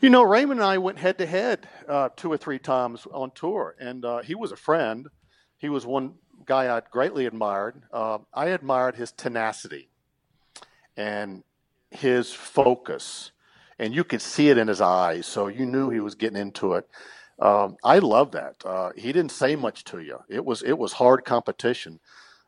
You 0.00 0.10
know, 0.10 0.22
Raymond 0.22 0.60
and 0.60 0.68
I 0.68 0.78
went 0.78 0.98
head 0.98 1.16
to 1.18 1.26
head 1.26 1.68
two 2.16 2.30
or 2.30 2.36
three 2.36 2.58
times 2.58 3.06
on 3.10 3.30
tour, 3.30 3.74
and 3.78 4.04
uh, 4.04 4.18
he 4.18 4.34
was 4.34 4.52
a 4.52 4.56
friend. 4.56 5.08
He 5.56 5.70
was 5.70 5.86
one 5.86 6.16
guy 6.44 6.76
I'd 6.76 6.90
greatly 6.90 7.24
admired. 7.24 7.82
Uh, 7.90 8.18
I 8.34 8.48
admired 8.48 8.96
his 8.96 9.12
tenacity, 9.12 9.88
and 10.96 11.42
his 11.90 12.32
focus, 12.32 13.30
and 13.78 13.94
you 13.94 14.04
could 14.04 14.20
see 14.20 14.50
it 14.50 14.58
in 14.58 14.68
his 14.68 14.82
eyes, 14.82 15.26
so 15.26 15.46
you 15.46 15.64
knew 15.64 15.88
he 15.88 16.00
was 16.00 16.14
getting 16.14 16.38
into 16.38 16.74
it. 16.74 16.86
Um, 17.38 17.76
I 17.82 17.98
love 17.98 18.32
that. 18.32 18.56
Uh, 18.64 18.90
he 18.96 19.12
didn't 19.12 19.32
say 19.32 19.56
much 19.56 19.84
to 19.84 20.00
you. 20.00 20.18
It 20.28 20.44
was 20.44 20.62
it 20.62 20.78
was 20.78 20.92
hard 20.94 21.24
competition. 21.24 22.00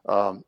Um, 0.09 0.45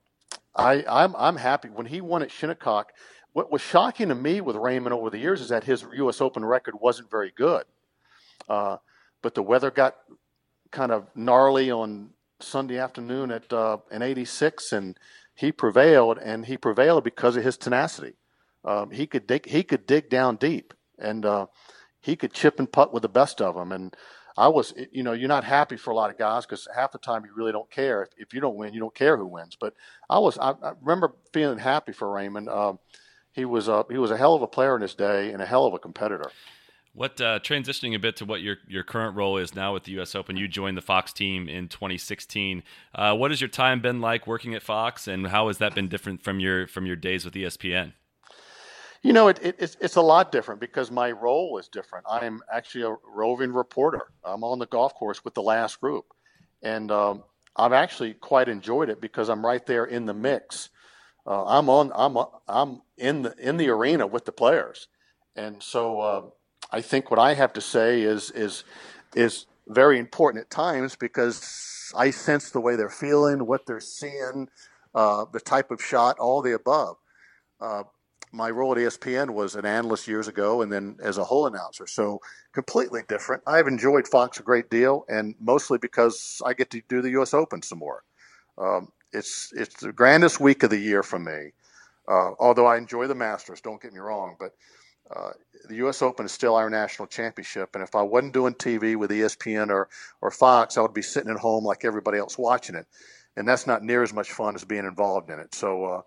I 0.55 0.85
I'm 0.89 1.15
I'm 1.17 1.37
happy 1.37 1.69
when 1.69 1.87
he 1.87 2.01
won 2.01 2.23
at 2.23 2.31
Shinnecock. 2.31 2.93
What 3.33 3.53
was 3.53 3.61
shocking 3.61 4.09
to 4.09 4.15
me 4.15 4.41
with 4.41 4.57
Raymond 4.57 4.95
over 4.95 5.11
the 5.11 5.19
years 5.19 5.41
is 5.41 5.51
that 5.51 5.65
his 5.65 5.85
U.S. 5.95 6.21
Open 6.21 6.45
record 6.45 6.75
wasn't 6.81 7.11
very 7.11 7.33
good. 7.37 7.65
Uh, 8.49 8.79
but 9.23 9.35
the 9.35 9.43
weather 9.43 9.71
got 9.71 9.97
kind 10.71 10.93
of 10.93 11.07
gnarly 11.15 11.71
on 11.71 12.11
Sunday 12.41 12.79
afternoon 12.79 13.31
at 13.31 13.53
uh, 13.53 13.79
in 13.91 14.03
'86, 14.03 14.73
and 14.73 14.99
he 15.35 15.53
prevailed, 15.53 16.19
and 16.19 16.47
he 16.47 16.57
prevailed 16.57 17.05
because 17.05 17.37
of 17.37 17.45
his 17.45 17.57
tenacity. 17.57 18.15
Um, 18.65 18.91
he 18.91 19.07
could 19.07 19.27
dig, 19.27 19.47
he 19.47 19.63
could 19.63 19.87
dig 19.87 20.09
down 20.09 20.37
deep, 20.37 20.75
and 20.99 21.25
uh, 21.25 21.47
he 22.01 22.17
could 22.17 22.33
chip 22.33 22.59
and 22.59 22.71
putt 22.71 22.93
with 22.93 23.03
the 23.03 23.09
best 23.09 23.41
of 23.41 23.55
them. 23.55 23.73
And 23.73 23.97
I 24.39 24.47
was, 24.47 24.73
you 24.93 25.03
know, 25.03 25.13
you're 25.13 25.29
not 25.29 25.43
happy 25.43 25.77
for 25.77 25.91
a 25.91 25.95
lot 25.95 26.11
of 26.11 26.17
guys 26.17 26.47
because 26.47 26.69
half 26.75 26.93
the 26.93 26.99
time 26.99 27.25
you 27.25 27.33
really 27.35 27.51
don't 27.51 27.71
care. 27.71 28.05
If, 28.05 28.11
if, 28.17 28.33
you 28.33 28.41
don't 28.41 28.57
win, 28.57 28.73
you 28.73 28.79
don't 28.79 28.95
care 28.95 29.17
who 29.17 29.27
wins. 29.27 29.57
But 29.61 29.75
I 30.09 30.21
was, 30.21 30.39
I, 30.39 30.51
I 30.51 30.73
remember 30.81 31.17
feeling 31.33 31.59
happy 31.59 31.93
for 31.93 32.09
Raymond. 32.09 32.49
Um, 32.49 32.79
he 33.33 33.45
was 33.45 33.69
a 33.69 33.85
he 33.91 33.99
was 33.99 34.11
a 34.11 34.17
hell 34.17 34.35
of 34.35 34.43
a 34.43 34.47
player 34.47 34.77
in 34.77 34.83
his 34.83 34.95
day 34.95 35.33
and 35.33 35.43
a 35.43 35.47
hell 35.47 35.67
of 35.67 35.75
a 35.75 35.79
competitor. 35.79 36.31
What 36.93 37.21
uh, 37.21 37.41
transitioning 37.41 37.95
a 37.95 37.99
bit 37.99 38.17
to 38.17 38.25
what 38.25 38.41
your 38.41 38.57
your 38.67 38.85
current 38.85 39.17
role 39.17 39.37
is 39.39 39.55
now 39.55 39.75
with 39.75 39.85
the 39.85 39.93
U.S. 39.93 40.15
Open? 40.15 40.37
You 40.37 40.49
joined 40.49 40.77
the 40.77 40.83
Fox 40.83 41.13
team 41.13 41.49
in 41.49 41.69
2016. 41.69 42.63
Uh, 42.95 43.15
what 43.15 43.31
has 43.31 43.41
your 43.41 43.49
time 43.49 43.81
been 43.81 44.01
like 44.01 44.27
working 44.27 44.55
at 44.55 44.63
Fox, 44.63 45.07
and 45.07 45.29
how 45.29 45.49
has 45.49 45.59
that 45.59 45.75
been 45.75 45.89
different 45.89 46.23
from 46.23 46.41
your 46.41 46.67
from 46.67 46.87
your 46.87 46.97
days 46.97 47.25
with 47.25 47.35
ESPN? 47.35 47.93
You 49.03 49.13
know, 49.13 49.29
it, 49.29 49.39
it, 49.43 49.57
it's 49.59 49.77
it's 49.81 49.97
a 49.97 50.03
lot 50.03 50.33
different 50.33 50.61
because 50.61 50.91
my 50.91 51.13
role 51.13 51.59
is 51.59 51.69
different. 51.69 52.07
I 52.11 52.27
am 52.27 52.41
actually 52.53 52.85
a 52.85 52.97
roving 53.15 53.53
reporter. 53.53 54.11
I'm 54.25 54.43
on 54.43 54.59
the 54.59 54.67
golf 54.67 54.95
course 54.95 55.25
with 55.25 55.35
the 55.35 55.43
last 55.43 55.81
group, 55.81 56.07
and 56.63 56.91
um, 56.91 57.23
I've 57.57 57.73
actually 57.73 58.15
quite 58.15 58.49
enjoyed 58.49 58.89
it 58.89 59.01
because 59.01 59.29
I'm 59.29 59.45
right 59.45 59.65
there 59.67 59.85
in 59.85 60.07
the 60.07 60.15
mix. 60.15 60.71
Uh, 61.27 61.45
I'm 61.45 61.69
on. 61.69 61.93
I'm 61.95 62.17
I'm 62.49 62.83
in 62.97 63.23
the 63.23 63.35
in 63.39 63.57
the 63.57 63.69
arena 63.69 64.07
with 64.07 64.25
the 64.25 64.33
players, 64.33 64.89
and 65.37 65.63
so 65.63 66.01
uh, 66.01 66.23
I 66.73 66.81
think 66.81 67.11
what 67.11 67.21
I 67.21 67.35
have 67.35 67.53
to 67.53 67.61
say 67.61 68.03
is 68.03 68.31
is 68.33 68.65
is 69.15 69.47
very 69.69 69.99
important 69.99 70.43
at 70.43 70.51
times 70.51 70.97
because 70.97 71.93
I 71.97 72.11
sense 72.11 72.51
the 72.51 72.61
way 72.61 72.77
they're 72.77 72.89
feeling, 72.89 73.47
what 73.47 73.67
they're 73.67 73.81
seeing, 73.81 74.49
uh, 74.95 75.27
the 75.33 75.41
type 75.41 75.71
of 75.71 75.83
shot, 75.83 76.19
all 76.19 76.43
the 76.43 76.55
above. 76.55 76.97
Uh, 77.61 77.83
my 78.33 78.51
role 78.51 78.73
at 78.73 78.79
ESPN 78.79 79.31
was 79.31 79.55
an 79.55 79.65
analyst 79.65 80.09
years 80.09 80.29
ago, 80.29 80.63
and 80.63 80.73
then 80.73 80.97
as 81.03 81.19
a 81.19 81.25
whole 81.25 81.47
announcer, 81.47 81.87
so 81.87 82.21
completely 82.53 83.03
different. 83.09 83.43
I've 83.47 83.67
enjoyed 83.67 84.07
Fox 84.07 84.39
a 84.41 84.43
great 84.43 84.71
deal, 84.71 85.05
and 85.09 85.35
mostly 85.41 85.79
because 85.79 86.43
I 86.45 86.55
get 86.55 86.71
to 86.71 86.83
do 86.89 87.03
the 87.03 87.11
U.S. 87.11 87.35
Open 87.35 87.63
some 87.63 87.79
more. 87.79 88.05
Um, 88.59 88.89
it's 89.13 89.53
it's 89.55 89.81
the 89.81 89.93
grandest 89.93 90.41
week 90.41 90.63
of 90.63 90.71
the 90.71 90.79
year 90.79 91.03
for 91.03 91.19
me. 91.19 91.53
Uh, 92.07 92.33
although 92.39 92.67
I 92.67 92.77
enjoy 92.77 93.07
the 93.07 93.15
Masters, 93.15 93.61
don't 93.61 93.81
get 93.81 93.93
me 93.93 94.01
wrong, 94.01 94.37
but 94.39 94.53
uh, 95.15 95.31
the 95.69 95.77
U.S. 95.77 96.03
Open 96.03 96.27
is 96.27 96.33
still 96.33 96.55
our 96.55 96.69
national 96.69 97.09
championship, 97.09 97.71
and 97.75 97.83
if 97.83 97.95
I 97.95 98.03
wasn't 98.03 98.35
doing 98.35 98.55
TV 98.55 98.97
with 98.97 99.11
ESPN 99.11 99.71
or 99.71 99.89
or 100.21 100.31
Fox, 100.31 100.77
I 100.77 100.83
would 100.83 100.95
be 100.95 101.03
sitting 101.03 101.31
at 101.31 101.39
home 101.39 101.65
like 101.65 101.85
everybody 101.85 102.19
else 102.19 102.37
watching 102.37 102.77
it, 102.77 102.87
and 103.37 103.49
that's 103.49 103.67
not 103.67 103.83
near 103.83 104.03
as 104.03 104.13
much 104.13 104.33
fun 104.33 104.55
as 104.55 104.65
being 104.65 104.85
involved 104.85 105.31
in 105.31 105.39
it. 105.39 105.55
So 105.55 105.85
uh, 105.85 106.01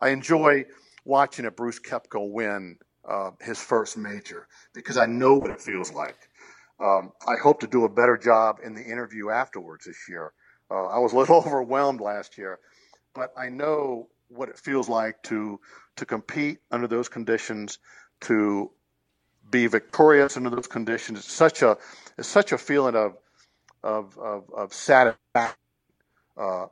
I 0.00 0.08
enjoy 0.10 0.64
watching 1.08 1.46
a 1.46 1.50
Brooks 1.50 1.80
Koepka 1.80 2.20
win 2.30 2.76
uh, 3.08 3.30
his 3.40 3.58
first 3.58 3.96
major 3.96 4.46
because 4.74 4.98
I 4.98 5.06
know 5.06 5.34
what 5.34 5.50
it 5.50 5.60
feels 5.60 5.90
like. 5.92 6.28
Um, 6.78 7.12
I 7.26 7.36
hope 7.42 7.60
to 7.60 7.66
do 7.66 7.84
a 7.84 7.88
better 7.88 8.16
job 8.16 8.58
in 8.62 8.74
the 8.74 8.82
interview 8.84 9.30
afterwards 9.30 9.86
this 9.86 10.08
year. 10.08 10.32
Uh, 10.70 10.86
I 10.86 10.98
was 10.98 11.14
a 11.14 11.16
little 11.16 11.36
overwhelmed 11.46 12.00
last 12.00 12.36
year, 12.36 12.60
but 13.14 13.32
I 13.36 13.48
know 13.48 14.08
what 14.28 14.50
it 14.50 14.58
feels 14.58 14.88
like 14.88 15.22
to 15.24 15.58
to 15.96 16.06
compete 16.06 16.58
under 16.70 16.86
those 16.86 17.08
conditions, 17.08 17.78
to 18.20 18.70
be 19.50 19.66
victorious 19.66 20.36
under 20.36 20.50
those 20.50 20.66
conditions. 20.66 21.20
It's 21.20 21.32
such 21.32 21.62
a 21.62 21.78
it's 22.18 22.28
such 22.28 22.52
a 22.52 22.58
feeling 22.58 22.94
of 22.94 23.16
of 23.82 24.16
of, 24.18 24.44
of 24.54 24.74
satisfaction 24.74 25.56
uh, 26.36 26.66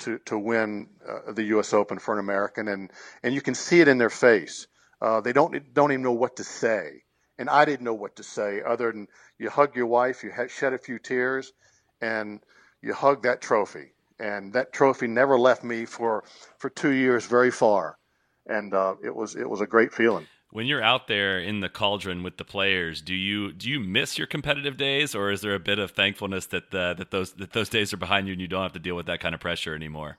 to 0.00 0.18
to 0.26 0.38
win 0.38 0.88
uh, 1.06 1.32
the 1.32 1.44
U.S. 1.44 1.72
Open 1.72 1.98
for 1.98 2.14
an 2.14 2.20
American, 2.20 2.68
and 2.68 2.90
and 3.22 3.34
you 3.34 3.40
can 3.40 3.54
see 3.54 3.80
it 3.80 3.88
in 3.88 3.98
their 3.98 4.10
face. 4.10 4.66
Uh, 5.00 5.20
they 5.20 5.32
don't 5.32 5.74
don't 5.74 5.92
even 5.92 6.02
know 6.02 6.12
what 6.12 6.36
to 6.36 6.44
say, 6.44 7.02
and 7.38 7.48
I 7.48 7.64
didn't 7.64 7.84
know 7.84 7.94
what 7.94 8.16
to 8.16 8.22
say 8.22 8.62
other 8.66 8.92
than 8.92 9.08
you 9.38 9.50
hug 9.50 9.76
your 9.76 9.86
wife, 9.86 10.22
you 10.22 10.32
shed 10.48 10.72
a 10.72 10.78
few 10.78 10.98
tears, 10.98 11.52
and 12.00 12.40
you 12.82 12.94
hug 12.94 13.22
that 13.22 13.40
trophy, 13.40 13.92
and 14.18 14.52
that 14.54 14.72
trophy 14.72 15.06
never 15.06 15.38
left 15.38 15.64
me 15.64 15.84
for 15.84 16.24
for 16.58 16.70
two 16.70 16.92
years 16.92 17.26
very 17.26 17.50
far, 17.50 17.98
and 18.46 18.74
uh, 18.74 18.94
it 19.02 19.14
was 19.14 19.36
it 19.36 19.48
was 19.48 19.60
a 19.60 19.66
great 19.66 19.92
feeling 19.92 20.26
when 20.50 20.66
you're 20.66 20.82
out 20.82 21.08
there 21.08 21.38
in 21.38 21.60
the 21.60 21.68
cauldron 21.68 22.22
with 22.22 22.36
the 22.36 22.44
players, 22.44 23.02
do 23.02 23.14
you 23.14 23.52
do 23.52 23.68
you 23.68 23.80
miss 23.80 24.16
your 24.16 24.26
competitive 24.26 24.76
days, 24.76 25.14
or 25.14 25.30
is 25.30 25.40
there 25.40 25.54
a 25.54 25.60
bit 25.60 25.78
of 25.78 25.90
thankfulness 25.90 26.46
that 26.46 26.74
uh, 26.74 26.94
that 26.94 27.10
those 27.10 27.32
that 27.34 27.52
those 27.52 27.68
days 27.68 27.92
are 27.92 27.98
behind 27.98 28.26
you 28.26 28.32
and 28.32 28.40
you 28.40 28.48
don't 28.48 28.62
have 28.62 28.72
to 28.72 28.78
deal 28.78 28.96
with 28.96 29.06
that 29.06 29.20
kind 29.20 29.34
of 29.34 29.40
pressure 29.40 29.74
anymore? 29.74 30.18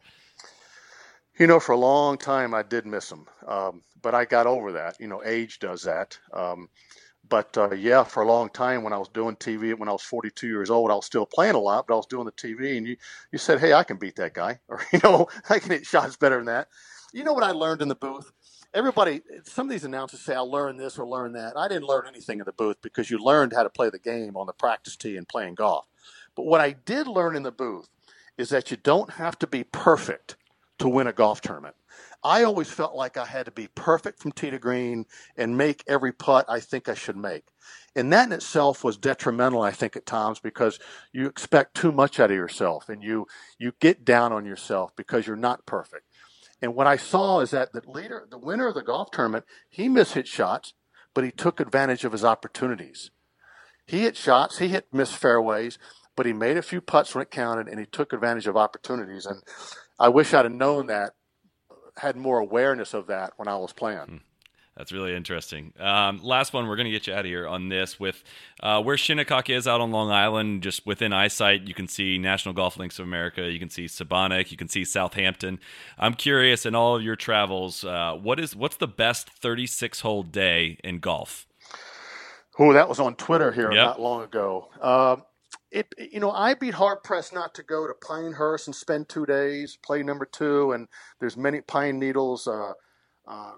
You 1.39 1.47
know, 1.47 1.59
for 1.59 1.73
a 1.73 1.77
long 1.77 2.17
time 2.17 2.53
I 2.53 2.63
did 2.63 2.85
miss 2.85 3.09
them, 3.09 3.27
um, 3.47 3.83
but 4.01 4.15
I 4.15 4.25
got 4.25 4.47
over 4.47 4.71
that. 4.73 4.99
You 4.99 5.07
know, 5.07 5.23
age 5.23 5.59
does 5.59 5.83
that. 5.83 6.17
Um, 6.33 6.69
but 7.29 7.57
uh, 7.57 7.73
yeah, 7.73 8.03
for 8.03 8.23
a 8.23 8.27
long 8.27 8.49
time 8.49 8.83
when 8.83 8.93
I 8.93 8.97
was 8.97 9.09
doing 9.09 9.35
TV, 9.35 9.77
when 9.77 9.89
I 9.89 9.91
was 9.91 10.01
42 10.01 10.47
years 10.47 10.69
old, 10.69 10.91
I 10.91 10.95
was 10.95 11.05
still 11.05 11.25
playing 11.25 11.55
a 11.55 11.59
lot, 11.59 11.87
but 11.87 11.93
I 11.93 11.97
was 11.97 12.05
doing 12.05 12.25
the 12.25 12.31
TV, 12.31 12.77
and 12.77 12.87
you 12.87 12.97
you 13.31 13.37
said, 13.37 13.59
"Hey, 13.59 13.73
I 13.73 13.83
can 13.83 13.97
beat 13.97 14.15
that 14.17 14.33
guy," 14.33 14.59
or 14.67 14.81
you 14.91 14.99
know, 15.03 15.27
I 15.49 15.59
can 15.59 15.71
hit 15.71 15.85
shots 15.85 16.15
better 16.15 16.37
than 16.37 16.45
that. 16.45 16.67
You 17.13 17.23
know 17.23 17.33
what 17.33 17.43
I 17.43 17.51
learned 17.51 17.81
in 17.81 17.87
the 17.87 17.95
booth? 17.95 18.31
Everybody, 18.77 19.21
some 19.43 19.65
of 19.65 19.71
these 19.71 19.85
announcers 19.85 20.21
say, 20.21 20.35
I'll 20.35 20.49
learn 20.49 20.77
this 20.77 20.99
or 20.99 21.07
learn 21.07 21.33
that. 21.33 21.57
I 21.57 21.67
didn't 21.67 21.87
learn 21.87 22.05
anything 22.07 22.37
in 22.39 22.45
the 22.45 22.51
booth 22.51 22.77
because 22.83 23.09
you 23.09 23.17
learned 23.17 23.53
how 23.53 23.63
to 23.63 23.69
play 23.69 23.89
the 23.89 23.97
game 23.97 24.37
on 24.37 24.45
the 24.45 24.53
practice 24.53 24.95
tee 24.95 25.17
and 25.17 25.27
playing 25.27 25.55
golf. 25.55 25.87
But 26.35 26.45
what 26.45 26.61
I 26.61 26.73
did 26.73 27.07
learn 27.07 27.35
in 27.35 27.41
the 27.41 27.51
booth 27.51 27.89
is 28.37 28.49
that 28.49 28.69
you 28.69 28.77
don't 28.77 29.13
have 29.13 29.39
to 29.39 29.47
be 29.47 29.63
perfect 29.63 30.35
to 30.77 30.87
win 30.87 31.07
a 31.07 31.13
golf 31.13 31.41
tournament. 31.41 31.75
I 32.23 32.43
always 32.43 32.69
felt 32.69 32.95
like 32.95 33.17
I 33.17 33.25
had 33.25 33.45
to 33.45 33.51
be 33.51 33.67
perfect 33.73 34.19
from 34.19 34.31
tee 34.31 34.51
to 34.51 34.59
green 34.59 35.05
and 35.37 35.57
make 35.57 35.83
every 35.87 36.11
putt 36.11 36.45
I 36.47 36.59
think 36.59 36.87
I 36.87 36.93
should 36.93 37.17
make. 37.17 37.45
And 37.95 38.13
that 38.13 38.27
in 38.27 38.33
itself 38.33 38.83
was 38.83 38.97
detrimental, 38.97 39.61
I 39.63 39.71
think, 39.71 39.95
at 39.95 40.05
times 40.05 40.39
because 40.39 40.79
you 41.13 41.25
expect 41.25 41.75
too 41.75 41.91
much 41.91 42.19
out 42.19 42.29
of 42.29 42.37
yourself 42.37 42.89
and 42.89 43.01
you 43.01 43.27
you 43.57 43.73
get 43.79 44.05
down 44.05 44.31
on 44.31 44.45
yourself 44.45 44.95
because 44.95 45.25
you're 45.25 45.35
not 45.35 45.65
perfect. 45.65 46.06
And 46.61 46.75
what 46.75 46.87
I 46.87 46.97
saw 46.97 47.39
is 47.39 47.51
that 47.51 47.73
the 47.73 47.83
leader, 47.85 48.27
the 48.29 48.37
winner 48.37 48.67
of 48.67 48.75
the 48.75 48.81
golf 48.81 49.11
tournament, 49.11 49.45
he 49.69 49.87
mishit 49.87 50.25
shots, 50.25 50.73
but 51.13 51.23
he 51.23 51.31
took 51.31 51.59
advantage 51.59 52.03
of 52.03 52.11
his 52.11 52.25
opportunities. 52.25 53.11
He 53.85 54.01
hit 54.01 54.17
shots, 54.17 54.57
he 54.57 54.67
hit 54.69 54.87
missed 54.91 55.15
fairways, 55.15 55.77
but 56.15 56.25
he 56.25 56.33
made 56.33 56.57
a 56.57 56.61
few 56.61 56.81
putts 56.81 57.13
when 57.13 57.21
it 57.21 57.31
counted, 57.31 57.67
and 57.67 57.79
he 57.79 57.85
took 57.85 58.11
advantage 58.11 58.47
of 58.47 58.57
opportunities. 58.57 59.25
And 59.25 59.41
I 59.99 60.09
wish 60.09 60.33
I'd 60.33 60.45
have 60.45 60.51
known 60.51 60.87
that, 60.87 61.13
had 61.97 62.15
more 62.15 62.39
awareness 62.39 62.93
of 62.93 63.07
that 63.07 63.33
when 63.37 63.47
I 63.47 63.57
was 63.57 63.73
playing. 63.73 63.99
Hmm. 63.99 64.17
That's 64.77 64.91
really 64.91 65.15
interesting. 65.15 65.73
Um, 65.79 66.19
last 66.21 66.53
one, 66.53 66.67
we're 66.67 66.75
going 66.75 66.85
to 66.85 66.91
get 66.91 67.07
you 67.07 67.13
out 67.13 67.21
of 67.21 67.25
here 67.25 67.47
on 67.47 67.69
this 67.69 67.99
with 67.99 68.23
uh, 68.61 68.81
where 68.83 68.95
Shinnecock 68.95 69.49
is 69.49 69.67
out 69.67 69.81
on 69.81 69.91
Long 69.91 70.11
Island, 70.11 70.61
just 70.61 70.85
within 70.85 71.13
eyesight. 71.13 71.67
You 71.67 71.73
can 71.73 71.87
see 71.87 72.19
National 72.19 72.53
Golf 72.53 72.77
Links 72.77 72.99
of 72.99 73.05
America. 73.05 73.49
You 73.49 73.57
can 73.57 73.71
see 73.71 73.85
Sebonack. 73.85 74.51
You 74.51 74.57
can 74.57 74.67
see 74.67 74.85
Southampton. 74.85 75.59
I'm 75.97 76.13
curious 76.13 76.63
in 76.63 76.75
all 76.75 76.95
of 76.95 77.01
your 77.01 77.15
travels, 77.15 77.83
uh, 77.83 78.13
what 78.21 78.39
is 78.39 78.55
what's 78.55 78.77
the 78.77 78.87
best 78.87 79.31
36 79.31 80.01
hole 80.01 80.21
day 80.21 80.77
in 80.83 80.99
golf? 80.99 81.47
Oh, 82.59 82.71
that 82.73 82.87
was 82.87 82.99
on 82.99 83.15
Twitter 83.15 83.51
here 83.51 83.71
yep. 83.71 83.85
not 83.85 84.01
long 84.01 84.23
ago. 84.23 84.69
Uh, 84.79 85.17
it, 85.71 85.87
you 85.97 86.19
know, 86.19 86.29
I 86.29 86.49
would 86.49 86.59
be 86.59 86.71
hard 86.71 87.03
pressed 87.03 87.33
not 87.33 87.55
to 87.55 87.63
go 87.63 87.87
to 87.87 87.93
Pinehurst 88.07 88.67
and 88.67 88.75
spend 88.75 89.09
two 89.09 89.25
days, 89.25 89.77
play 89.83 90.03
number 90.03 90.25
two, 90.25 90.71
and 90.71 90.87
there's 91.19 91.35
many 91.35 91.61
pine 91.61 91.97
needles. 91.97 92.47
Uh, 92.47 92.73
uh, 93.27 93.53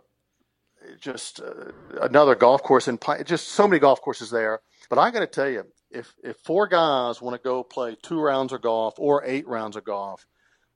just 1.00 1.42
uh, 1.42 1.72
another 2.02 2.36
golf 2.36 2.64
course 2.64 2.88
and 2.88 3.04
just 3.26 3.50
so 3.50 3.68
many 3.68 3.80
golf 3.80 4.02
courses 4.02 4.30
there. 4.30 4.62
But 4.90 5.00
I 5.00 5.12
got 5.12 5.20
to 5.20 5.28
tell 5.28 5.50
you, 5.50 5.66
if 5.92 6.14
if 6.24 6.38
four 6.38 6.68
guys 6.68 7.22
want 7.22 7.36
to 7.36 7.44
go 7.44 7.64
play 7.64 7.96
two 8.02 8.20
rounds 8.22 8.54
of 8.54 8.62
golf 8.62 8.96
or 8.98 9.24
eight 9.26 9.48
rounds 9.48 9.76
of 9.76 9.84
golf, 9.84 10.26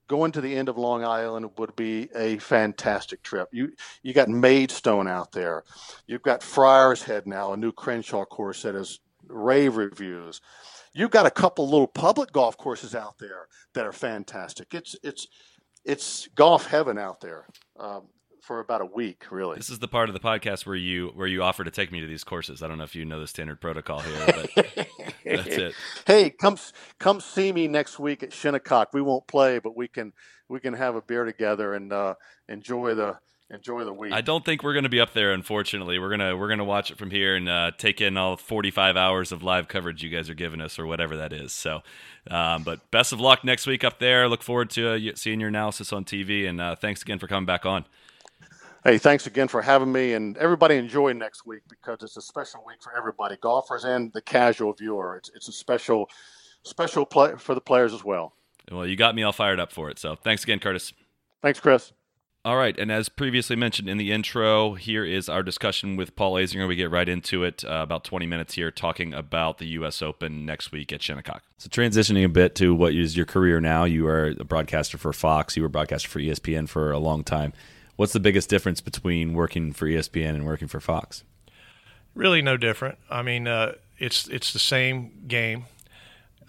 going 0.08 0.32
to 0.34 0.42
the 0.42 0.56
end 0.56 0.70
of 0.70 0.78
Long 0.78 1.04
Island 1.04 1.50
would 1.58 1.76
be 1.76 2.10
a 2.16 2.38
fantastic 2.38 3.24
trip. 3.24 3.50
You 3.52 3.72
you 4.02 4.14
got 4.14 4.30
Maidstone 4.30 5.08
out 5.08 5.32
there, 5.32 5.64
you've 6.08 6.22
got 6.24 6.44
Friars 6.44 7.04
Head 7.04 7.28
now, 7.28 7.54
a 7.54 7.58
new 7.58 7.72
Crenshaw 7.72 8.26
course 8.26 8.64
that 8.64 8.76
has 8.76 9.00
rave 9.28 9.78
reviews. 9.78 10.42
You've 10.94 11.12
got 11.12 11.26
a 11.26 11.32
couple 11.32 11.66
little 11.66 11.88
public 11.88 12.32
golf 12.32 12.58
courses 12.58 12.94
out 12.94 13.18
there 13.18 13.48
that 13.74 13.86
are 13.86 13.94
fantastic. 13.94 14.74
It's 14.74 14.96
it's 15.04 15.28
it's 15.86 16.28
golf 16.36 16.68
heaven 16.68 16.98
out 16.98 17.20
there. 17.22 17.46
Um, 17.80 18.04
for 18.44 18.60
about 18.60 18.82
a 18.82 18.86
week, 18.86 19.32
really. 19.32 19.56
This 19.56 19.70
is 19.70 19.80
the 19.80 19.88
part 19.88 20.10
of 20.10 20.14
the 20.14 20.20
podcast 20.20 20.66
where 20.66 20.76
you 20.76 21.08
where 21.16 21.28
you 21.28 21.42
offer 21.42 21.64
to 21.64 21.72
take 21.72 21.92
me 21.92 22.02
to 22.02 22.08
these 22.08 22.24
courses. 22.24 22.62
I 22.62 22.68
don't 22.68 22.78
know 22.78 22.84
if 22.84 22.94
you 22.94 23.06
know 23.06 23.20
the 23.20 23.28
standard 23.28 23.62
protocol 23.62 24.02
here, 24.02 24.26
but 24.26 24.50
that's 25.26 25.48
it. 25.48 25.74
Hey, 26.06 26.30
come 26.30 26.58
come 27.00 27.22
see 27.22 27.52
me 27.52 27.68
next 27.68 28.00
week 28.00 28.22
at 28.22 28.34
Shinnecock. 28.34 28.94
We 28.94 29.02
won't 29.02 29.28
play, 29.28 29.60
but 29.60 29.78
we 29.78 29.88
can 29.88 30.12
we 30.50 30.60
can 30.60 30.74
have 30.74 30.96
a 30.96 31.02
beer 31.02 31.24
together 31.24 31.74
and 31.74 31.94
uh, 31.94 32.16
enjoy 32.50 32.96
the 32.96 33.18
enjoy 33.50 33.86
the 33.86 33.94
week. 33.94 34.12
I 34.12 34.20
don't 34.20 34.44
think 34.44 34.62
we're 34.62 34.74
going 34.74 34.84
to 34.84 34.90
be 34.90 35.00
up 35.00 35.14
there. 35.14 35.32
Unfortunately, 35.32 35.98
we're 35.98 36.10
gonna 36.10 36.36
we're 36.36 36.50
gonna 36.50 36.66
watch 36.66 36.92
it 36.92 36.98
from 36.98 37.12
here 37.12 37.38
and 37.38 37.48
uh, 37.48 37.72
take 37.78 38.02
in 38.02 38.18
all 38.18 38.36
45 38.36 38.98
hours 38.98 39.32
of 39.32 39.42
live 39.42 39.70
coverage 39.70 40.04
you 40.04 40.10
guys 40.10 40.30
are 40.30 40.36
giving 40.36 40.60
us, 40.60 40.78
or 40.78 40.86
whatever 40.86 41.16
that 41.18 41.32
is. 41.32 41.54
So, 41.54 41.82
um, 42.30 42.64
but 42.64 42.92
best 42.92 43.14
of 43.14 43.22
luck 43.22 43.46
next 43.46 43.68
week 43.68 43.86
up 43.86 44.00
there. 44.00 44.28
Look 44.28 44.44
forward 44.44 44.70
to 44.72 44.90
uh, 44.90 45.16
seeing 45.16 45.40
your 45.40 45.50
analysis 45.50 45.94
on 45.94 46.04
TV, 46.04 46.48
and 46.48 46.60
uh, 46.60 46.76
thanks 46.76 47.02
again 47.02 47.20
for 47.20 47.28
coming 47.28 47.46
back 47.46 47.66
on. 47.66 47.86
Hey, 48.84 48.98
thanks 48.98 49.26
again 49.28 49.48
for 49.48 49.62
having 49.62 49.94
me, 49.94 50.12
and 50.12 50.38
everybody 50.38 50.76
enjoy 50.76 51.14
next 51.14 51.46
week 51.46 51.62
because 51.70 52.04
it's 52.04 52.18
a 52.18 52.22
special 52.22 52.62
week 52.68 52.84
for 52.84 52.94
everybody, 52.98 53.38
golfers 53.38 53.86
and 53.86 54.12
the 54.12 54.22
casual 54.22 54.74
viewer. 54.74 55.16
It's 55.16 55.32
it's 55.34 55.48
a 55.48 55.54
special 55.54 56.10
special 56.64 57.06
play 57.06 57.36
for 57.38 57.56
the 57.56 57.62
players 57.62 57.94
as 57.94 58.04
well. 58.04 58.34
Well, 58.70 58.86
you 58.86 58.98
got 58.98 59.16
me 59.16 59.24
all 59.24 59.32
fired 59.32 59.62
up 59.62 59.72
for 59.72 59.90
it. 59.90 60.00
So, 60.00 60.18
thanks 60.18 60.44
again, 60.44 60.60
Curtis. 60.60 60.92
Thanks, 61.42 61.62
Chris. 61.62 61.94
All 62.44 62.58
right, 62.58 62.78
and 62.78 62.92
as 62.92 63.08
previously 63.08 63.56
mentioned 63.56 63.88
in 63.88 63.96
the 63.98 64.12
intro, 64.12 64.74
here 64.74 65.06
is 65.06 65.30
our 65.30 65.44
discussion 65.44 65.96
with 65.96 66.14
Paul 66.18 66.34
Azinger. 66.34 66.68
We 66.68 66.76
get 66.76 66.92
right 66.92 67.08
into 67.08 67.46
it, 67.46 67.64
uh, 67.64 67.80
about 67.84 68.04
20 68.04 68.26
minutes 68.26 68.56
here, 68.56 68.70
talking 68.70 69.14
about 69.14 69.60
the 69.60 69.68
U.S. 69.68 70.02
Open 70.02 70.46
next 70.46 70.74
week 70.74 70.92
at 70.92 71.02
Shinnecock. 71.02 71.42
So, 71.58 71.70
transitioning 71.70 72.26
a 72.26 72.30
bit 72.30 72.54
to 72.56 72.76
what 72.76 72.94
is 72.94 73.16
your 73.16 73.26
career 73.26 73.62
now, 73.62 73.86
you 73.86 74.06
are 74.08 74.36
a 74.38 74.44
broadcaster 74.44 74.98
for 74.98 75.14
Fox, 75.14 75.56
you 75.56 75.64
were 75.64 75.68
a 75.68 75.70
broadcaster 75.70 76.10
for 76.10 76.20
ESPN 76.20 76.68
for 76.68 76.92
a 76.92 77.00
long 77.00 77.24
time. 77.24 77.54
What's 77.96 78.14
the 78.14 78.20
biggest 78.20 78.50
difference 78.50 78.82
between 78.82 79.34
working 79.34 79.72
for 79.72 79.88
ESPN 79.88 80.30
and 80.30 80.46
working 80.46 80.68
for 80.68 80.80
Fox? 80.80 81.24
Really, 82.16 82.42
no 82.42 82.58
different. 82.58 82.98
I 83.10 83.22
mean, 83.22 83.48
uh, 83.48 83.74
it's 83.98 84.28
it's 84.28 84.54
the 84.54 84.60
same 84.60 85.24
game. 85.28 85.66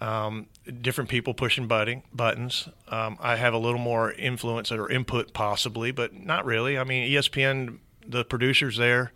Um, 0.01 0.47
different 0.81 1.09
people 1.09 1.33
pushing 1.33 1.67
butting, 1.67 2.03
buttons. 2.13 2.67
Um, 2.87 3.17
I 3.19 3.37
have 3.37 3.53
a 3.53 3.57
little 3.57 3.79
more 3.79 4.11
influence 4.11 4.71
or 4.71 4.89
input, 4.91 5.33
possibly, 5.33 5.91
but 5.91 6.13
not 6.13 6.45
really. 6.45 6.77
I 6.77 6.83
mean, 6.83 7.09
ESPN, 7.09 7.77
the 8.05 8.25
producers 8.25 8.77
there 8.77 9.13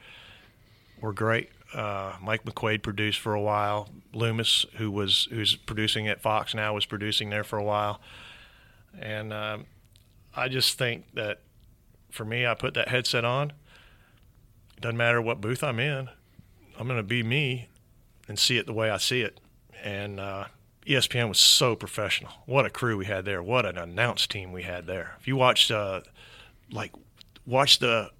were 1.01 1.13
great. 1.13 1.49
Uh, 1.73 2.13
Mike 2.21 2.45
McQuaid 2.45 2.81
produced 2.81 3.19
for 3.19 3.33
a 3.33 3.41
while. 3.41 3.89
Loomis, 4.13 4.65
who 4.77 4.89
was 4.89 5.27
who's 5.31 5.55
producing 5.55 6.07
at 6.07 6.21
Fox 6.21 6.55
now, 6.55 6.73
was 6.73 6.85
producing 6.85 7.29
there 7.29 7.43
for 7.43 7.59
a 7.59 7.63
while. 7.63 7.99
And 8.99 9.33
um, 9.33 9.65
I 10.35 10.47
just 10.47 10.77
think 10.77 11.05
that 11.13 11.41
for 12.09 12.25
me, 12.25 12.45
I 12.45 12.53
put 12.53 12.73
that 12.73 12.89
headset 12.89 13.25
on. 13.25 13.51
It 14.77 14.81
doesn't 14.81 14.97
matter 14.97 15.21
what 15.21 15.41
booth 15.41 15.63
I'm 15.63 15.79
in. 15.79 16.09
I'm 16.77 16.87
going 16.87 16.99
to 16.99 17.03
be 17.03 17.23
me 17.23 17.67
and 18.27 18.39
see 18.39 18.57
it 18.57 18.65
the 18.65 18.73
way 18.73 18.89
I 18.89 18.97
see 18.97 19.21
it. 19.21 19.39
And 19.83 20.19
uh, 20.19 20.45
ESPN 20.85 21.27
was 21.29 21.39
so 21.39 21.75
professional. 21.75 22.31
What 22.45 22.65
a 22.65 22.69
crew 22.69 22.97
we 22.97 23.05
had 23.05 23.25
there. 23.25 23.43
What 23.43 23.65
an 23.65 23.77
announce 23.77 24.27
team 24.27 24.51
we 24.51 24.63
had 24.63 24.87
there. 24.87 25.15
If 25.19 25.27
you 25.27 25.35
watched, 25.35 25.71
uh, 25.71 26.01
like, 26.71 26.93
watch 27.45 27.79
the 27.79 28.11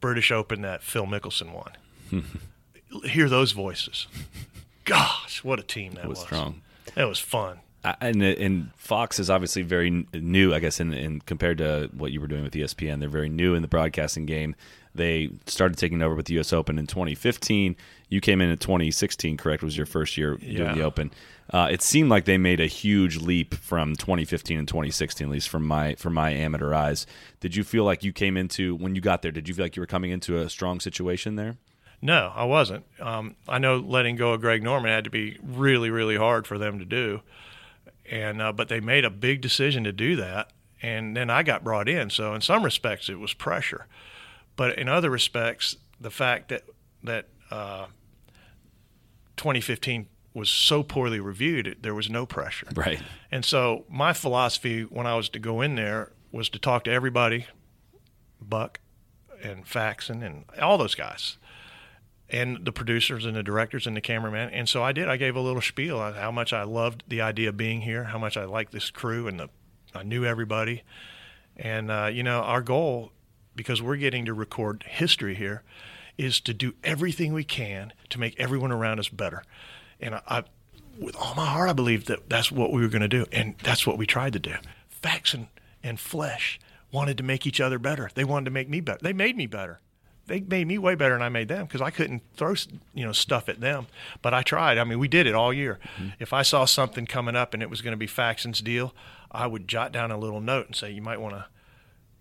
British 0.00 0.32
Open 0.32 0.62
that 0.62 0.82
Phil 0.82 1.06
Mickelson 1.06 1.52
won, 1.52 2.24
hear 3.04 3.28
those 3.28 3.52
voices. 3.52 4.06
Gosh, 4.84 5.44
what 5.44 5.60
a 5.60 5.62
team 5.62 5.92
that 5.92 6.04
it 6.04 6.08
was, 6.08 6.18
was. 6.18 6.26
strong. 6.26 6.62
It 6.96 7.04
was 7.04 7.18
fun. 7.18 7.60
And 7.82 8.22
and 8.22 8.70
Fox 8.76 9.18
is 9.18 9.30
obviously 9.30 9.62
very 9.62 10.06
new, 10.12 10.52
I 10.52 10.58
guess, 10.60 10.80
in, 10.80 10.92
in 10.92 11.20
compared 11.20 11.58
to 11.58 11.90
what 11.96 12.12
you 12.12 12.20
were 12.20 12.26
doing 12.26 12.42
with 12.42 12.52
ESPN. 12.52 13.00
They're 13.00 13.08
very 13.08 13.30
new 13.30 13.54
in 13.54 13.62
the 13.62 13.68
broadcasting 13.68 14.26
game. 14.26 14.54
They 14.94 15.30
started 15.46 15.78
taking 15.78 16.02
over 16.02 16.14
with 16.14 16.26
the 16.26 16.34
U.S. 16.34 16.52
Open 16.52 16.78
in 16.78 16.86
2015. 16.86 17.76
You 18.08 18.20
came 18.20 18.40
in 18.40 18.50
in 18.50 18.58
2016, 18.58 19.36
correct? 19.36 19.62
Was 19.62 19.76
your 19.76 19.86
first 19.86 20.16
year 20.18 20.34
doing 20.34 20.74
the 20.74 20.82
Open? 20.82 21.12
Uh, 21.52 21.68
it 21.70 21.80
seemed 21.80 22.10
like 22.10 22.26
they 22.26 22.38
made 22.38 22.60
a 22.60 22.66
huge 22.66 23.16
leap 23.16 23.54
from 23.54 23.96
2015 23.96 24.58
and 24.58 24.68
2016, 24.68 25.26
at 25.26 25.30
least 25.30 25.48
from 25.48 25.66
my 25.66 25.94
from 25.94 26.14
my 26.14 26.30
amateur 26.30 26.74
eyes. 26.74 27.06
Did 27.40 27.56
you 27.56 27.64
feel 27.64 27.84
like 27.84 28.04
you 28.04 28.12
came 28.12 28.36
into 28.36 28.74
when 28.74 28.94
you 28.94 29.00
got 29.00 29.22
there? 29.22 29.32
Did 29.32 29.48
you 29.48 29.54
feel 29.54 29.64
like 29.64 29.76
you 29.76 29.82
were 29.82 29.86
coming 29.86 30.10
into 30.10 30.38
a 30.38 30.50
strong 30.50 30.80
situation 30.80 31.36
there? 31.36 31.56
No, 32.02 32.32
I 32.34 32.44
wasn't. 32.44 32.84
Um, 32.98 33.36
I 33.48 33.58
know 33.58 33.76
letting 33.76 34.16
go 34.16 34.32
of 34.32 34.40
Greg 34.40 34.62
Norman 34.62 34.90
had 34.90 35.04
to 35.04 35.10
be 35.10 35.38
really, 35.42 35.90
really 35.90 36.16
hard 36.16 36.46
for 36.46 36.56
them 36.56 36.78
to 36.78 36.84
do, 36.84 37.20
and 38.10 38.42
uh, 38.42 38.52
but 38.52 38.68
they 38.68 38.80
made 38.80 39.04
a 39.04 39.10
big 39.10 39.40
decision 39.40 39.84
to 39.84 39.92
do 39.92 40.16
that, 40.16 40.52
and 40.82 41.16
then 41.16 41.30
I 41.30 41.42
got 41.42 41.64
brought 41.64 41.88
in. 41.88 42.10
So 42.10 42.34
in 42.34 42.40
some 42.40 42.64
respects, 42.64 43.08
it 43.08 43.18
was 43.18 43.32
pressure, 43.32 43.86
but 44.56 44.76
in 44.76 44.88
other 44.88 45.08
respects, 45.08 45.76
the 46.00 46.10
fact 46.10 46.48
that 46.48 46.64
that 47.04 47.28
uh, 47.50 47.86
2015 49.36 50.06
was 50.34 50.50
so 50.50 50.82
poorly 50.82 51.18
reviewed, 51.18 51.66
it, 51.66 51.82
there 51.82 51.94
was 51.94 52.08
no 52.10 52.26
pressure. 52.26 52.68
Right. 52.74 53.00
And 53.30 53.44
so 53.44 53.84
my 53.88 54.12
philosophy 54.12 54.82
when 54.82 55.06
I 55.06 55.14
was 55.14 55.28
to 55.30 55.38
go 55.38 55.60
in 55.60 55.76
there 55.76 56.12
was 56.32 56.48
to 56.50 56.58
talk 56.58 56.84
to 56.84 56.90
everybody, 56.90 57.46
Buck 58.40 58.80
and 59.42 59.66
Faxon 59.66 60.22
and 60.22 60.44
all 60.60 60.78
those 60.78 60.94
guys, 60.94 61.38
and 62.30 62.64
the 62.64 62.72
producers 62.72 63.24
and 63.26 63.36
the 63.36 63.42
directors 63.42 63.86
and 63.86 63.96
the 63.96 64.00
cameraman. 64.00 64.50
And 64.50 64.68
so 64.68 64.82
I 64.82 64.92
did. 64.92 65.08
I 65.08 65.16
gave 65.16 65.36
a 65.36 65.40
little 65.40 65.62
spiel 65.62 65.98
on 65.98 66.14
how 66.14 66.30
much 66.30 66.52
I 66.52 66.62
loved 66.62 67.04
the 67.08 67.20
idea 67.20 67.48
of 67.48 67.56
being 67.56 67.82
here, 67.82 68.04
how 68.04 68.18
much 68.18 68.36
I 68.36 68.44
liked 68.44 68.72
this 68.72 68.90
crew, 68.90 69.26
and 69.26 69.38
the 69.40 69.48
I 69.94 70.02
knew 70.04 70.24
everybody. 70.24 70.82
And 71.56 71.90
uh, 71.90 72.10
you 72.12 72.22
know, 72.22 72.40
our 72.40 72.62
goal, 72.62 73.12
because 73.56 73.82
we're 73.82 73.96
getting 73.96 74.24
to 74.26 74.34
record 74.34 74.84
history 74.88 75.34
here, 75.34 75.62
is 76.16 76.40
to 76.40 76.54
do 76.54 76.74
everything 76.84 77.32
we 77.32 77.44
can 77.44 77.92
to 78.10 78.20
make 78.20 78.38
everyone 78.38 78.72
around 78.72 79.00
us 79.00 79.08
better. 79.08 79.42
And 80.00 80.14
I, 80.14 80.22
I 80.28 80.44
with 80.98 81.16
all 81.16 81.34
my 81.34 81.46
heart, 81.46 81.70
I 81.70 81.72
believe 81.72 82.06
that 82.06 82.28
that's 82.28 82.52
what 82.52 82.72
we 82.72 82.82
were 82.82 82.88
going 82.88 83.02
to 83.02 83.08
do, 83.08 83.26
and 83.32 83.54
that's 83.62 83.86
what 83.86 83.98
we 83.98 84.06
tried 84.06 84.34
to 84.34 84.38
do. 84.38 84.54
Faxon, 84.88 85.48
and 85.82 85.98
Flesch 85.98 86.58
wanted 86.92 87.16
to 87.16 87.22
make 87.22 87.46
each 87.46 87.60
other 87.60 87.78
better. 87.78 88.10
They 88.14 88.24
wanted 88.24 88.46
to 88.46 88.50
make 88.50 88.68
me 88.68 88.80
better. 88.80 88.98
They 89.02 89.12
made 89.12 89.36
me 89.36 89.46
better. 89.46 89.80
They 90.30 90.40
made 90.40 90.66
me 90.66 90.78
way 90.78 90.94
better 90.94 91.14
than 91.14 91.22
I 91.22 91.28
made 91.28 91.48
them 91.48 91.66
because 91.66 91.80
I 91.82 91.90
couldn't 91.90 92.22
throw 92.36 92.54
you 92.94 93.04
know 93.04 93.12
stuff 93.12 93.48
at 93.48 93.60
them. 93.60 93.88
But 94.22 94.32
I 94.32 94.42
tried. 94.42 94.78
I 94.78 94.84
mean, 94.84 94.98
we 94.98 95.08
did 95.08 95.26
it 95.26 95.34
all 95.34 95.52
year. 95.52 95.78
If 96.18 96.32
I 96.32 96.42
saw 96.42 96.64
something 96.64 97.04
coming 97.06 97.36
up 97.36 97.52
and 97.52 97.62
it 97.62 97.68
was 97.68 97.82
going 97.82 97.92
to 97.92 97.98
be 97.98 98.06
Faxon's 98.06 98.60
deal, 98.60 98.94
I 99.30 99.46
would 99.46 99.66
jot 99.68 99.90
down 99.92 100.10
a 100.10 100.16
little 100.16 100.40
note 100.40 100.66
and 100.68 100.76
say, 100.76 100.90
"You 100.92 101.02
might 101.02 101.20
want 101.20 101.34
to 101.34 101.46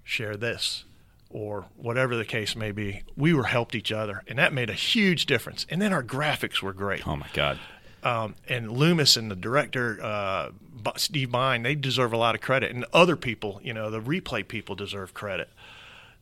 share 0.03 0.35
this." 0.35 0.83
Or 1.31 1.65
whatever 1.77 2.15
the 2.15 2.25
case 2.25 2.55
may 2.55 2.71
be, 2.71 3.03
we 3.15 3.35
were 3.35 3.43
helped 3.43 3.75
each 3.75 3.91
other, 3.91 4.23
and 4.27 4.39
that 4.39 4.51
made 4.51 4.71
a 4.71 4.73
huge 4.73 5.27
difference. 5.27 5.67
And 5.69 5.79
then 5.79 5.93
our 5.93 6.01
graphics 6.03 6.63
were 6.63 6.73
great 6.73 7.07
Oh 7.07 7.15
my 7.15 7.27
God. 7.33 7.59
um, 8.01 8.33
and 8.47 8.71
Loomis 8.71 9.15
and 9.15 9.29
the 9.29 9.35
director 9.35 9.99
uh, 10.01 10.49
Steve 10.95 11.31
Beim, 11.31 11.61
they 11.61 11.75
deserve 11.75 12.13
a 12.13 12.17
lot 12.17 12.33
of 12.33 12.41
credit, 12.41 12.71
and 12.71 12.83
other 12.93 13.15
people, 13.15 13.61
you 13.63 13.73
know, 13.75 13.91
the 13.91 14.01
replay 14.01 14.47
people 14.47 14.73
deserve 14.73 15.13
credit. 15.13 15.49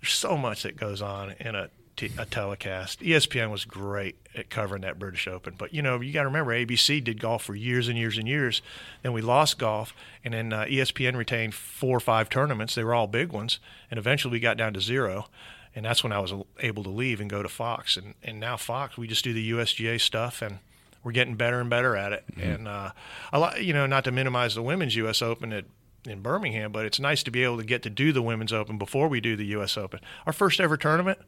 There's 0.01 0.13
so 0.13 0.37
much 0.37 0.63
that 0.63 0.77
goes 0.77 1.01
on 1.01 1.31
in 1.39 1.55
a, 1.55 1.69
t- 1.95 2.11
a 2.17 2.25
telecast. 2.25 3.01
ESPN 3.01 3.51
was 3.51 3.65
great 3.65 4.15
at 4.35 4.49
covering 4.49 4.81
that 4.83 4.99
British 4.99 5.27
Open, 5.27 5.55
but 5.57 5.73
you 5.73 5.81
know, 5.81 5.99
you 5.99 6.13
got 6.13 6.21
to 6.21 6.27
remember 6.27 6.51
ABC 6.51 7.03
did 7.03 7.19
golf 7.19 7.43
for 7.43 7.55
years 7.55 7.87
and 7.87 7.97
years 7.97 8.17
and 8.17 8.27
years. 8.27 8.61
Then 9.03 9.13
we 9.13 9.21
lost 9.21 9.57
golf, 9.57 9.93
and 10.23 10.33
then 10.33 10.53
uh, 10.53 10.65
ESPN 10.65 11.15
retained 11.15 11.55
four 11.55 11.97
or 11.97 12.01
five 12.01 12.29
tournaments. 12.29 12.75
They 12.75 12.83
were 12.83 12.93
all 12.93 13.07
big 13.07 13.31
ones, 13.31 13.59
and 13.89 13.97
eventually 13.97 14.31
we 14.31 14.39
got 14.39 14.57
down 14.57 14.73
to 14.73 14.81
zero. 14.81 15.27
And 15.75 15.85
that's 15.85 16.03
when 16.03 16.11
I 16.11 16.17
was 16.17 16.33
able 16.59 16.83
to 16.85 16.89
leave 16.89 17.21
and 17.21 17.29
go 17.29 17.43
to 17.43 17.49
Fox. 17.49 17.97
And, 17.97 18.15
and 18.23 18.39
now 18.39 18.57
Fox, 18.57 18.97
we 18.97 19.07
just 19.07 19.23
do 19.23 19.31
the 19.31 19.51
USGA 19.51 20.01
stuff 20.01 20.41
and 20.41 20.57
we're 21.03 21.11
getting 21.11 21.35
better 21.35 21.61
and 21.61 21.69
better 21.69 21.95
at 21.95 22.13
it. 22.13 22.23
And 22.35 22.67
uh, 22.67 22.91
a 23.31 23.39
lot, 23.39 23.63
you 23.63 23.73
know, 23.73 23.85
not 23.85 24.03
to 24.05 24.11
minimize 24.11 24.55
the 24.55 24.63
women's 24.63 24.95
U.S. 24.95 25.21
Open 25.21 25.53
at 25.53 25.65
in 26.05 26.21
Birmingham, 26.21 26.71
but 26.71 26.85
it's 26.85 26.99
nice 26.99 27.23
to 27.23 27.31
be 27.31 27.43
able 27.43 27.57
to 27.57 27.63
get 27.63 27.83
to 27.83 27.89
do 27.89 28.11
the 28.11 28.21
women's 28.21 28.53
Open 28.53 28.77
before 28.77 29.07
we 29.07 29.19
do 29.21 29.35
the 29.35 29.45
U.S. 29.47 29.77
Open. 29.77 29.99
Our 30.25 30.33
first 30.33 30.59
ever 30.59 30.77
tournament. 30.77 31.19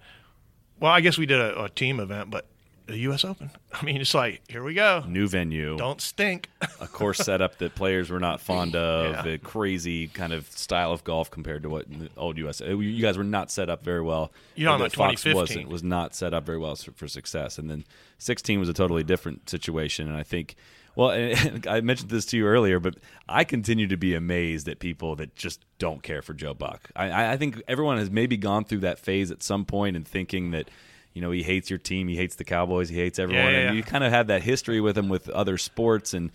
Well, 0.80 0.92
I 0.92 1.02
guess 1.02 1.18
we 1.18 1.26
did 1.26 1.40
a, 1.42 1.64
a 1.66 1.70
team 1.70 2.00
event, 2.00 2.30
but 2.32 2.46
the 2.86 2.98
U.S. 3.00 3.26
Open. 3.26 3.52
I 3.74 3.84
mean, 3.84 3.98
it's 4.02 4.14
like 4.14 4.42
here 4.50 4.64
we 4.64 4.74
go. 4.74 5.04
New 5.08 5.28
venue. 5.28 5.76
Don't 5.78 6.00
stink. 6.02 6.50
a 6.80 6.88
course 6.88 7.18
setup 7.20 7.58
that 7.58 7.76
players 7.76 8.10
were 8.10 8.20
not 8.20 8.40
fond 8.40 8.76
of, 8.78 9.26
Yeah. 9.26 9.34
a 9.34 9.38
crazy 9.38 10.08
kind 10.08 10.32
of 10.34 10.50
style 10.50 10.92
of 10.94 11.04
golf 11.04 11.30
compared 11.30 11.64
to 11.64 11.70
what 11.70 11.90
the 11.90 12.10
old 12.18 12.38
US. 12.38 12.62
uh, 12.62 12.78
You 12.78 13.02
guys 13.02 13.18
were 13.18 13.24
not 13.26 13.52
set 13.52 13.70
up 13.70 13.84
very 13.84 14.02
well. 14.02 14.32
Talking 14.56 14.66
about 14.68 14.92
Fox 14.94 15.24
2015. 15.24 15.36
wasn't 15.36 15.68
was 15.70 15.84
not 15.84 16.16
set 16.16 16.34
up 16.34 16.46
very 16.46 16.58
well 16.58 16.76
for 16.76 17.08
success. 17.08 17.58
And 17.58 17.70
then 17.70 17.84
16 18.20 18.60
was 18.60 18.70
a 18.70 18.74
totally 18.74 19.04
different 19.04 19.50
situation. 19.50 20.08
And 20.08 20.16
I 20.18 20.24
think, 20.24 20.56
well, 21.00 21.12
I 21.70 21.80
mentioned 21.80 22.10
this 22.10 22.26
to 22.28 22.38
you 22.38 22.46
earlier, 22.46 22.82
but 22.82 22.98
I 23.30 23.46
continue 23.46 23.88
to 23.88 23.96
be 23.96 24.16
amazed 24.16 24.68
at 24.68 24.80
people 24.80 25.16
that 25.16 25.34
just 25.34 25.64
don't 25.78 26.04
care 26.04 26.22
for 26.22 26.34
Joe 26.34 26.54
Buck. 26.54 26.90
I- 26.94 27.32
I, 27.32 27.38
think 27.38 27.62
everyone 27.70 28.00
has 28.00 28.12
maybe 28.12 28.36
gone 28.36 28.66
through 28.66 28.80
that 28.80 29.00
phase 29.00 29.32
at 29.32 29.42
some 29.42 29.64
point 29.66 29.96
and 29.96 30.06
thinking 30.06 30.52
that. 30.52 30.70
You 31.16 31.24
know, 31.24 31.32
he 31.32 31.42
hates 31.42 31.72
your 31.72 31.80
team. 31.80 32.08
He 32.08 32.16
hates 32.16 32.36
the 32.36 32.44
Cowboys. 32.44 32.88
He 32.88 32.96
hates 32.96 33.18
everyone. 33.18 33.46
Yeah, 33.46 33.52
yeah, 33.52 33.68
And 33.70 33.76
you 33.76 33.82
kind 33.82 34.04
of 34.04 34.12
have 34.12 34.28
that 34.28 34.44
history 34.44 34.80
with 34.80 34.96
him 34.96 35.10
with 35.10 35.28
other 35.28 35.58
sports. 35.58 36.14
And 36.14 36.32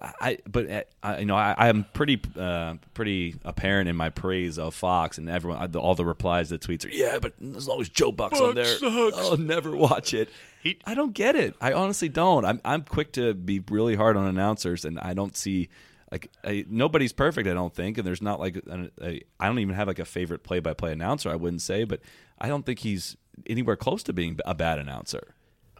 I 0.00 0.38
but 0.48 0.70
uh, 0.70 0.82
I, 1.02 1.18
you 1.18 1.24
know 1.26 1.34
I, 1.36 1.54
I'm 1.58 1.84
pretty 1.92 2.20
uh, 2.38 2.74
pretty 2.94 3.34
apparent 3.44 3.88
in 3.88 3.96
my 3.96 4.10
praise 4.10 4.56
of 4.58 4.74
Fox 4.74 5.18
and 5.18 5.28
everyone 5.28 5.74
all 5.76 5.94
the 5.96 6.04
replies 6.04 6.50
the 6.50 6.58
tweets 6.58 6.84
are 6.86 6.90
yeah 6.90 7.18
but 7.20 7.32
as 7.56 7.66
long 7.66 7.80
as 7.80 7.88
Joe 7.88 8.12
Buck's 8.12 8.40
on 8.40 8.54
there 8.54 8.76
I'll 9.16 9.36
never 9.36 9.74
watch 9.76 10.14
it. 10.14 10.28
He- 10.62 10.78
I 10.84 10.94
don't 10.94 11.14
get 11.14 11.34
it. 11.34 11.54
I 11.60 11.72
honestly 11.72 12.08
don't. 12.08 12.44
I'm 12.44 12.60
I'm 12.64 12.82
quick 12.82 13.12
to 13.12 13.34
be 13.34 13.60
really 13.70 13.96
hard 13.96 14.16
on 14.16 14.26
announcers 14.26 14.84
and 14.84 15.00
I 15.00 15.14
don't 15.14 15.36
see 15.36 15.68
like 16.12 16.30
I, 16.44 16.64
nobody's 16.68 17.12
perfect. 17.12 17.48
I 17.48 17.54
don't 17.54 17.74
think 17.74 17.98
and 17.98 18.06
there's 18.06 18.22
not 18.22 18.38
like 18.38 18.56
a, 18.56 19.20
I 19.40 19.46
don't 19.46 19.58
even 19.58 19.74
have 19.74 19.88
like 19.88 19.98
a 19.98 20.04
favorite 20.04 20.44
play 20.44 20.60
by 20.60 20.74
play 20.74 20.92
announcer. 20.92 21.28
I 21.28 21.36
wouldn't 21.36 21.62
say, 21.62 21.82
but 21.84 22.00
I 22.38 22.46
don't 22.46 22.64
think 22.64 22.78
he's 22.80 23.16
anywhere 23.48 23.76
close 23.76 24.04
to 24.04 24.12
being 24.12 24.38
a 24.44 24.54
bad 24.54 24.78
announcer. 24.78 25.34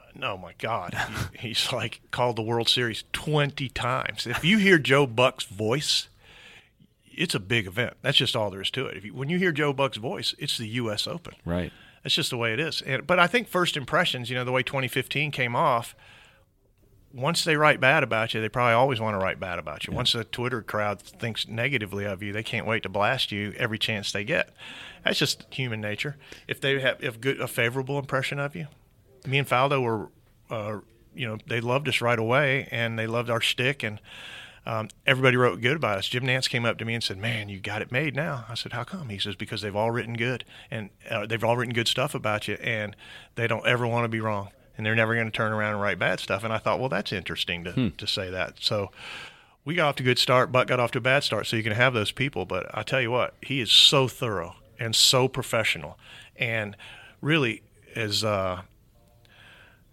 Uh, 0.08 0.18
no, 0.18 0.38
my 0.38 0.54
God, 0.58 0.96
he, 1.32 1.48
he's 1.48 1.72
like 1.72 2.00
called 2.10 2.36
the 2.36 2.42
World 2.42 2.68
Series 2.68 3.04
twenty 3.12 3.68
times. 3.68 4.26
If 4.26 4.44
you 4.44 4.58
hear 4.58 4.78
Joe 4.78 5.06
Buck's 5.06 5.44
voice, 5.44 6.08
it's 7.04 7.34
a 7.34 7.40
big 7.40 7.66
event. 7.66 7.94
That's 8.02 8.16
just 8.16 8.36
all 8.36 8.50
there 8.50 8.62
is 8.62 8.70
to 8.72 8.86
it. 8.86 8.96
If 8.96 9.04
you, 9.04 9.14
when 9.14 9.28
you 9.28 9.38
hear 9.38 9.52
Joe 9.52 9.72
Buck's 9.72 9.96
voice, 9.96 10.34
it's 10.38 10.58
the 10.58 10.68
U.S. 10.68 11.06
Open. 11.06 11.34
Right. 11.44 11.72
That's 12.02 12.14
just 12.14 12.30
the 12.30 12.36
way 12.36 12.52
it 12.52 12.60
is. 12.60 12.80
And, 12.82 13.06
but 13.06 13.18
I 13.18 13.26
think 13.26 13.48
first 13.48 13.76
impressions, 13.76 14.30
you 14.30 14.36
know, 14.36 14.44
the 14.44 14.52
way 14.52 14.62
2015 14.62 15.30
came 15.32 15.56
off, 15.56 15.96
once 17.12 17.44
they 17.44 17.56
write 17.56 17.80
bad 17.80 18.02
about 18.02 18.34
you, 18.34 18.40
they 18.40 18.48
probably 18.48 18.74
always 18.74 19.00
want 19.00 19.18
to 19.18 19.18
write 19.18 19.40
bad 19.40 19.58
about 19.58 19.86
you. 19.86 19.92
Once 19.92 20.12
the 20.12 20.24
Twitter 20.24 20.62
crowd 20.62 21.00
thinks 21.00 21.48
negatively 21.48 22.04
of 22.04 22.22
you, 22.22 22.32
they 22.32 22.42
can't 22.42 22.66
wait 22.66 22.82
to 22.82 22.88
blast 22.88 23.32
you 23.32 23.52
every 23.56 23.78
chance 23.78 24.12
they 24.12 24.24
get. 24.24 24.50
That's 25.04 25.18
just 25.18 25.46
human 25.50 25.80
nature. 25.80 26.16
If 26.46 26.60
they 26.60 26.78
have 26.80 27.02
if 27.02 27.20
good 27.20 27.40
a 27.40 27.48
favorable 27.48 27.98
impression 27.98 28.38
of 28.38 28.54
you, 28.54 28.68
me 29.26 29.38
and 29.38 29.48
Faldo 29.48 29.82
were, 29.82 30.08
uh, 30.50 30.78
you 31.14 31.26
know, 31.26 31.38
they 31.46 31.60
loved 31.60 31.88
us 31.88 32.00
right 32.00 32.18
away, 32.18 32.68
and 32.70 32.98
they 32.98 33.06
loved 33.06 33.30
our 33.30 33.40
shtick, 33.40 33.82
and 33.82 34.00
um, 34.66 34.88
everybody 35.06 35.36
wrote 35.36 35.60
good 35.60 35.76
about 35.76 35.98
us. 35.98 36.08
Jim 36.08 36.24
Nantz 36.24 36.48
came 36.48 36.66
up 36.66 36.76
to 36.78 36.84
me 36.84 36.94
and 36.94 37.02
said, 37.02 37.16
"Man, 37.16 37.48
you 37.48 37.58
got 37.58 37.80
it 37.80 37.90
made 37.90 38.14
now." 38.14 38.44
I 38.48 38.54
said, 38.54 38.72
"How 38.72 38.84
come?" 38.84 39.08
He 39.08 39.18
says, 39.18 39.34
"Because 39.34 39.62
they've 39.62 39.74
all 39.74 39.90
written 39.90 40.14
good, 40.14 40.44
and 40.70 40.90
uh, 41.08 41.26
they've 41.26 41.42
all 41.42 41.56
written 41.56 41.72
good 41.72 41.88
stuff 41.88 42.14
about 42.14 42.48
you, 42.48 42.54
and 42.56 42.94
they 43.34 43.46
don't 43.46 43.66
ever 43.66 43.86
want 43.86 44.04
to 44.04 44.08
be 44.08 44.20
wrong, 44.20 44.50
and 44.76 44.84
they're 44.84 44.94
never 44.94 45.14
going 45.14 45.26
to 45.26 45.32
turn 45.32 45.52
around 45.52 45.72
and 45.72 45.80
write 45.80 45.98
bad 45.98 46.20
stuff." 46.20 46.44
And 46.44 46.52
I 46.52 46.58
thought, 46.58 46.78
well, 46.78 46.90
that's 46.90 47.12
interesting 47.12 47.64
to 47.64 47.90
to 47.90 48.06
say 48.06 48.30
that. 48.30 48.56
So. 48.60 48.90
We 49.64 49.74
got 49.74 49.88
off 49.88 49.96
to 49.96 50.02
a 50.02 50.04
good 50.04 50.18
start, 50.18 50.50
Buck 50.50 50.68
got 50.68 50.80
off 50.80 50.92
to 50.92 50.98
a 50.98 51.02
bad 51.02 51.24
start, 51.24 51.46
so 51.46 51.54
you 51.54 51.62
can 51.62 51.74
have 51.74 51.92
those 51.92 52.10
people. 52.10 52.46
But 52.46 52.70
I 52.72 52.82
tell 52.82 53.02
you 53.02 53.10
what, 53.10 53.34
he 53.42 53.60
is 53.60 53.70
so 53.70 54.08
thorough 54.08 54.56
and 54.80 54.96
so 54.96 55.28
professional, 55.28 55.98
and 56.36 56.74
really, 57.20 57.60
as 57.94 58.24
uh, 58.24 58.62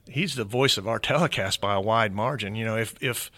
he's 0.07 0.35
the 0.35 0.43
voice 0.43 0.77
of 0.77 0.87
our 0.87 0.99
telecast 0.99 1.61
by 1.61 1.73
a 1.73 1.81
wide 1.81 2.13
margin. 2.13 2.55
You 2.55 2.65
know, 2.65 2.77
if 2.77 2.95
if 3.01 3.31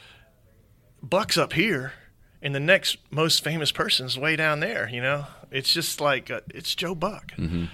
Buck's 1.02 1.38
up 1.38 1.54
here 1.54 1.94
and 2.42 2.54
the 2.54 2.60
next 2.60 2.98
most 3.12 3.44
famous 3.44 3.72
person's 3.72 4.18
way 4.18 4.36
down 4.36 4.60
there, 4.60 4.90
you 4.90 5.02
know, 5.02 5.26
it's 5.52 5.74
just 5.74 6.02
like 6.02 6.30
uh, 6.30 6.42
it's 6.50 6.76
Joe 6.76 6.96
Buck, 6.96 7.32
mm-hmm. 7.38 7.66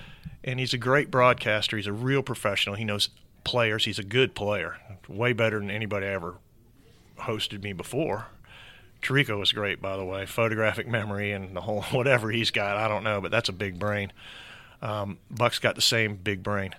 and 0.44 0.60
he's 0.60 0.74
a 0.74 0.78
great 0.78 1.12
broadcaster. 1.12 1.78
He's 1.78 1.88
a 1.88 1.94
real 1.94 2.24
professional. 2.24 2.76
He 2.76 2.86
knows 2.86 3.10
players. 3.44 3.86
He's 3.86 4.00
a 4.00 4.04
good 4.04 4.36
player, 4.36 4.78
way 5.08 5.34
better 5.34 5.60
than 5.60 5.72
anybody 5.72 6.06
ever 6.06 6.36
hosted 7.20 7.64
me 7.64 7.74
before. 7.74 8.28
Tirico 9.02 9.38
was 9.38 9.52
great, 9.52 9.82
by 9.82 9.98
the 9.98 10.06
way. 10.06 10.26
Photographic 10.26 10.88
memory 10.88 11.32
and 11.32 11.56
the 11.56 11.62
whole 11.62 11.82
whatever 11.92 12.32
he's 12.32 12.52
got, 12.52 12.78
I 12.78 12.88
don't 12.88 13.04
know, 13.04 13.22
but 13.22 13.32
that's 13.32 13.50
a 13.50 13.54
big 13.54 13.78
brain. 13.78 14.12
Um, 14.82 15.18
Buck's 15.30 15.60
got 15.60 15.76
the 15.76 15.82
same 15.82 16.16
big 16.16 16.44
brain. 16.44 16.74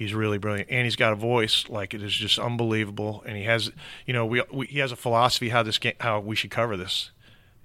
He's 0.00 0.14
really 0.14 0.38
brilliant, 0.38 0.70
and 0.70 0.86
he's 0.86 0.96
got 0.96 1.12
a 1.12 1.14
voice 1.14 1.66
like 1.68 1.92
it 1.92 2.02
is 2.02 2.14
just 2.14 2.38
unbelievable. 2.38 3.22
And 3.26 3.36
he 3.36 3.44
has, 3.44 3.70
you 4.06 4.14
know, 4.14 4.24
we, 4.24 4.42
we 4.50 4.64
he 4.64 4.78
has 4.78 4.92
a 4.92 4.96
philosophy 4.96 5.50
how 5.50 5.62
this 5.62 5.76
game, 5.76 5.92
how 6.00 6.20
we 6.20 6.34
should 6.34 6.50
cover 6.50 6.74
this, 6.74 7.10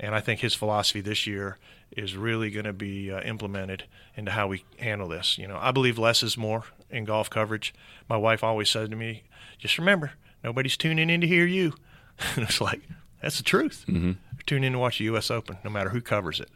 and 0.01 0.13
I 0.13 0.19
think 0.19 0.41
his 0.41 0.53
philosophy 0.53 0.99
this 0.99 1.25
year 1.25 1.59
is 1.91 2.17
really 2.17 2.51
going 2.51 2.65
to 2.65 2.73
be 2.73 3.09
uh, 3.09 3.21
implemented 3.21 3.86
into 4.17 4.31
how 4.31 4.47
we 4.47 4.65
handle 4.79 5.07
this. 5.07 5.38
You 5.38 5.47
know, 5.47 5.57
I 5.61 5.71
believe 5.71 5.97
less 5.97 6.23
is 6.23 6.38
more 6.38 6.65
in 6.89 7.05
golf 7.05 7.29
coverage. 7.29 7.73
My 8.09 8.17
wife 8.17 8.43
always 8.43 8.69
said 8.69 8.91
to 8.91 8.97
me, 8.97 9.23
"Just 9.57 9.77
remember, 9.77 10.11
nobody's 10.43 10.75
tuning 10.75 11.09
in 11.09 11.21
to 11.21 11.27
hear 11.27 11.45
you." 11.45 11.75
and 12.36 12.43
it's 12.43 12.59
like 12.59 12.81
that's 13.21 13.38
the 13.38 13.43
truth. 13.43 13.86
Mm-hmm. 13.88 14.11
Tune 14.45 14.65
in 14.65 14.73
to 14.73 14.79
watch 14.79 14.97
the 14.97 15.05
U.S. 15.05 15.31
Open, 15.31 15.57
no 15.63 15.69
matter 15.69 15.91
who 15.91 16.01
covers 16.01 16.41
it. 16.41 16.49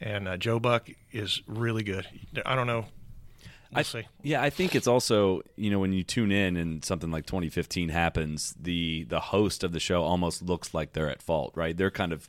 And 0.00 0.26
uh, 0.26 0.36
Joe 0.36 0.58
Buck 0.58 0.90
is 1.12 1.42
really 1.46 1.84
good. 1.84 2.08
I 2.44 2.56
don't 2.56 2.66
know. 2.66 2.86
We'll 3.72 3.80
I, 3.80 3.82
see. 3.82 4.02
Yeah, 4.22 4.42
I 4.42 4.50
think 4.50 4.74
it's 4.74 4.86
also 4.86 5.42
you 5.56 5.70
know 5.70 5.78
when 5.78 5.92
you 5.92 6.02
tune 6.02 6.30
in 6.30 6.56
and 6.56 6.84
something 6.84 7.10
like 7.10 7.26
2015 7.26 7.88
happens, 7.88 8.54
the 8.60 9.04
the 9.04 9.20
host 9.20 9.64
of 9.64 9.72
the 9.72 9.80
show 9.80 10.02
almost 10.02 10.42
looks 10.42 10.74
like 10.74 10.92
they're 10.92 11.10
at 11.10 11.22
fault, 11.22 11.52
right? 11.56 11.76
They're 11.76 11.90
kind 11.90 12.12
of 12.12 12.28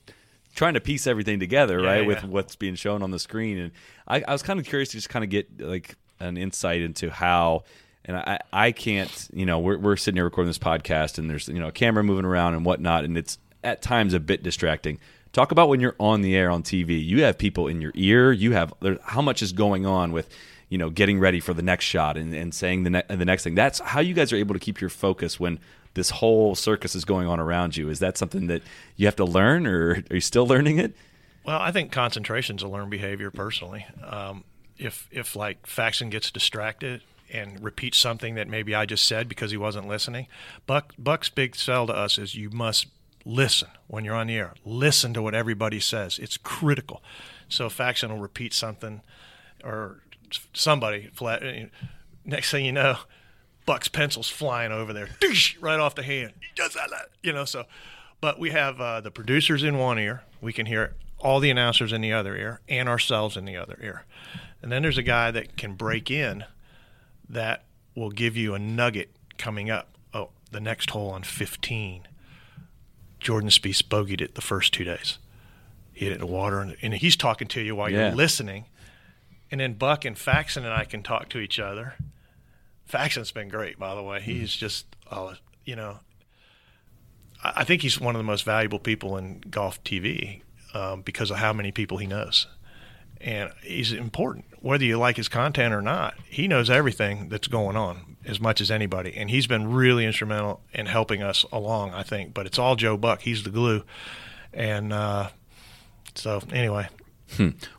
trying 0.56 0.76
to 0.76 0.80
piece 0.80 1.08
everything 1.08 1.40
together, 1.40 1.80
Yeah, 1.82 1.88
right, 1.90 2.02
yeah. 2.02 2.08
with 2.08 2.24
what's 2.26 2.56
being 2.56 2.76
shown 2.76 3.02
on 3.02 3.12
the 3.12 3.20
screen. 3.20 3.58
And 3.58 3.72
I, 4.08 4.24
I 4.28 4.32
was 4.32 4.44
kind 4.44 4.60
of 4.60 4.66
curious 4.66 4.90
to 4.90 4.98
just 4.98 5.10
kind 5.10 5.24
of 5.24 5.30
get 5.30 5.60
like 5.60 5.96
an 6.20 6.38
insight 6.38 6.82
into 6.82 7.10
how. 7.10 7.64
And 8.06 8.18
I, 8.18 8.40
I 8.52 8.72
can't, 8.74 9.30
you 9.34 9.46
know, 9.46 9.60
we're, 9.60 9.78
we're 9.78 9.96
sitting 9.96 10.18
here 10.18 10.26
recording 10.26 10.50
this 10.50 10.58
podcast, 10.60 11.18
and 11.18 11.30
there's, 11.30 11.48
you 11.48 11.58
know, 11.60 11.70
a 11.70 11.72
camera 11.72 12.04
moving 12.04 12.26
around 12.26 12.54
and 12.54 12.66
whatnot, 12.66 13.06
and 13.06 13.18
it's 13.18 13.38
at 13.64 13.82
times 13.82 14.14
a 14.14 14.20
bit 14.20 14.44
distracting. 14.44 15.00
Talk 15.32 15.54
about 15.54 15.70
when 15.70 15.80
you're 15.80 15.96
on 16.02 16.22
the 16.22 16.36
air 16.36 16.52
on 16.52 16.64
TV. 16.64 17.02
You 17.04 17.24
have 17.24 17.38
people 17.38 17.68
in 17.68 17.80
your 17.80 17.94
ear. 17.96 18.34
You 18.34 18.52
have 18.52 18.74
there, 18.82 19.00
how 19.04 19.22
much 19.22 19.42
is 19.42 19.54
going 19.54 19.86
on 19.86 20.12
with, 20.12 20.28
you 20.74 20.80
know, 20.80 20.90
getting 20.90 21.20
ready 21.20 21.40
for 21.40 21.54
the 21.54 21.62
next 21.62 21.86
shot 21.86 22.18
and, 22.18 22.34
and 22.34 22.52
saying 22.52 22.82
the 22.82 22.90
ne- 22.90 23.04
the 23.08 23.26
next 23.26 23.44
thing. 23.44 23.54
That's 23.54 23.78
how 23.80 24.00
you 24.00 24.16
guys 24.16 24.34
are 24.34 24.38
able 24.38 24.56
to 24.56 24.60
keep 24.60 24.82
your 24.82 24.90
focus 24.90 25.40
when 25.40 25.60
this 25.94 26.10
whole 26.10 26.56
circus 26.56 26.96
is 26.96 27.06
going 27.06 27.28
on 27.28 27.40
around 27.40 27.78
you. 27.78 27.90
Is 27.90 28.00
that 28.00 28.18
something 28.18 28.48
that 28.48 28.64
you 28.96 29.06
have 29.06 29.16
to 29.18 29.24
learn, 29.24 29.68
or 29.68 30.04
are 30.10 30.16
you 30.16 30.20
still 30.20 30.48
learning 30.48 30.80
it? 30.80 30.96
Well, 31.46 31.60
I 31.60 31.72
think 31.72 31.92
concentration's 31.92 32.64
a 32.64 32.68
learned 32.68 32.90
behavior 32.90 33.30
personally. 33.30 33.86
Um, 34.04 34.46
if 34.80 35.08
if 35.12 35.36
like 35.36 35.68
Faxon 35.68 36.10
gets 36.10 36.32
distracted 36.32 37.04
and 37.32 37.64
repeats 37.64 38.00
something 38.00 38.34
that 38.34 38.48
maybe 38.48 38.74
I 38.74 38.88
just 38.88 39.06
said 39.06 39.30
because 39.30 39.52
he 39.52 39.58
wasn't 39.58 39.88
listening, 39.88 40.26
Buck 40.66 40.96
Buck's 40.98 41.30
big 41.30 41.56
sell 41.56 41.86
to 41.86 41.94
us 41.94 42.18
is 42.18 42.34
you 42.34 42.50
must 42.50 42.88
listen 43.26 43.70
when 43.86 44.04
you're 44.04 44.16
on 44.16 44.26
the 44.26 44.38
air. 44.38 44.54
Listen 44.66 45.14
to 45.14 45.22
what 45.22 45.36
everybody 45.36 45.80
says. 45.80 46.18
It's 46.18 46.38
critical. 46.38 47.04
So 47.48 47.70
Faxon 47.70 48.12
will 48.12 48.20
repeat 48.20 48.56
something, 48.56 49.02
or 49.64 50.00
somebody 50.54 51.10
flat. 51.14 51.44
Next 52.26 52.52
thing 52.52 52.66
you 52.66 52.72
know, 52.72 52.98
Buck's 53.66 53.88
pencil's 53.88 54.30
flying 54.30 54.72
over 54.72 54.94
there, 54.94 55.10
right 55.62 55.80
off 55.80 55.96
the 55.96 56.04
hand. 56.04 56.34
He 56.42 56.48
does 56.56 56.74
that, 56.74 56.90
you 57.22 57.34
know. 57.34 57.46
So, 57.46 57.66
but 58.22 58.40
we 58.40 58.52
have 58.52 58.80
uh, 58.82 59.02
the 59.02 59.12
producers 59.12 59.64
in 59.64 59.78
one 59.78 60.00
ear. 60.00 60.24
We 60.42 60.54
can 60.54 60.66
hear 60.66 60.96
all 61.20 61.40
the 61.40 61.50
announcers 61.50 61.94
in 61.94 62.02
the 62.02 62.12
other 62.14 62.36
ear, 62.36 62.60
and 62.68 62.90
ourselves 62.90 63.38
in 63.38 63.46
the 63.46 63.56
other 63.58 63.78
ear. 63.82 64.04
And 64.62 64.72
then 64.72 64.82
there's 64.82 64.98
a 64.98 65.04
guy 65.04 65.32
that 65.32 65.56
can 65.58 65.76
break 65.76 66.10
in 66.12 66.44
that 67.30 67.64
will 67.96 68.12
give 68.12 68.36
you 68.38 68.54
a 68.54 68.60
nugget 68.60 69.10
coming 69.38 69.70
up. 69.70 69.90
Oh, 70.14 70.30
the 70.52 70.60
next 70.60 70.90
hole 70.92 71.10
on 71.12 71.24
15. 71.24 72.08
Jordan 73.20 73.50
Spieth 73.50 73.84
bogeyed 73.88 74.22
it 74.22 74.36
the 74.36 74.42
first 74.42 74.74
two 74.74 74.84
days. 74.84 75.18
He 75.94 76.06
hit 76.06 76.12
it 76.12 76.16
in 76.16 76.20
the 76.22 76.26
water, 76.28 76.60
and, 76.60 76.76
and 76.82 76.94
he's 76.94 77.16
talking 77.16 77.48
to 77.50 77.62
you 77.62 77.76
while 77.76 77.90
Yeah. 77.90 78.08
you're 78.08 78.16
listening. 78.16 78.66
And 79.54 79.60
then 79.60 79.74
Buck 79.74 80.04
and 80.04 80.18
Faxon 80.18 80.66
and 80.66 80.74
I 80.74 80.84
can 80.84 81.04
talk 81.04 81.30
to 81.30 81.38
each 81.38 81.60
other. 81.60 81.94
Faxon's 82.88 83.32
been 83.32 83.50
great, 83.50 83.78
by 83.78 83.94
the 83.94 84.02
way. 84.02 84.20
He's 84.20 84.52
just, 84.52 84.88
uh, 85.12 85.36
you 85.64 85.76
know, 85.76 86.00
I 87.44 87.54
I 87.58 87.64
think 87.64 87.84
he's 87.84 88.02
one 88.02 88.16
of 88.16 88.20
the 88.20 88.24
most 88.24 88.46
valuable 88.46 88.80
people 88.80 89.16
in 89.16 89.42
golf 89.42 89.84
TV 89.84 90.42
um, 90.74 91.04
because 91.04 91.30
of 91.30 91.38
how 91.38 91.54
many 91.54 91.72
people 91.72 92.00
he 92.00 92.08
knows. 92.08 92.48
And 93.22 93.52
he's 93.62 93.92
important. 93.92 94.46
Whether 94.60 94.86
you 94.86 94.98
like 94.98 95.18
his 95.18 95.30
content 95.30 95.72
or 95.72 95.84
not, 95.84 96.16
he 96.28 96.48
knows 96.48 96.72
everything 96.72 97.30
that's 97.30 97.48
going 97.48 97.78
on 97.78 98.18
as 98.26 98.40
much 98.40 98.60
as 98.60 98.72
anybody. 98.72 99.14
And 99.16 99.30
he's 99.30 99.46
been 99.46 99.72
really 99.72 100.04
instrumental 100.04 100.62
in 100.74 100.88
helping 100.88 101.22
us 101.22 101.46
along, 101.52 101.94
I 101.94 102.02
think. 102.02 102.34
But 102.34 102.48
it's 102.48 102.58
all 102.58 102.76
Joe 102.76 102.98
Buck. 102.98 103.22
He's 103.22 103.44
the 103.44 103.52
glue. 103.52 103.84
And 104.52 104.92
uh, 104.92 105.30
so, 106.16 106.42
anyway, 106.52 106.88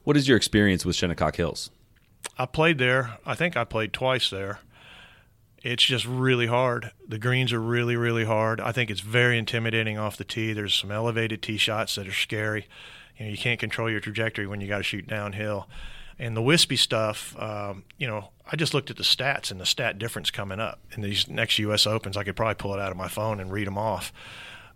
What 0.04 0.16
is 0.16 0.28
your 0.28 0.36
experience 0.36 0.84
with 0.84 0.96
Shinnecock 0.96 1.36
Hills? 1.36 1.70
I 2.38 2.46
played 2.46 2.78
there. 2.78 3.18
I 3.24 3.34
think 3.34 3.56
I 3.56 3.64
played 3.64 3.92
twice 3.92 4.30
there. 4.30 4.58
It's 5.62 5.84
just 5.84 6.04
really 6.04 6.46
hard. 6.46 6.90
The 7.08 7.18
greens 7.18 7.52
are 7.52 7.60
really, 7.60 7.96
really 7.96 8.24
hard. 8.24 8.60
I 8.60 8.72
think 8.72 8.90
it's 8.90 9.00
very 9.00 9.38
intimidating 9.38 9.96
off 9.96 10.16
the 10.16 10.24
tee. 10.24 10.52
There's 10.52 10.74
some 10.74 10.90
elevated 10.90 11.42
tee 11.42 11.56
shots 11.56 11.94
that 11.94 12.06
are 12.06 12.12
scary. 12.12 12.66
You 13.16 13.24
know, 13.24 13.30
you 13.30 13.38
can't 13.38 13.58
control 13.58 13.90
your 13.90 14.00
trajectory 14.00 14.46
when 14.46 14.60
you 14.60 14.68
got 14.68 14.78
to 14.78 14.82
shoot 14.82 15.06
downhill. 15.06 15.68
And 16.18 16.36
the 16.36 16.42
wispy 16.42 16.76
stuff, 16.76 17.34
um, 17.40 17.84
you 17.96 18.06
know, 18.06 18.30
I 18.50 18.56
just 18.56 18.74
looked 18.74 18.90
at 18.90 18.96
the 18.96 19.02
stats 19.02 19.50
and 19.50 19.58
the 19.58 19.66
stat 19.66 19.98
difference 19.98 20.30
coming 20.30 20.60
up 20.60 20.80
in 20.92 21.02
these 21.02 21.28
next 21.28 21.58
U.S. 21.58 21.86
Opens. 21.86 22.16
I 22.16 22.24
could 22.24 22.36
probably 22.36 22.56
pull 22.56 22.74
it 22.74 22.80
out 22.80 22.90
of 22.90 22.96
my 22.96 23.08
phone 23.08 23.40
and 23.40 23.50
read 23.50 23.66
them 23.66 23.78
off. 23.78 24.12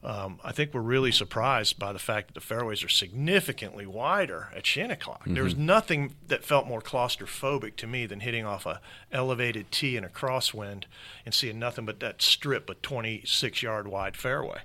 Um, 0.04 0.38
I 0.44 0.52
think 0.52 0.72
we're 0.72 0.80
really 0.80 1.10
surprised 1.10 1.78
by 1.78 1.92
the 1.92 1.98
fact 1.98 2.28
that 2.28 2.34
the 2.34 2.40
fairways 2.40 2.84
are 2.84 2.88
significantly 2.88 3.84
wider 3.84 4.48
at 4.54 4.64
Shinnecock. 4.64 5.24
There 5.26 5.42
was 5.42 5.56
nothing 5.56 6.14
that 6.28 6.44
felt 6.44 6.68
more 6.68 6.80
claustrophobic 6.80 7.74
to 7.76 7.86
me 7.88 8.06
than 8.06 8.20
hitting 8.20 8.46
off 8.46 8.64
a 8.64 8.80
elevated 9.10 9.72
tee 9.72 9.96
in 9.96 10.04
a 10.04 10.08
crosswind 10.08 10.84
and 11.24 11.34
seeing 11.34 11.58
nothing 11.58 11.84
but 11.84 11.98
that 11.98 12.22
strip 12.22 12.70
of 12.70 12.80
26 12.80 13.62
yard 13.62 13.88
wide 13.88 14.16
fairway. 14.16 14.60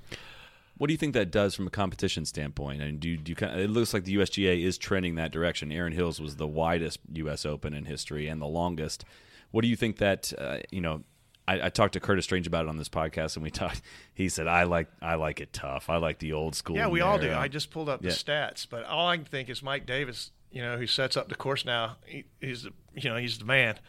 What 0.77 0.87
do 0.87 0.93
you 0.93 0.97
think 0.97 1.13
that 1.13 1.31
does 1.31 1.55
from 1.55 1.65
a 1.65 1.71
competition 1.71 2.25
standpoint? 2.25 2.81
And 2.81 2.99
do 2.99 3.09
you, 3.09 3.17
do 3.17 3.31
you 3.31 3.35
kind 3.35 3.53
of, 3.53 3.59
it 3.59 3.69
looks 3.69 3.93
like 3.93 4.03
the 4.03 4.15
USGA 4.15 4.63
is 4.63 4.77
trending 4.77 5.15
that 5.15 5.31
direction. 5.31 5.71
Erin 5.71 5.93
Hills 5.93 6.19
was 6.19 6.35
the 6.35 6.47
widest 6.47 6.99
U.S. 7.13 7.45
Open 7.45 7.73
in 7.73 7.85
history 7.85 8.27
and 8.27 8.41
the 8.41 8.47
longest. 8.47 9.05
What 9.51 9.61
do 9.61 9.67
you 9.67 9.75
think 9.75 9.97
that 9.97 10.31
uh, 10.37 10.59
you 10.71 10.81
know? 10.81 11.03
I, 11.47 11.67
I, 11.67 11.69
talked 11.69 11.93
to 11.93 11.99
Curtis 11.99 12.25
Strange 12.25 12.47
about 12.47 12.65
it 12.65 12.69
on 12.69 12.77
this 12.77 12.89
podcast, 12.89 13.35
and 13.35 13.43
we 13.43 13.51
talked. 13.51 13.81
He 14.13 14.29
said, 14.29 14.47
"I 14.47 14.63
like 14.63 14.87
I 15.01 15.15
like 15.15 15.41
it 15.41 15.53
tough. 15.53 15.89
I 15.89 15.97
like 15.97 16.19
the 16.19 16.33
old 16.33 16.55
school." 16.55 16.75
Yeah, 16.75 16.87
we 16.87 17.01
all 17.01 17.17
do. 17.17 17.33
I 17.33 17.47
just 17.47 17.71
pulled 17.71 17.89
up 17.89 18.01
the 18.01 18.09
stats, 18.09 18.65
but 18.69 18.85
all 18.85 19.07
I 19.07 19.17
can 19.17 19.25
think 19.25 19.49
is 19.49 19.61
Mike 19.61 19.85
Davis. 19.85 20.31
You 20.51 20.61
know, 20.61 20.77
who 20.77 20.85
sets 20.85 21.17
up 21.17 21.29
the 21.29 21.35
course 21.35 21.65
now. 21.65 21.97
He, 22.05 22.25
he's 22.39 22.63
the 22.63 22.73
you 22.95 23.09
know 23.09 23.17
he's 23.17 23.37
the 23.39 23.45
man. 23.45 23.79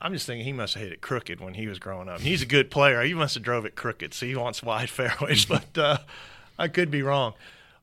I'm 0.00 0.12
just 0.12 0.26
thinking 0.26 0.44
he 0.44 0.52
must 0.52 0.74
have 0.74 0.82
hit 0.82 0.92
it 0.92 1.00
crooked 1.00 1.40
when 1.40 1.54
he 1.54 1.66
was 1.66 1.78
growing 1.78 2.08
up. 2.08 2.20
He's 2.20 2.42
a 2.42 2.46
good 2.46 2.70
player. 2.70 3.02
He 3.02 3.14
must 3.14 3.34
have 3.34 3.42
drove 3.42 3.64
it 3.64 3.74
crooked, 3.74 4.14
so 4.14 4.26
he 4.26 4.36
wants 4.36 4.62
wide 4.62 4.90
fairways. 4.90 5.44
But 5.44 5.76
uh, 5.76 5.98
I 6.58 6.68
could 6.68 6.90
be 6.90 7.02
wrong. 7.02 7.34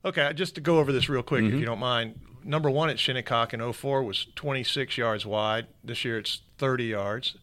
Okay, 0.04 0.32
just 0.34 0.56
to 0.56 0.62
go 0.62 0.80
over 0.80 0.92
this 0.92 1.10
real 1.10 1.24
quick, 1.24 1.44
mm-hmm. 1.44 1.56
if 1.56 1.60
you 1.60 1.66
don't 1.66 1.80
mind. 1.80 2.20
Number 2.44 2.70
one 2.70 2.92
at 2.92 3.00
Shinnecock 3.00 3.56
in 3.56 3.74
04 3.74 4.04
was 4.04 4.28
26 4.36 5.00
yards 5.00 5.26
wide. 5.26 5.66
This 5.84 6.06
year 6.06 6.20
it's 6.20 6.42
30 6.60 6.84
yards. 6.86 7.36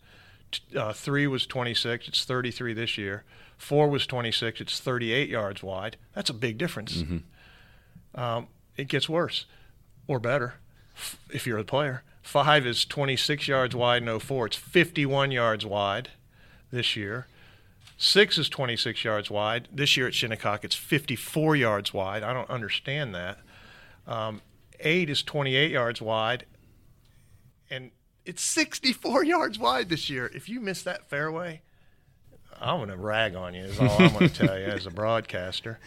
Uh, 0.76 0.92
three 0.92 1.26
was 1.26 1.46
26. 1.46 2.08
It's 2.08 2.24
33 2.24 2.74
this 2.74 2.98
year. 2.98 3.24
Four 3.56 3.88
was 3.88 4.06
26. 4.06 4.60
It's 4.60 4.80
38 4.80 5.28
yards 5.28 5.62
wide. 5.62 5.96
That's 6.14 6.30
a 6.30 6.34
big 6.34 6.58
difference. 6.58 6.98
Mm-hmm. 6.98 8.20
Um, 8.20 8.48
it 8.76 8.88
gets 8.88 9.08
worse 9.08 9.46
or 10.06 10.18
better 10.18 10.54
if 11.32 11.46
you're 11.46 11.58
a 11.58 11.64
player. 11.64 12.02
Five 12.22 12.66
is 12.66 12.84
26 12.84 13.48
yards 13.48 13.74
wide 13.74 14.02
in 14.02 14.18
04. 14.18 14.46
It's 14.46 14.56
51 14.56 15.32
yards 15.32 15.66
wide 15.66 16.10
this 16.70 16.96
year. 16.96 17.26
Six 17.96 18.38
is 18.38 18.48
26 18.48 19.04
yards 19.04 19.30
wide. 19.30 19.68
This 19.72 19.96
year 19.96 20.08
at 20.08 20.14
Shinnecock, 20.14 20.64
it's 20.64 20.74
54 20.74 21.56
yards 21.56 21.94
wide. 21.94 22.22
I 22.22 22.32
don't 22.32 22.50
understand 22.50 23.14
that. 23.14 23.38
Um, 24.06 24.40
eight 24.80 25.08
is 25.08 25.22
28 25.22 25.70
yards 25.70 26.02
wide. 26.02 26.46
And 27.70 27.90
it's 28.24 28.42
64 28.42 29.24
yards 29.24 29.58
wide 29.58 29.88
this 29.88 30.08
year. 30.08 30.30
If 30.34 30.48
you 30.48 30.60
miss 30.60 30.82
that 30.82 31.08
fairway, 31.08 31.62
I'm 32.60 32.78
going 32.78 32.90
to 32.90 32.96
rag 32.96 33.34
on 33.34 33.54
you, 33.54 33.64
is 33.64 33.78
all 33.78 33.90
I'm 34.00 34.12
going 34.12 34.28
to 34.28 34.34
tell 34.46 34.58
you 34.58 34.66
as 34.66 34.86
a 34.86 34.90
broadcaster 34.90 35.78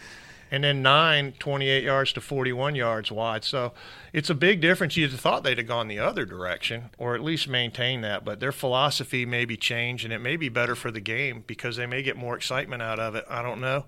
and 0.50 0.62
then 0.62 0.82
nine, 0.82 1.32
28 1.38 1.82
yards 1.82 2.12
to 2.12 2.20
41 2.20 2.74
yards 2.74 3.10
wide. 3.10 3.44
So 3.44 3.72
it's 4.12 4.30
a 4.30 4.34
big 4.34 4.60
difference. 4.60 4.96
You'd 4.96 5.10
have 5.10 5.20
thought 5.20 5.42
they'd 5.42 5.58
have 5.58 5.66
gone 5.66 5.88
the 5.88 5.98
other 5.98 6.24
direction 6.24 6.90
or 6.98 7.14
at 7.14 7.22
least 7.22 7.48
maintain 7.48 8.00
that, 8.02 8.24
but 8.24 8.40
their 8.40 8.52
philosophy 8.52 9.26
may 9.26 9.44
be 9.44 9.56
changed 9.56 10.04
and 10.04 10.12
it 10.12 10.20
may 10.20 10.36
be 10.36 10.48
better 10.48 10.74
for 10.74 10.90
the 10.90 11.00
game 11.00 11.42
because 11.46 11.76
they 11.76 11.86
may 11.86 12.02
get 12.02 12.16
more 12.16 12.36
excitement 12.36 12.82
out 12.82 13.00
of 13.00 13.14
it. 13.14 13.24
I 13.28 13.42
don't 13.42 13.60
know. 13.60 13.86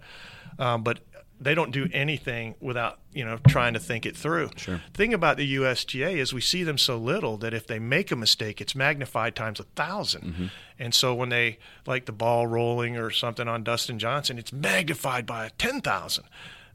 Um, 0.58 0.82
but 0.82 1.00
they 1.40 1.54
don't 1.54 1.70
do 1.70 1.88
anything 1.92 2.54
without 2.60 2.98
you 3.12 3.24
know 3.24 3.38
trying 3.48 3.74
to 3.74 3.80
think 3.80 4.06
it 4.06 4.16
through. 4.16 4.50
Sure. 4.56 4.80
Thing 4.94 5.14
about 5.14 5.36
the 5.36 5.56
USGA 5.56 6.16
is 6.16 6.32
we 6.32 6.40
see 6.40 6.64
them 6.64 6.78
so 6.78 6.96
little 6.96 7.36
that 7.38 7.54
if 7.54 7.66
they 7.66 7.78
make 7.78 8.10
a 8.10 8.16
mistake, 8.16 8.60
it's 8.60 8.74
magnified 8.74 9.36
times 9.36 9.60
a 9.60 9.64
1000 9.64 10.22
mm-hmm. 10.22 10.46
And 10.80 10.94
so 10.94 11.12
when 11.12 11.28
they 11.28 11.58
like 11.86 12.06
the 12.06 12.12
ball 12.12 12.46
rolling 12.46 12.96
or 12.96 13.10
something 13.10 13.48
on 13.48 13.64
Dustin 13.64 13.98
Johnson, 13.98 14.38
it's 14.38 14.52
magnified 14.52 15.26
by 15.26 15.50
ten 15.58 15.80
thousand. 15.80 16.24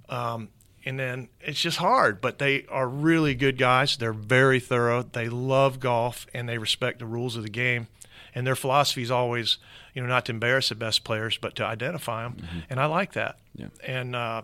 Um, 0.09 0.49
and 0.86 0.99
then 0.99 1.30
it's 1.39 1.61
just 1.61 1.78
hard, 1.78 2.20
but 2.20 2.39
they 2.39 2.66
are 2.68 2.88
really 2.88 3.36
good 3.36 3.57
guys. 3.57 3.95
They're 3.97 4.11
very 4.11 4.59
thorough. 4.59 5.03
They 5.03 5.30
love 5.30 5.80
golf 5.80 6.28
and 6.34 6.47
they 6.47 6.57
respect 6.57 6.99
the 6.99 7.05
rules 7.05 7.38
of 7.38 7.43
the 7.43 7.49
game. 7.49 7.88
And 8.36 8.45
their 8.45 8.55
philosophy 8.55 9.03
is 9.03 9.11
always, 9.11 9.59
you 9.93 10.01
know, 10.01 10.07
not 10.07 10.26
to 10.26 10.32
embarrass 10.32 10.70
the 10.70 10.76
best 10.76 11.03
players, 11.03 11.38
but 11.38 11.55
to 11.55 11.66
identify 11.66 12.24
them. 12.24 12.34
Mm-hmm. 12.34 12.59
And 12.70 12.80
I 12.80 12.88
like 12.88 13.14
that. 13.14 13.38
Yeah. 13.55 13.68
And 13.86 14.16
uh, 14.16 14.41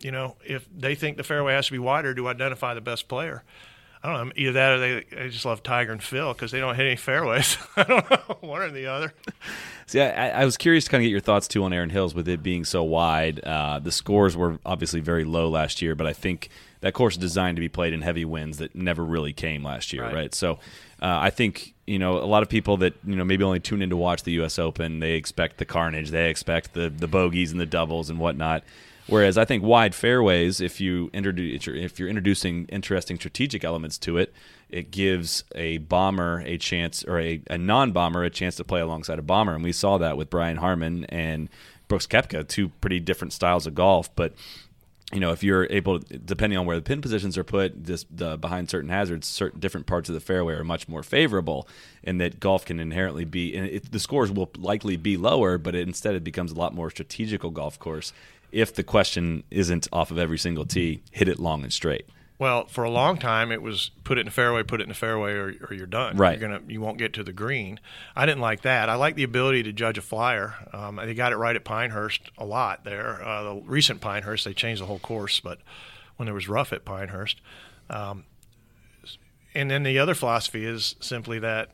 you 0.00 0.10
know, 0.10 0.36
if 0.44 0.68
they 0.76 0.94
think 0.94 1.16
the 1.16 1.24
fairway 1.24 1.54
has 1.54 1.66
to 1.66 1.72
be 1.72 1.78
wider 1.78 2.14
to 2.14 2.28
identify 2.28 2.74
the 2.74 2.80
best 2.80 3.08
player, 3.08 3.42
I 4.02 4.12
don't 4.12 4.28
know. 4.28 4.32
Either 4.36 4.52
that 4.52 4.72
or 4.72 4.78
they, 4.78 5.04
they 5.10 5.28
just 5.28 5.44
love 5.44 5.62
Tiger 5.62 5.90
and 5.90 6.02
Phil 6.02 6.32
because 6.32 6.52
they 6.52 6.60
don't 6.60 6.76
hit 6.76 6.86
any 6.86 6.96
fairways. 6.96 7.58
I 7.76 7.82
don't 7.82 8.10
know, 8.10 8.36
one 8.40 8.62
or 8.62 8.70
the 8.70 8.86
other. 8.86 9.12
See, 9.86 10.00
I, 10.00 10.42
I, 10.42 10.44
was 10.44 10.58
curious 10.58 10.84
to 10.84 10.90
kind 10.90 11.02
of 11.02 11.06
get 11.06 11.10
your 11.10 11.20
thoughts 11.20 11.48
too 11.48 11.64
on 11.64 11.72
Erin 11.72 11.88
Hills 11.88 12.14
with 12.14 12.28
it 12.28 12.42
being 12.42 12.64
so 12.64 12.84
wide. 12.84 13.40
Uh, 13.40 13.78
the 13.78 13.90
scores 13.90 14.36
were 14.36 14.58
obviously 14.64 15.00
very 15.00 15.24
low 15.24 15.48
last 15.48 15.80
year, 15.80 15.94
but 15.94 16.06
I 16.06 16.12
think 16.12 16.50
that 16.80 16.92
course 16.92 17.14
is 17.14 17.18
designed 17.18 17.56
to 17.56 17.60
be 17.60 17.70
played 17.70 17.94
in 17.94 18.02
heavy 18.02 18.26
winds 18.26 18.58
that 18.58 18.74
never 18.76 19.02
really 19.02 19.32
came 19.32 19.64
last 19.64 19.92
year, 19.92 20.02
right? 20.02 20.14
right? 20.14 20.34
So 20.34 20.58
uh, 21.00 21.18
I 21.20 21.30
think 21.30 21.74
you 21.86 21.98
know 21.98 22.18
a 22.18 22.26
lot 22.26 22.42
of 22.42 22.48
people 22.48 22.76
that 22.78 22.94
you 23.04 23.16
know 23.16 23.24
maybe 23.24 23.44
only 23.44 23.60
tune 23.60 23.82
in 23.82 23.90
to 23.90 23.96
watch 23.96 24.22
the 24.22 24.32
U.S. 24.32 24.58
Open, 24.58 25.00
they 25.00 25.12
expect 25.12 25.56
the 25.56 25.64
carnage, 25.64 26.10
they 26.10 26.28
expect 26.28 26.74
the 26.74 26.90
the 26.90 27.08
bogeys 27.08 27.50
and 27.50 27.60
the 27.60 27.66
doubles 27.66 28.10
and 28.10 28.18
whatnot. 28.18 28.62
Whereas 29.08 29.38
I 29.38 29.46
think 29.46 29.62
wide 29.62 29.94
fairways, 29.94 30.60
if 30.60 30.82
you 30.82 31.08
introduce 31.14 31.66
if 31.66 31.98
you're 31.98 32.08
introducing 32.08 32.66
interesting 32.66 33.16
strategic 33.16 33.64
elements 33.64 33.96
to 33.98 34.18
it, 34.18 34.34
it 34.68 34.90
gives 34.90 35.44
a 35.54 35.78
bomber 35.78 36.42
a 36.44 36.58
chance 36.58 37.04
or 37.04 37.18
a, 37.18 37.40
a 37.48 37.56
non-bomber 37.56 38.22
a 38.22 38.30
chance 38.30 38.56
to 38.56 38.64
play 38.64 38.80
alongside 38.80 39.18
a 39.18 39.22
bomber, 39.22 39.54
and 39.54 39.64
we 39.64 39.72
saw 39.72 39.96
that 39.96 40.18
with 40.18 40.28
Brian 40.28 40.58
Harman 40.58 41.06
and 41.06 41.48
Brooks 41.88 42.06
Koepka, 42.06 42.46
two 42.46 42.68
pretty 42.68 43.00
different 43.00 43.32
styles 43.32 43.66
of 43.66 43.74
golf, 43.74 44.14
but 44.14 44.34
you 45.10 45.20
know, 45.20 45.32
if 45.32 45.42
you're 45.42 45.66
able, 45.70 46.00
to, 46.00 46.18
depending 46.18 46.58
on 46.58 46.66
where 46.66 46.76
the 46.76 46.82
pin 46.82 47.00
positions 47.00 47.38
are 47.38 47.44
put, 47.44 47.82
just 47.82 48.14
the, 48.14 48.36
behind 48.36 48.68
certain 48.68 48.90
hazards, 48.90 49.26
certain 49.26 49.58
different 49.58 49.86
parts 49.86 50.10
of 50.10 50.14
the 50.14 50.20
fairway 50.20 50.52
are 50.52 50.64
much 50.64 50.86
more 50.86 51.02
favorable, 51.02 51.66
and 52.04 52.20
that 52.20 52.40
golf 52.40 52.66
can 52.66 52.78
inherently 52.78 53.24
be, 53.24 53.56
and 53.56 53.66
it, 53.66 53.90
the 53.90 53.98
scores 53.98 54.30
will 54.30 54.50
likely 54.58 54.98
be 54.98 55.16
lower, 55.16 55.56
but 55.56 55.74
it, 55.74 55.88
instead 55.88 56.14
it 56.14 56.22
becomes 56.22 56.52
a 56.52 56.54
lot 56.54 56.74
more 56.74 56.90
strategical 56.90 57.48
golf 57.50 57.78
course 57.78 58.12
if 58.52 58.74
the 58.74 58.82
question 58.82 59.44
isn't 59.50 59.88
off 59.92 60.10
of 60.10 60.18
every 60.18 60.38
single 60.38 60.64
tee, 60.64 61.02
hit 61.10 61.28
it 61.28 61.38
long 61.38 61.62
and 61.62 61.72
straight. 61.72 62.06
Well, 62.38 62.66
for 62.66 62.84
a 62.84 62.90
long 62.90 63.18
time, 63.18 63.50
it 63.50 63.62
was 63.62 63.90
put 64.04 64.16
it 64.16 64.20
in 64.20 64.26
the 64.26 64.32
fairway, 64.32 64.62
put 64.62 64.80
it 64.80 64.84
in 64.84 64.90
the 64.90 64.94
fairway, 64.94 65.32
or, 65.32 65.54
or 65.68 65.74
you're 65.74 65.86
done. 65.86 66.16
Right. 66.16 66.38
You're 66.38 66.48
gonna, 66.48 66.62
you 66.68 66.80
won't 66.80 66.96
get 66.96 67.12
to 67.14 67.24
the 67.24 67.32
green. 67.32 67.80
I 68.14 68.26
didn't 68.26 68.40
like 68.40 68.62
that. 68.62 68.88
I 68.88 68.94
like 68.94 69.16
the 69.16 69.24
ability 69.24 69.64
to 69.64 69.72
judge 69.72 69.98
a 69.98 70.02
flyer. 70.02 70.54
Um, 70.72 70.96
they 70.96 71.14
got 71.14 71.32
it 71.32 71.36
right 71.36 71.56
at 71.56 71.64
Pinehurst 71.64 72.30
a 72.38 72.44
lot 72.44 72.84
there. 72.84 73.20
Uh, 73.24 73.42
the 73.42 73.62
recent 73.64 74.00
Pinehurst, 74.00 74.44
they 74.44 74.54
changed 74.54 74.80
the 74.80 74.86
whole 74.86 75.00
course, 75.00 75.40
but 75.40 75.58
when 76.16 76.26
there 76.26 76.34
was 76.34 76.48
rough 76.48 76.72
at 76.72 76.84
Pinehurst. 76.84 77.40
Um, 77.90 78.24
and 79.52 79.68
then 79.68 79.82
the 79.82 79.98
other 79.98 80.14
philosophy 80.14 80.64
is 80.64 80.94
simply 81.00 81.40
that 81.40 81.70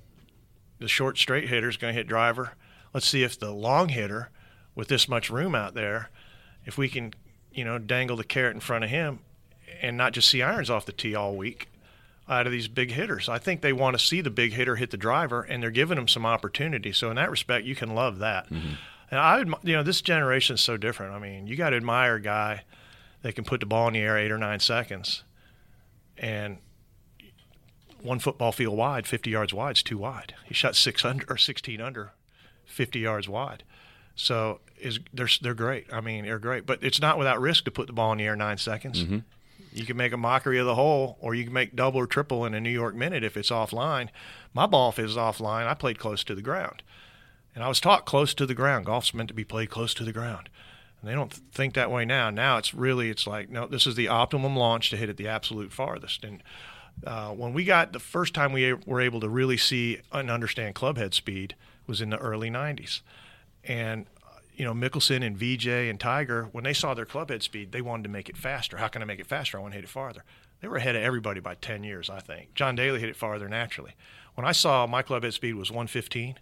the 0.78 0.88
short 0.88 1.18
straight 1.18 1.48
hitter 1.48 1.68
is 1.68 1.76
going 1.76 1.92
to 1.92 1.98
hit 1.98 2.06
driver. 2.06 2.52
Let's 2.94 3.06
see 3.06 3.22
if 3.22 3.38
the 3.38 3.50
long 3.50 3.90
hitter, 3.90 4.30
with 4.74 4.88
this 4.88 5.08
much 5.08 5.28
room 5.28 5.54
out 5.54 5.74
there, 5.74 6.08
if 6.64 6.78
we 6.78 6.88
can, 6.88 7.14
you 7.52 7.64
know, 7.64 7.78
dangle 7.78 8.16
the 8.16 8.24
carrot 8.24 8.54
in 8.54 8.60
front 8.60 8.84
of 8.84 8.90
him 8.90 9.20
and 9.80 9.96
not 9.96 10.12
just 10.12 10.28
see 10.28 10.42
irons 10.42 10.70
off 10.70 10.86
the 10.86 10.92
tee 10.92 11.14
all 11.14 11.36
week 11.36 11.68
out 12.28 12.46
of 12.46 12.52
these 12.52 12.68
big 12.68 12.90
hitters. 12.90 13.28
I 13.28 13.38
think 13.38 13.60
they 13.60 13.72
want 13.72 13.98
to 13.98 14.04
see 14.04 14.20
the 14.20 14.30
big 14.30 14.52
hitter 14.52 14.76
hit 14.76 14.90
the 14.90 14.96
driver, 14.96 15.42
and 15.42 15.62
they're 15.62 15.70
giving 15.70 15.98
him 15.98 16.08
some 16.08 16.24
opportunity. 16.24 16.92
So 16.92 17.10
in 17.10 17.16
that 17.16 17.30
respect, 17.30 17.66
you 17.66 17.74
can 17.74 17.94
love 17.94 18.18
that. 18.18 18.46
Mm-hmm. 18.50 18.74
And 19.10 19.20
I, 19.20 19.38
you 19.38 19.74
know, 19.74 19.82
this 19.82 20.00
generation 20.00 20.54
is 20.54 20.60
so 20.60 20.76
different. 20.76 21.14
I 21.14 21.18
mean, 21.18 21.46
you 21.46 21.56
got 21.56 21.70
to 21.70 21.76
admire 21.76 22.16
a 22.16 22.20
guy 22.20 22.62
that 23.22 23.34
can 23.34 23.44
put 23.44 23.60
the 23.60 23.66
ball 23.66 23.88
in 23.88 23.94
the 23.94 24.00
air 24.00 24.16
eight 24.16 24.32
or 24.32 24.38
nine 24.38 24.60
seconds, 24.60 25.22
and 26.16 26.58
one 28.02 28.18
football 28.18 28.52
field 28.52 28.76
wide, 28.76 29.06
50 29.06 29.30
yards 29.30 29.54
wide 29.54 29.76
is 29.76 29.82
too 29.82 29.98
wide. 29.98 30.34
He 30.44 30.54
shot 30.54 30.76
six 30.76 31.04
under 31.04 31.24
or 31.28 31.36
16 31.36 31.80
under, 31.80 32.12
50 32.66 32.98
yards 32.98 33.28
wide. 33.28 33.64
So 34.16 34.60
is 34.78 35.00
they're 35.12 35.28
they're 35.40 35.54
great. 35.54 35.92
I 35.92 36.00
mean, 36.00 36.24
they're 36.24 36.38
great, 36.38 36.66
but 36.66 36.82
it's 36.82 37.00
not 37.00 37.18
without 37.18 37.40
risk 37.40 37.64
to 37.64 37.70
put 37.70 37.86
the 37.86 37.92
ball 37.92 38.12
in 38.12 38.18
the 38.18 38.24
air 38.24 38.36
nine 38.36 38.58
seconds. 38.58 39.02
Mm-hmm. 39.02 39.18
You 39.72 39.84
can 39.84 39.96
make 39.96 40.12
a 40.12 40.16
mockery 40.16 40.58
of 40.58 40.66
the 40.66 40.76
hole, 40.76 41.18
or 41.20 41.34
you 41.34 41.44
can 41.44 41.52
make 41.52 41.74
double 41.74 41.98
or 41.98 42.06
triple 42.06 42.44
in 42.44 42.54
a 42.54 42.60
New 42.60 42.70
York 42.70 42.94
minute 42.94 43.24
if 43.24 43.36
it's 43.36 43.50
offline. 43.50 44.08
My 44.52 44.66
ball, 44.66 44.90
if 44.90 45.00
it's 45.00 45.14
offline, 45.14 45.66
I 45.66 45.74
played 45.74 45.98
close 45.98 46.22
to 46.24 46.34
the 46.34 46.42
ground, 46.42 46.82
and 47.54 47.64
I 47.64 47.68
was 47.68 47.80
taught 47.80 48.06
close 48.06 48.34
to 48.34 48.46
the 48.46 48.54
ground. 48.54 48.86
Golf's 48.86 49.12
meant 49.12 49.28
to 49.28 49.34
be 49.34 49.44
played 49.44 49.70
close 49.70 49.92
to 49.94 50.04
the 50.04 50.12
ground, 50.12 50.48
and 51.00 51.10
they 51.10 51.14
don't 51.14 51.32
think 51.32 51.74
that 51.74 51.90
way 51.90 52.04
now. 52.04 52.30
Now 52.30 52.58
it's 52.58 52.72
really 52.72 53.10
it's 53.10 53.26
like 53.26 53.50
no, 53.50 53.66
this 53.66 53.86
is 53.86 53.96
the 53.96 54.08
optimum 54.08 54.54
launch 54.54 54.90
to 54.90 54.96
hit 54.96 55.08
it 55.08 55.16
the 55.16 55.28
absolute 55.28 55.72
farthest. 55.72 56.22
And 56.22 56.40
uh, 57.04 57.30
when 57.30 57.52
we 57.52 57.64
got 57.64 57.92
the 57.92 57.98
first 57.98 58.32
time 58.32 58.52
we 58.52 58.72
were 58.72 59.00
able 59.00 59.20
to 59.20 59.28
really 59.28 59.56
see 59.56 59.98
and 60.12 60.30
understand 60.30 60.76
clubhead 60.76 61.14
speed 61.14 61.56
was 61.88 62.00
in 62.00 62.10
the 62.10 62.18
early 62.18 62.48
'90s, 62.48 63.00
and 63.66 64.06
you 64.56 64.64
know, 64.64 64.72
Mickelson 64.72 65.26
and 65.26 65.36
Vijay 65.36 65.90
and 65.90 65.98
Tiger, 65.98 66.48
when 66.52 66.64
they 66.64 66.72
saw 66.72 66.94
their 66.94 67.04
club 67.04 67.30
head 67.30 67.42
speed, 67.42 67.72
they 67.72 67.80
wanted 67.80 68.04
to 68.04 68.08
make 68.08 68.28
it 68.28 68.36
faster. 68.36 68.76
How 68.76 68.88
can 68.88 69.02
I 69.02 69.04
make 69.04 69.18
it 69.18 69.26
faster? 69.26 69.58
I 69.58 69.60
want 69.60 69.72
to 69.72 69.76
hit 69.76 69.84
it 69.84 69.90
farther. 69.90 70.22
They 70.60 70.68
were 70.68 70.76
ahead 70.76 70.96
of 70.96 71.02
everybody 71.02 71.40
by 71.40 71.56
10 71.56 71.82
years, 71.82 72.08
I 72.08 72.20
think. 72.20 72.54
John 72.54 72.76
Daly 72.76 73.00
hit 73.00 73.08
it 73.08 73.16
farther 73.16 73.48
naturally. 73.48 73.94
When 74.34 74.46
I 74.46 74.52
saw 74.52 74.86
my 74.86 75.02
club 75.02 75.24
head 75.24 75.34
speed 75.34 75.54
was 75.54 75.70
115, 75.70 76.38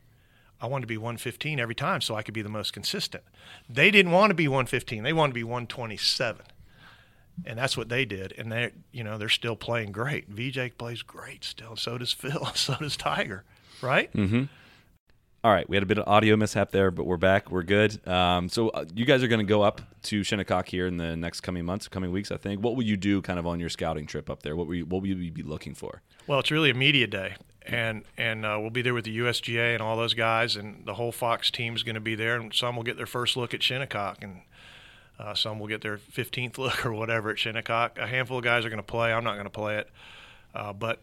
I 0.61 0.67
wanted 0.67 0.83
to 0.83 0.87
be 0.87 0.97
115 0.97 1.59
every 1.59 1.75
time 1.75 2.01
so 2.01 2.15
I 2.15 2.23
could 2.23 2.35
be 2.35 2.43
the 2.43 2.49
most 2.49 2.73
consistent. 2.73 3.25
They 3.69 3.91
didn't 3.91 4.13
want 4.13 4.31
to 4.31 4.35
be 4.35 4.47
115. 4.47 5.03
They 5.03 5.13
wanted 5.13 5.31
to 5.31 5.35
be 5.35 5.45
127. 5.45 6.47
And 7.47 7.59
that's 7.59 7.77
what 7.77 7.89
they 7.89 8.05
did. 8.05 8.33
And 8.37 8.53
they 8.53 8.73
you 8.93 9.03
know, 9.03 9.19
they're 9.19 9.29
still 9.29 9.57
playing 9.57 9.91
great. 9.91 10.31
Vijay 10.31 10.77
plays 10.77 11.03
great 11.03 11.45
still. 11.45 11.77
So 11.77 11.99
does 11.99 12.13
Phil. 12.13 12.47
So 12.55 12.77
does 12.77 12.97
Tiger. 12.97 13.43
Right? 13.81 14.13
Mm-hmm. 14.13 14.45
All 15.45 15.51
right, 15.51 15.69
we 15.69 15.75
had 15.75 15.83
a 15.83 15.87
bit 15.87 15.99
of 15.99 16.07
audio 16.07 16.37
mishap 16.37 16.71
there, 16.71 16.93
but 16.93 17.05
we're 17.05 17.17
back. 17.17 17.51
We're 17.51 17.65
good. 17.65 18.07
Um, 18.07 18.49
so 18.49 18.69
uh, 18.69 18.85
you 18.95 19.05
guys 19.05 19.25
are 19.25 19.27
going 19.27 19.45
to 19.45 19.45
go 19.45 19.61
up 19.61 19.81
to 20.03 20.23
Shinnecock 20.23 20.69
here 20.69 20.87
in 20.87 20.99
the 20.99 21.17
next 21.17 21.41
coming 21.41 21.65
months, 21.65 21.89
coming 21.89 22.13
weeks, 22.13 22.31
I 22.31 22.37
think. 22.37 22.63
What 22.63 22.77
will 22.77 22.85
you 22.85 22.97
do, 22.97 23.21
kind 23.23 23.41
of 23.41 23.47
on 23.49 23.59
your 23.59 23.69
scouting 23.69 24.07
trip 24.07 24.31
up 24.31 24.45
there? 24.45 24.55
What 24.55 24.69
will 24.69 24.77
you, 24.77 24.85
what 24.87 25.03
will 25.03 25.09
you 25.09 25.33
be 25.33 25.43
looking 25.43 25.75
for? 25.75 26.03
Well, 26.29 26.39
it's 26.39 26.53
really 26.53 26.71
a 26.71 26.75
media 26.75 27.09
day, 27.09 27.35
and 27.67 28.05
and 28.17 28.47
uh, 28.47 28.57
we'll 28.61 28.71
be 28.71 28.83
there 28.83 28.95
with 28.95 29.05
the 29.05 29.19
USGA 29.19 29.73
and 29.73 29.83
all 29.83 29.97
those 29.97 30.15
guys, 30.15 30.55
and 30.55 30.87
the 30.87 30.95
whole 30.95 31.11
Fox 31.11 31.51
team 31.51 31.75
is 31.75 31.83
going 31.83 31.97
to 31.97 32.01
be 32.01 32.15
there, 32.15 32.37
and 32.37 32.55
some 32.55 32.77
will 32.77 32.85
get 32.85 32.97
their 32.97 33.05
first 33.05 33.37
look 33.37 33.53
at 33.53 33.65
Shinnecock, 33.65 34.23
and 34.23 34.43
uh, 35.19 35.35
some 35.35 35.59
will 35.59 35.67
get 35.67 35.81
their 35.81 35.99
15th 35.99 36.57
look 36.59 36.87
or 36.87 36.93
whatever 36.93 37.31
at 37.31 37.41
Shinnecock. 37.41 37.99
A 37.99 38.07
handful 38.07 38.39
of 38.39 38.45
guys 38.45 38.65
are 38.65 38.71
going 38.71 38.77
to 38.77 38.85
play. 38.85 39.13
I'm 39.13 39.25
not 39.25 39.33
going 39.33 39.43
to 39.47 39.51
play 39.51 39.79
it, 39.79 39.91
uh, 40.55 40.73
but 40.73 41.01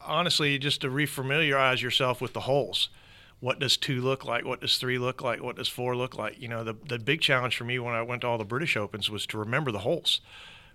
honestly, 0.00 0.58
just 0.58 0.80
to 0.80 0.88
refamiliarize 0.88 1.80
yourself 1.82 2.20
with 2.20 2.32
the 2.32 2.40
holes. 2.40 2.88
What 3.40 3.58
does 3.58 3.76
two 3.76 4.00
look 4.00 4.24
like? 4.24 4.44
What 4.44 4.60
does 4.60 4.78
three 4.78 4.98
look 4.98 5.22
like? 5.22 5.42
What 5.42 5.56
does 5.56 5.68
four 5.68 5.94
look 5.96 6.16
like? 6.16 6.40
You 6.40 6.48
know, 6.48 6.64
the 6.64 6.74
the 6.88 6.98
big 6.98 7.20
challenge 7.20 7.56
for 7.56 7.64
me 7.64 7.78
when 7.78 7.94
I 7.94 8.02
went 8.02 8.22
to 8.22 8.28
all 8.28 8.38
the 8.38 8.44
British 8.44 8.76
Opens 8.76 9.10
was 9.10 9.26
to 9.26 9.38
remember 9.38 9.70
the 9.70 9.80
holes 9.80 10.20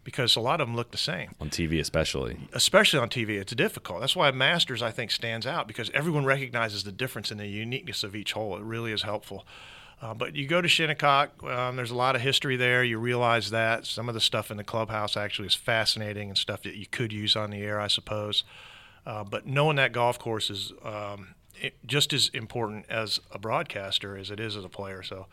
because 0.03 0.36
a 0.36 0.39
lot 0.39 0.62
of 0.62 0.68
them 0.68 0.76
look 0.76 0.91
the 0.91 0.97
same. 0.97 1.36
On 1.39 1.49
TV, 1.49 1.80
especially. 1.80 2.38
Especially 2.53 2.99
on 2.99 3.09
TV, 3.09 3.39
it's 3.39 3.53
difficult. 3.53 3.99
That's 3.99 4.16
why 4.16 4.32
Masters, 4.32 4.82
I 4.82 4.91
think, 4.91 5.12
stands 5.12 5.45
out 5.45 5.68
because 5.68 5.91
everyone 5.93 6.26
recognizes 6.26 6.84
the 6.84 6.91
difference 6.91 7.32
and 7.32 7.39
the 7.39 7.47
uniqueness 7.47 8.03
of 8.03 8.16
each 8.16 8.34
hole. 8.34 8.55
It 8.57 8.64
really 8.64 8.91
is 8.91 9.03
helpful. 9.03 9.45
Uh, 10.01 10.16
but 10.16 10.36
you 10.36 10.47
go 10.47 10.62
to 10.62 10.68
Shinnecock, 10.68 11.43
um, 11.43 11.76
there's 11.76 11.91
a 11.91 11.95
lot 11.95 12.16
of 12.16 12.22
history 12.22 12.55
there. 12.55 12.84
You 12.84 12.97
realize 12.97 13.51
that. 13.51 13.86
Some 13.86 14.07
of 14.09 14.16
the 14.16 14.22
stuff 14.22 14.49
in 14.49 14.57
the 14.57 14.64
clubhouse 14.64 15.16
actually 15.16 15.47
is 15.47 15.55
fascinating 15.55 16.30
and 16.30 16.38
stuff 16.38 16.64
that 16.64 16.76
you 16.76 16.88
could 16.88 17.14
use 17.14 17.36
on 17.36 17.51
the 17.51 17.62
air, 17.62 17.80
I 17.80 17.88
suppose. 17.88 18.43
Uh, 19.05 19.24
but 19.24 19.45
knowing 19.45 19.76
that 19.76 19.91
golf 19.91 20.18
course 20.18 20.49
is 20.49 20.74
um, 20.84 21.36
just 21.86 22.14
as 22.14 22.30
important 22.30 22.86
as 22.89 23.20
a 23.32 23.39
broadcaster 23.39 24.18
as 24.18 24.32
it 24.32 24.39
is 24.39 24.55
as 24.55 24.66
a 24.66 24.70
player. 24.70 25.03
So 25.03 25.28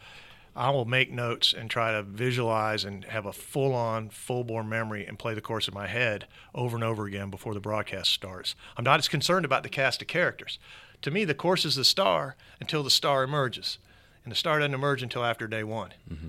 I 0.57 0.71
will 0.71 0.85
make 0.85 1.13
notes 1.13 1.55
and 1.57 1.71
try 1.71 1.93
to 1.93 2.03
visualize 2.03 2.85
and 2.85 3.05
have 3.05 3.27
a 3.27 3.33
full 3.33 3.75
on, 3.75 4.11
full 4.11 4.45
bore 4.45 4.65
memory 4.65 5.07
and 5.07 5.19
play 5.19 5.35
the 5.35 5.41
course 5.41 5.69
in 5.69 5.75
my 5.75 5.87
head 5.87 6.27
over 6.55 6.77
and 6.77 6.85
over 6.85 7.07
again 7.07 7.31
before 7.31 7.55
the 7.55 7.61
broadcast 7.61 8.11
starts. 8.11 8.55
I'm 8.77 8.85
not 8.85 8.99
as 8.99 9.09
concerned 9.09 9.45
about 9.45 9.63
the 9.63 9.69
cast 9.69 10.03
of 10.03 10.09
characters. 10.09 10.59
To 11.03 11.11
me, 11.11 11.25
the 11.25 11.35
course 11.35 11.65
is 11.65 11.77
the 11.77 11.85
star 11.85 12.37
until 12.61 12.83
the 12.83 12.91
star 12.91 13.23
emerges. 13.23 13.79
And 14.25 14.33
the 14.33 14.37
star 14.37 14.59
doesn't 14.59 14.75
emerge 14.75 15.03
until 15.03 15.25
after 15.25 15.47
day 15.47 15.63
one. 15.63 15.95
Mm-hmm. 16.13 16.29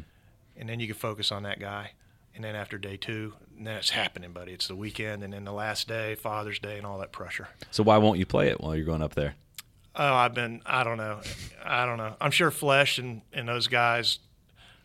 And 0.58 0.70
then 0.70 0.80
you 0.80 0.88
can 0.88 0.96
focus 0.96 1.32
on 1.32 1.44
that 1.44 1.60
guy. 1.60 1.92
And 2.36 2.44
then 2.44 2.56
after 2.56 2.78
day 2.78 2.96
two, 2.96 3.34
and 3.58 3.68
then 3.68 3.76
it's 3.76 3.90
happening, 3.90 4.32
buddy. 4.32 4.54
It's 4.54 4.68
the 4.68 4.76
weekend, 4.76 5.24
and 5.24 5.34
then 5.34 5.44
the 5.44 5.52
last 5.52 5.88
day, 5.90 6.16
Father's 6.16 6.60
Day, 6.60 6.78
and 6.78 6.86
all 6.86 7.00
that 7.00 7.12
pressure. 7.12 7.50
So 7.72 7.84
why 7.84 7.98
won't 7.98 8.20
you 8.20 8.26
play 8.26 8.48
it 8.48 8.62
while 8.62 8.76
you're 8.76 8.86
going 8.86 9.02
up 9.02 9.16
there? 9.16 9.36
Oh, 9.96 10.14
I've 10.14 10.34
been. 10.34 10.62
I 10.66 10.84
don't 10.84 10.98
know. 10.98 11.20
I 11.64 11.86
don't 11.86 11.98
know. 11.98 12.16
I'm 12.22 12.32
sure 12.32 12.52
Flesch 12.52 13.00
and, 13.00 13.22
and 13.34 13.48
those 13.48 13.68
guys 13.68 14.20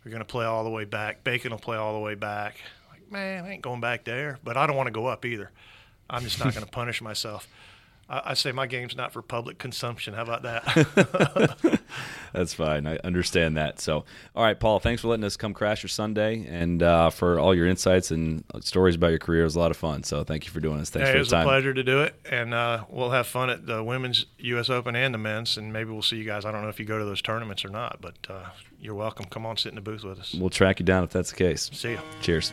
are 0.05 0.11
going 0.11 0.20
to 0.20 0.26
play 0.26 0.44
all 0.44 0.64
the 0.64 0.70
way 0.70 0.84
back. 0.84 1.24
Bacon 1.24 1.50
will 1.50 1.59
play 1.59 1.76
all 1.76 1.92
the 1.94 2.00
way 2.00 2.14
back. 2.14 2.57
Like, 2.90 3.11
man, 3.11 3.44
I 3.44 3.52
ain't 3.52 3.62
going 3.62 3.80
back 3.80 4.05
there. 4.05 4.38
But 4.42 4.57
I 4.57 4.66
don't 4.66 4.76
want 4.76 4.86
to 4.88 4.92
go 4.92 5.07
up 5.07 5.24
either. 5.24 5.50
I'm 6.09 6.22
just 6.22 6.38
not 6.38 6.52
going 6.55 6.64
to 6.66 6.70
punish 6.70 7.00
myself. 7.00 7.48
I, 8.09 8.22
I, 8.26 8.34
say 8.34 8.52
my 8.52 8.66
game's 8.66 8.96
not 8.96 9.12
for 9.12 9.22
public 9.22 9.59
consumption. 9.59 10.14
How 10.14 10.22
about 10.22 10.42
that? 10.42 11.80
That's 12.32 12.52
fine. 12.52 12.86
I 12.86 12.98
understand 13.05 13.57
that. 13.57 13.80
So, 13.80 14.05
all 14.34 14.44
right, 14.44 14.59
Paul, 14.59 14.80
thanks 14.80 15.02
for 15.02 15.09
letting 15.09 15.24
us 15.24 15.36
come 15.36 15.55
crash 15.55 15.82
your 15.82 15.88
Sunday 15.88 16.46
and 16.48 16.82
uh, 16.82 17.11
for 17.11 17.38
all 17.38 17.55
your 17.55 17.66
insights 17.66 18.11
and 18.11 18.44
stories 18.61 18.96
about 18.96 19.09
your 19.09 19.18
career. 19.18 19.42
It 19.42 19.44
was 19.44 19.57
a 19.57 19.61
lot 19.61 19.70
of 19.70 19.76
fun. 19.76 20.02
So, 20.02 20.24
thank 20.24 20.44
you 20.44 20.50
for 20.50 20.61
doing 20.61 20.78
this. 20.78 20.90
Thanks 20.90 21.09
hey, 21.09 21.12
for 21.12 21.16
it 21.16 21.20
was 21.20 21.32
a 21.32 21.42
pleasure 21.42 21.72
to 21.72 21.82
do 21.82 22.02
it, 22.02 22.14
and 22.30 22.52
uh, 22.52 22.84
we'll 22.88 23.11
have 23.11 23.26
fun 23.26 23.50
at 23.50 23.66
the 23.66 23.82
women's 23.82 24.26
U.S. 24.38 24.68
Open 24.70 24.96
and 24.96 25.14
the 25.14 25.18
men's, 25.18 25.57
and 25.57 25.72
maybe 25.72 25.90
we'll 25.90 26.02
see 26.02 26.16
you 26.16 26.24
guys. 26.24 26.44
I 26.44 26.52
don't 26.52 26.62
know 26.62 26.68
if 26.68 26.78
you 26.78 26.86
go 26.86 26.98
to 26.98 27.05
those 27.05 27.22
tournaments 27.22 27.64
or 27.64 27.68
not, 27.68 27.98
but 28.00 28.14
uh, 28.28 28.50
you're 28.80 28.94
welcome. 28.94 29.26
Come 29.26 29.46
on, 29.46 29.57
sit 29.57 29.70
in 29.70 29.76
the 29.76 29.80
booth 29.80 30.05
with 30.05 30.18
us. 30.18 30.34
We'll 30.34 30.50
track 30.50 30.80
you 30.80 30.86
down 30.86 31.05
if 31.05 31.11
that's 31.11 31.30
the 31.30 31.36
case. 31.36 31.70
See 31.72 31.92
you. 31.92 32.00
Cheers. 32.20 32.52